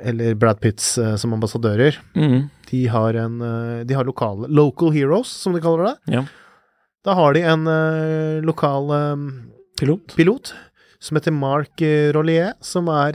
eller 0.00 0.34
Brad 0.34 0.60
Pitts 0.60 0.98
eh, 0.98 1.16
som 1.16 1.32
ambassadører. 1.32 1.98
Mm. 2.14 2.48
De 2.70 2.86
har 2.86 3.14
en 3.14 3.40
eh, 3.40 3.84
De 3.88 3.96
har 3.96 4.06
lokale 4.06 4.48
Local 4.48 4.92
heroes, 4.94 5.28
som 5.28 5.56
de 5.56 5.62
kaller 5.64 5.90
det. 5.90 6.14
Ja. 6.18 6.24
Da 7.04 7.16
har 7.18 7.34
de 7.34 7.42
en 7.46 7.66
eh, 7.66 8.44
lokal 8.44 8.92
Pilot. 9.78 10.14
pilot 10.16 10.54
som 10.98 11.14
heter 11.14 11.30
Mark 11.30 11.78
Rollier, 12.14 12.56
som 12.60 12.88
er 12.90 13.14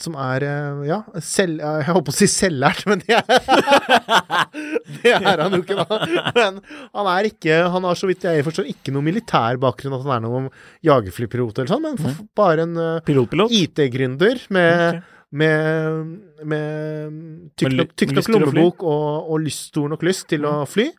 som 0.00 0.16
er 0.18 0.42
ja, 0.88 0.96
selv, 1.22 1.60
jeg 1.60 1.84
holdt 1.86 2.06
på 2.08 2.10
å 2.10 2.16
si 2.16 2.26
selvlært, 2.26 2.80
men 2.90 3.02
det 3.04 3.14
er, 3.14 3.28
det 5.04 5.12
er 5.12 5.42
han 5.44 5.54
jo 5.54 5.60
ikke, 5.60 5.84
da. 5.84 5.98
Men 6.34 6.58
han 6.96 7.10
er 7.12 7.28
ikke 7.28 7.60
Han 7.76 7.86
har 7.86 8.00
så 8.00 8.08
vidt 8.10 8.24
jeg 8.26 8.42
forstår 8.48 8.72
ikke 8.72 8.96
noe 8.96 9.06
militær 9.06 9.60
bakgrunn, 9.62 9.94
at 9.94 10.02
han 10.08 10.16
er 10.16 10.24
noen 10.24 10.48
jagerflypilot 10.88 11.60
eller 11.60 11.74
sånn, 11.76 11.84
men 11.84 12.24
bare 12.34 12.64
en 12.64 12.80
IT-gründer 13.60 14.42
med, 14.56 14.98
Ok. 15.04 15.13
Med, 15.34 16.10
med 16.46 17.54
tykk 17.58 17.74
nok, 17.78 18.28
lommebok 18.30 18.84
og, 18.86 19.32
og 19.32 19.40
lyst, 19.42 19.72
stor 19.72 19.90
nok 19.90 20.04
lyst 20.06 20.28
til 20.30 20.46
å 20.46 20.60
fly. 20.68 20.90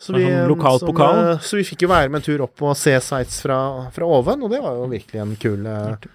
Så 0.00 0.12
vi, 0.16 0.26
lokal 0.50 0.80
som, 0.82 0.90
pokal. 0.90 1.18
eh, 1.32 1.40
så 1.40 1.58
vi 1.58 1.64
fikk 1.66 1.86
jo 1.86 1.90
være 1.92 2.10
med 2.10 2.20
en 2.20 2.26
tur 2.26 2.44
opp 2.44 2.62
og 2.66 2.74
se 2.76 2.92
Sveits 3.00 3.38
fra, 3.44 3.58
fra 3.94 4.08
oven, 4.10 4.42
og 4.44 4.52
det 4.52 4.60
var 4.62 4.76
jo 4.80 4.88
virkelig 4.90 5.22
en 5.22 5.34
kul 5.40 5.66
eh, 5.70 6.08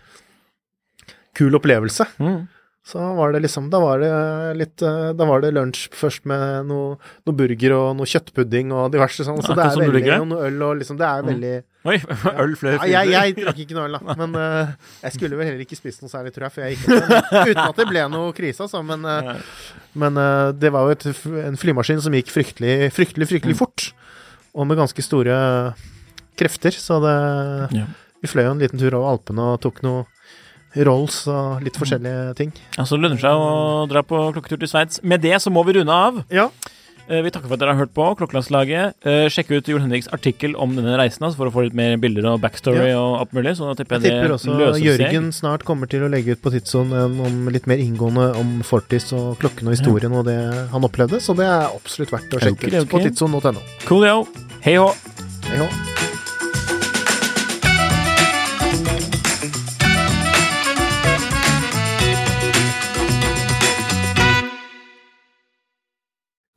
Kul 1.39 1.55
opplevelse. 1.55 2.03
Mm. 2.20 2.41
Så 2.89 2.99
var 3.15 3.32
det 3.32 3.43
liksom 3.45 3.70
Da 3.72 3.80
var 3.80 4.01
det 4.01 4.11
litt 4.57 4.82
eh, 4.82 5.11
Da 5.15 5.28
var 5.30 5.43
det 5.43 5.53
lunsj 5.55 5.86
først 5.95 6.26
med 6.30 6.67
noe, 6.67 6.97
noe 7.28 7.38
burger 7.38 7.76
og 7.78 7.89
noe 7.99 8.09
kjøttpudding 8.09 8.74
og 8.76 8.89
diverse 8.95 9.26
sånn. 9.28 9.39
Så 9.45 9.55
det 9.55 9.67
er 9.67 9.78
det 9.78 9.86
er 9.86 9.93
veldig. 9.93 10.15
Og 10.20 10.30
noe 10.34 10.47
øl 10.49 10.63
og 10.65 10.80
liksom 10.82 10.99
Det 10.99 11.07
er 11.07 11.28
veldig 11.28 11.53
Oi, 11.88 11.96
øl 12.44 12.56
flere 12.60 12.88
ja, 12.92 13.04
jeg, 13.08 13.12
jeg 13.14 13.36
drakk 13.46 13.60
ikke 13.64 13.76
noe 13.78 13.86
øl, 13.88 13.94
da. 14.04 14.16
Men 14.20 14.34
uh, 14.36 14.72
jeg 15.06 15.14
skulle 15.16 15.38
vel 15.40 15.48
heller 15.48 15.62
ikke 15.64 15.78
spist 15.80 16.02
noe 16.04 16.12
særlig, 16.12 16.34
tror 16.36 16.50
jeg, 16.50 16.56
før 16.58 16.66
jeg 16.66 16.76
gikk 16.76 16.90
opp. 16.92 17.30
Uten 17.48 17.62
at 17.64 17.78
det 17.80 17.86
ble 17.88 18.04
noe 18.12 18.34
krise, 18.36 18.66
altså. 18.66 18.82
Men, 18.84 19.06
uh, 19.08 19.64
men 20.04 20.20
uh, 20.20 20.50
det 20.60 20.74
var 20.76 20.90
jo 20.90 20.98
et, 20.98 21.06
en 21.46 21.56
flymaskin 21.62 22.02
som 22.04 22.18
gikk 22.20 22.34
fryktelig, 22.36 22.92
fryktelig, 22.98 23.30
fryktelig 23.32 23.56
Mm. 23.56 23.62
fort. 23.62 23.88
Og 24.60 24.68
med 24.68 24.80
ganske 24.82 25.04
store 25.06 25.40
krefter. 26.40 26.76
Så 26.76 27.00
det 27.04 27.16
Ja. 27.80 27.86
Vi 28.20 28.28
fløy 28.28 28.44
jo 28.44 28.52
en 28.52 28.60
liten 28.60 28.80
tur 28.82 28.98
over 28.98 29.14
Alpene 29.14 29.46
og 29.54 29.62
tok 29.64 29.78
noe 29.86 30.04
rolls 30.86 31.22
og 31.32 31.64
litt 31.64 31.78
forskjellige 31.80 32.34
ting. 32.36 32.52
Ja, 32.76 32.84
så 32.84 32.98
lønner 33.00 33.16
det 33.16 33.24
seg 33.24 33.32
å 33.32 33.88
dra 33.90 34.04
på 34.04 34.20
klokketur 34.36 34.60
til 34.60 34.70
Sveits. 34.70 35.00
Med 35.02 35.24
det 35.24 35.38
så 35.42 35.50
må 35.50 35.64
vi 35.66 35.78
runde 35.80 35.96
av. 35.96 36.20
Ja. 36.30 36.50
Eh, 37.10 37.24
Vi 37.26 37.32
takker 37.34 37.49
for 37.49 37.57
at 37.57 37.64
dere 37.64 37.74
har 37.74 37.82
hørt 37.82 37.93
på 37.97 38.05
Klokkelandslaget. 38.20 38.93
Eh, 39.01 39.26
Sjekk 39.34 39.49
ut 39.55 39.70
Jon 39.72 39.82
Henriks 39.82 40.10
artikkel 40.14 40.53
om 40.62 40.76
denne 40.78 40.93
reisen 40.99 41.26
altså, 41.26 41.39
for 41.41 41.49
å 41.49 41.53
få 41.53 41.66
litt 41.66 41.78
mer 41.78 41.97
bilder 42.01 42.28
og 42.36 42.41
backstory 42.43 42.91
og 42.93 43.18
alt 43.24 43.34
mulig. 43.34 43.55
Så 43.57 43.66
da 43.66 43.76
tipper 43.80 43.97
Jeg 43.97 44.14
jeg, 44.14 44.22
tipper 44.22 44.36
også 44.38 44.53
løser 44.53 44.78
seg. 44.78 44.88
Jørgen 44.91 45.32
snart 45.34 45.66
kommer 45.68 45.89
til 45.89 46.05
å 46.05 46.12
legge 46.12 46.38
ut 46.38 46.43
på 46.43 46.53
Tidsson 46.53 46.93
en 46.93 47.20
om 47.26 47.49
litt 47.49 47.66
mer 47.70 47.82
inngående 47.82 48.30
om 48.39 48.60
Fortis 48.66 49.10
og 49.18 49.39
klokken 49.41 49.72
og 49.72 49.78
historien 49.78 50.14
og 50.14 50.28
det 50.30 50.38
han 50.70 50.86
opplevde, 50.86 51.22
så 51.24 51.34
det 51.38 51.49
er 51.49 51.72
absolutt 51.72 52.14
verdt 52.14 52.38
å 52.38 52.43
sjekke 52.43 52.70
okay, 52.70 52.84
ut 52.84 52.91
på 52.93 53.01
ok. 53.01 53.10
tidsson.no. 53.10 53.66
Coolio. 53.89 54.28
Hei 54.66 54.78
hå. 54.78 54.91
Hei 55.49 55.64
hå. 55.64 55.99